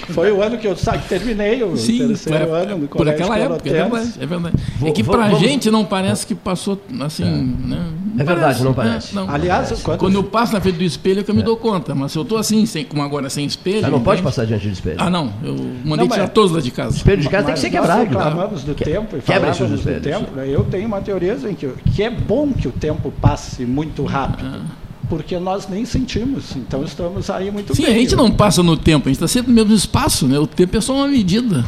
foi 0.09 0.31
o 0.31 0.41
ano 0.41 0.57
que 0.57 0.67
eu 0.67 0.75
terminei 1.07 1.61
o 1.63 1.75
Sim, 1.75 2.07
terceiro 2.07 2.55
é, 2.55 2.61
ano 2.61 2.77
no 2.77 2.87
Por 2.87 3.07
aquela 3.07 3.37
época, 3.37 3.69
é 3.69 3.73
verdade. 3.73 4.13
É, 4.19 4.25
verdade. 4.25 4.55
Vou, 4.79 4.89
é 4.89 4.91
que 4.91 5.03
para 5.03 5.25
a 5.25 5.33
gente 5.33 5.69
não 5.69 5.83
parece 5.83 6.25
que 6.25 6.33
passou 6.33 6.81
assim... 7.01 7.23
É, 7.23 7.67
né? 7.67 7.85
é 8.17 8.23
verdade, 8.23 8.63
não 8.63 8.73
parece. 8.73 9.13
Não, 9.13 9.29
Aliás, 9.29 9.71
quando, 9.81 9.99
quando 9.99 10.15
eu 10.15 10.23
passo 10.23 10.53
na 10.53 10.61
frente 10.61 10.77
do 10.77 10.83
espelho 10.83 11.00
é 11.03 11.23
que 11.23 11.31
eu 11.31 11.35
me 11.35 11.43
dou 11.43 11.57
conta. 11.57 11.93
Mas 11.95 12.11
se 12.11 12.17
eu 12.17 12.23
estou 12.23 12.37
assim, 12.37 12.65
sem, 12.65 12.85
como 12.85 13.01
agora, 13.01 13.29
sem 13.29 13.45
espelho... 13.45 13.89
não 13.89 14.01
pode 14.01 14.21
passar 14.21 14.45
diante 14.45 14.67
do 14.67 14.73
espelho. 14.73 14.97
Ah, 14.99 15.09
não. 15.09 15.33
Eu 15.43 15.55
mandei 15.83 16.07
tirar 16.07 16.29
todos 16.29 16.51
lá 16.51 16.61
de 16.61 16.71
casa. 16.71 16.97
Espelho 16.97 17.21
de 17.21 17.29
casa 17.29 17.45
tem 17.45 17.53
que 17.53 17.59
ser 17.59 17.69
quebrado. 17.69 18.03
Reclamamos 18.03 18.63
do 18.63 18.75
que, 18.75 18.83
tempo 18.83 19.17
e 19.17 19.21
quebra 19.21 19.53
falávamos 19.53 19.83
do 19.83 20.01
tempo. 20.01 20.35
Né? 20.35 20.47
Eu 20.49 20.63
tenho 20.63 20.87
uma 20.87 21.01
teoria 21.01 21.37
em 21.49 21.55
que, 21.55 21.67
que 21.93 22.03
é 22.03 22.09
bom 22.09 22.51
que 22.51 22.67
o 22.67 22.71
tempo 22.71 23.11
passe 23.21 23.65
muito 23.65 24.03
rápido. 24.05 24.47
Ah 24.47 24.81
porque 25.11 25.37
nós 25.37 25.67
nem 25.67 25.83
sentimos. 25.83 26.55
Então 26.55 26.85
estamos 26.85 27.29
aí 27.29 27.51
muito 27.51 27.75
Sim, 27.75 27.83
bem. 27.83 27.91
a 27.93 27.97
gente 27.97 28.15
não 28.15 28.31
passa 28.31 28.63
no 28.63 28.77
tempo, 28.77 29.09
a 29.09 29.11
gente 29.11 29.17
está 29.17 29.27
sempre 29.27 29.51
no 29.51 29.55
mesmo 29.55 29.73
espaço, 29.73 30.25
né? 30.25 30.39
O 30.39 30.47
tempo 30.47 30.77
é 30.77 30.79
só 30.79 30.95
uma 30.95 31.07
medida. 31.09 31.65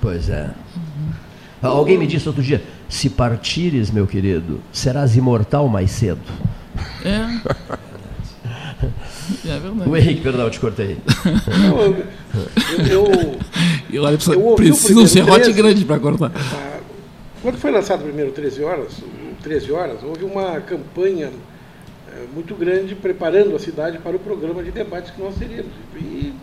Pois 0.00 0.28
é. 0.28 0.50
Uhum. 1.62 1.70
Alguém 1.70 1.96
me 1.96 2.04
disse 2.04 2.26
outro 2.26 2.42
dia: 2.42 2.60
se 2.88 3.08
partires, 3.08 3.92
meu 3.92 4.08
querido, 4.08 4.60
serás 4.72 5.16
imortal 5.16 5.68
mais 5.68 5.92
cedo. 5.92 6.20
É. 7.04 7.78
É 9.46 9.58
verdade. 9.58 9.88
O 9.88 9.96
Henrique, 9.96 10.20
perdão, 10.20 10.44
eu 10.44 10.50
te 10.50 10.60
cortei. 10.60 10.98
eu, 12.90 13.06
eu, 13.92 14.02
eu, 14.04 14.04
precisa, 14.04 14.34
eu 14.34 14.54
precisa 14.54 15.00
um 15.00 15.06
serrote 15.06 15.52
grande 15.52 15.84
para 15.84 15.98
cortar. 15.98 16.32
Ah, 16.36 16.80
quando 17.42 17.58
foi 17.58 17.70
lançado 17.70 18.00
o 18.00 18.04
primeiro 18.04 18.32
13 18.32 18.62
horas, 18.62 19.02
13 19.42 19.72
horas, 19.72 20.02
houve 20.02 20.24
uma 20.24 20.60
campanha 20.60 21.30
eh, 22.08 22.26
muito 22.34 22.54
grande 22.54 22.94
preparando 22.94 23.56
a 23.56 23.58
cidade 23.58 23.98
para 23.98 24.16
o 24.16 24.18
programa 24.18 24.62
de 24.62 24.70
debates 24.70 25.10
que 25.10 25.20
nós 25.20 25.34
teríamos. 25.36 25.72
E 25.96 26.34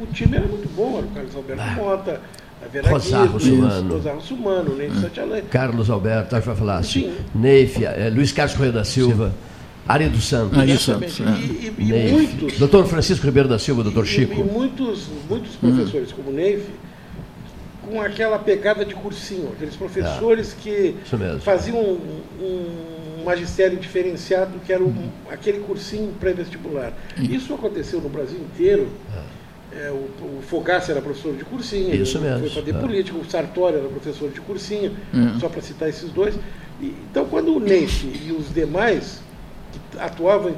o 0.00 0.06
time 0.12 0.36
era 0.36 0.46
muito 0.46 0.68
bom, 0.74 0.98
era 0.98 1.06
o 1.06 1.10
Carlos 1.10 1.36
Alberto 1.36 1.62
ah. 1.62 1.74
Mota, 1.74 2.20
a 2.64 2.68
Vera 2.68 2.88
Rosarro 2.88 3.38
Sumano. 3.38 3.94
Rosarro 3.94 4.20
Sumano, 4.22 4.76
Ney. 4.76 4.90
Carlos 5.50 5.90
Alberto, 5.90 6.36
acho 6.36 6.42
que 6.42 6.48
vai 6.48 6.56
falar 6.56 6.78
assim. 6.78 7.12
Neif, 7.34 7.84
é, 7.84 8.08
Luiz 8.08 8.32
Carlos 8.32 8.54
Correia 8.54 8.72
da 8.72 8.84
Silva. 8.84 9.28
Sim. 9.28 9.55
Ari 9.88 10.08
dos 10.08 10.24
Santos. 10.24 10.58
Ari 10.58 10.72
dos 10.72 10.82
Santos. 10.82 11.18
E, 11.18 11.22
e, 11.22 11.74
e 11.78 12.12
muitos. 12.12 12.58
Doutor 12.58 12.86
Francisco 12.86 13.24
Ribeiro 13.24 13.48
da 13.48 13.58
Silva, 13.58 13.82
doutor 13.82 14.06
Chico. 14.06 14.40
E, 14.40 14.44
muitos, 14.44 15.06
muitos 15.28 15.54
professores, 15.56 16.12
hum. 16.12 16.14
como 16.16 16.32
Neif, 16.32 16.64
com 17.82 18.00
aquela 18.00 18.38
pegada 18.38 18.84
de 18.84 18.94
cursinho, 18.94 19.50
aqueles 19.52 19.76
professores 19.76 20.52
é. 20.52 20.62
que 20.62 20.94
faziam 21.40 21.78
um, 21.78 22.20
um, 22.40 23.24
magistério 23.24 23.78
diferenciado, 23.78 24.58
que 24.64 24.72
era 24.72 24.82
um, 24.82 24.88
hum. 24.88 25.10
aquele 25.30 25.60
cursinho 25.60 26.12
pré-vestibular. 26.18 26.92
Hum. 27.18 27.22
Isso 27.22 27.54
aconteceu 27.54 28.00
no 28.00 28.08
Brasil 28.08 28.38
inteiro. 28.38 28.88
É. 29.32 29.36
É, 29.72 29.90
o, 29.90 30.38
o 30.38 30.42
Fogassi 30.42 30.90
era 30.90 31.02
professor 31.02 31.34
de 31.34 31.44
cursinho, 31.44 31.94
Isso 31.94 32.18
mesmo. 32.18 32.38
foi 32.38 32.48
fazer 32.48 32.74
é. 32.74 32.78
política, 32.78 33.18
o 33.18 33.24
Sartori 33.28 33.76
era 33.76 33.88
professor 33.88 34.30
de 34.30 34.40
cursinho, 34.40 34.96
hum. 35.12 35.38
só 35.38 35.50
para 35.50 35.60
citar 35.60 35.88
esses 35.88 36.10
dois. 36.10 36.34
E, 36.80 36.94
então, 37.10 37.26
quando 37.26 37.54
o 37.54 37.60
Neif 37.60 38.04
e 38.04 38.32
os 38.32 38.54
demais 38.54 39.20
atuavam 40.00 40.54